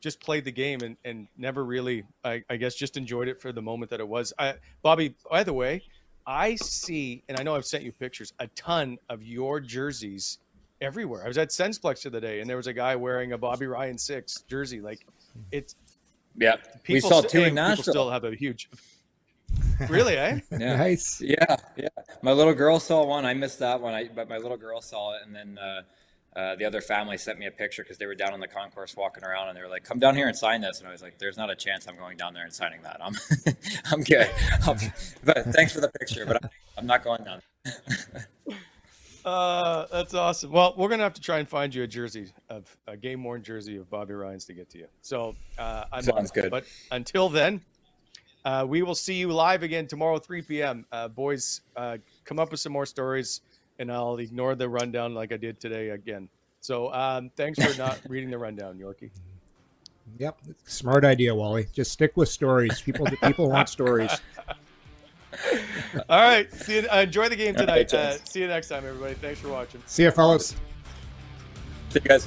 just 0.00 0.20
played 0.20 0.44
the 0.44 0.52
game 0.52 0.80
and, 0.82 0.96
and 1.04 1.26
never 1.38 1.64
really, 1.64 2.04
I, 2.22 2.44
I 2.50 2.56
guess, 2.56 2.74
just 2.74 2.96
enjoyed 2.96 3.26
it 3.26 3.40
for 3.40 3.52
the 3.52 3.62
moment 3.62 3.90
that 3.90 4.00
it 4.00 4.06
was. 4.06 4.32
I, 4.38 4.54
Bobby, 4.82 5.14
by 5.30 5.42
the 5.42 5.52
way, 5.52 5.82
I 6.26 6.56
see, 6.56 7.22
and 7.28 7.38
I 7.38 7.42
know 7.42 7.56
I've 7.56 7.64
sent 7.64 7.84
you 7.84 7.92
pictures, 7.92 8.32
a 8.38 8.46
ton 8.48 8.98
of 9.08 9.22
your 9.22 9.60
jerseys 9.60 10.38
everywhere. 10.80 11.24
I 11.24 11.28
was 11.28 11.38
at 11.38 11.48
Sensplex 11.48 12.02
the 12.02 12.10
other 12.10 12.20
day, 12.20 12.40
and 12.40 12.48
there 12.48 12.56
was 12.56 12.66
a 12.66 12.72
guy 12.72 12.96
wearing 12.96 13.32
a 13.32 13.38
Bobby 13.38 13.66
Ryan 13.66 13.96
six 13.96 14.42
jersey. 14.42 14.80
Like, 14.80 15.06
it's 15.50 15.74
yeah. 16.36 16.56
we 16.88 17.00
saw 17.00 17.22
two 17.22 17.42
in 17.42 17.54
Nashville. 17.54 17.92
Still 17.92 18.10
have 18.10 18.24
a 18.24 18.34
huge. 18.34 18.68
Really, 19.88 20.16
eh? 20.16 20.40
Yeah. 20.50 20.76
Nice. 20.84 21.20
Yeah, 21.20 21.56
yeah. 21.76 21.88
My 22.22 22.32
little 22.32 22.54
girl 22.54 22.80
saw 22.80 23.04
one. 23.04 23.24
I 23.24 23.34
missed 23.34 23.58
that 23.60 23.80
one. 23.80 23.94
I 23.94 24.08
but 24.08 24.28
my 24.28 24.38
little 24.38 24.56
girl 24.56 24.80
saw 24.80 25.14
it, 25.14 25.22
and 25.24 25.34
then 25.34 25.58
uh, 25.58 25.82
uh, 26.36 26.56
the 26.56 26.64
other 26.64 26.80
family 26.80 27.16
sent 27.16 27.38
me 27.38 27.46
a 27.46 27.50
picture 27.50 27.82
because 27.82 27.96
they 27.96 28.06
were 28.06 28.14
down 28.14 28.32
on 28.32 28.40
the 28.40 28.48
concourse 28.48 28.96
walking 28.96 29.22
around 29.22 29.48
and 29.48 29.56
they 29.56 29.62
were 29.62 29.68
like, 29.68 29.84
"Come 29.84 29.98
down 29.98 30.16
here 30.16 30.26
and 30.26 30.36
sign 30.36 30.60
this." 30.60 30.80
And 30.80 30.88
I 30.88 30.92
was 30.92 31.02
like, 31.02 31.18
"There's 31.18 31.36
not 31.36 31.48
a 31.48 31.54
chance 31.54 31.86
I'm 31.86 31.96
going 31.96 32.16
down 32.16 32.34
there 32.34 32.44
and 32.44 32.52
signing 32.52 32.82
that. 32.82 32.98
I'm, 33.00 33.14
I'm 33.92 34.02
good. 34.02 34.28
I'll, 34.62 34.76
but 35.22 35.44
thanks 35.52 35.72
for 35.72 35.80
the 35.80 35.90
picture, 36.00 36.26
but 36.26 36.42
I'm, 36.42 36.50
I'm 36.78 36.86
not 36.86 37.04
going 37.04 37.22
down." 37.22 37.40
uh, 39.24 39.86
that's 39.92 40.12
awesome. 40.14 40.50
Well, 40.50 40.74
we're 40.76 40.88
gonna 40.88 41.04
have 41.04 41.14
to 41.14 41.20
try 41.20 41.38
and 41.38 41.48
find 41.48 41.72
you 41.72 41.84
a 41.84 41.86
jersey 41.86 42.32
of 42.48 42.76
a 42.88 42.96
game 42.96 43.22
worn 43.22 43.44
jersey 43.44 43.76
of 43.76 43.88
Bobby 43.88 44.14
Ryan's 44.14 44.44
to 44.46 44.54
get 44.54 44.68
to 44.70 44.78
you. 44.78 44.86
So 45.02 45.36
uh, 45.56 45.84
I'm 45.92 46.02
sounds 46.02 46.32
good. 46.32 46.50
But 46.50 46.64
until 46.90 47.28
then, 47.28 47.60
uh, 48.44 48.64
we 48.68 48.82
will 48.82 48.94
see 48.94 49.14
you 49.14 49.32
live 49.32 49.62
again 49.62 49.86
tomorrow, 49.86 50.18
3 50.18 50.42
p.m. 50.42 50.86
Uh, 50.92 51.08
boys, 51.08 51.60
uh, 51.76 51.98
come 52.24 52.38
up 52.38 52.50
with 52.50 52.60
some 52.60 52.72
more 52.72 52.86
stories 52.86 53.40
and 53.78 53.90
I'll 53.90 54.16
ignore 54.18 54.54
the 54.54 54.68
rundown 54.68 55.14
like 55.14 55.32
I 55.32 55.36
did 55.36 55.60
today 55.60 55.90
again. 55.90 56.28
So 56.60 56.92
um, 56.92 57.30
thanks 57.36 57.62
for 57.62 57.76
not 57.78 58.00
reading 58.08 58.30
the 58.30 58.38
rundown, 58.38 58.78
Yorkie. 58.78 59.10
Yep, 60.18 60.38
smart 60.66 61.04
idea, 61.04 61.34
Wally. 61.34 61.66
Just 61.72 61.92
stick 61.92 62.16
with 62.16 62.28
stories. 62.28 62.80
People 62.80 63.06
people 63.22 63.50
want 63.50 63.68
stories. 63.68 64.10
All 66.08 66.20
right, 66.20 66.52
see 66.52 66.82
you. 66.82 66.88
Uh, 66.88 66.98
enjoy 66.98 67.28
the 67.28 67.36
game 67.36 67.54
tonight. 67.54 67.92
uh, 67.92 68.18
see 68.24 68.40
you 68.40 68.46
next 68.46 68.68
time, 68.68 68.84
everybody. 68.86 69.14
Thanks 69.14 69.40
for 69.40 69.48
watching. 69.48 69.82
See 69.86 70.04
you, 70.04 70.10
fellas. 70.10 70.54
See 71.88 72.00
you 72.02 72.08
guys. 72.08 72.26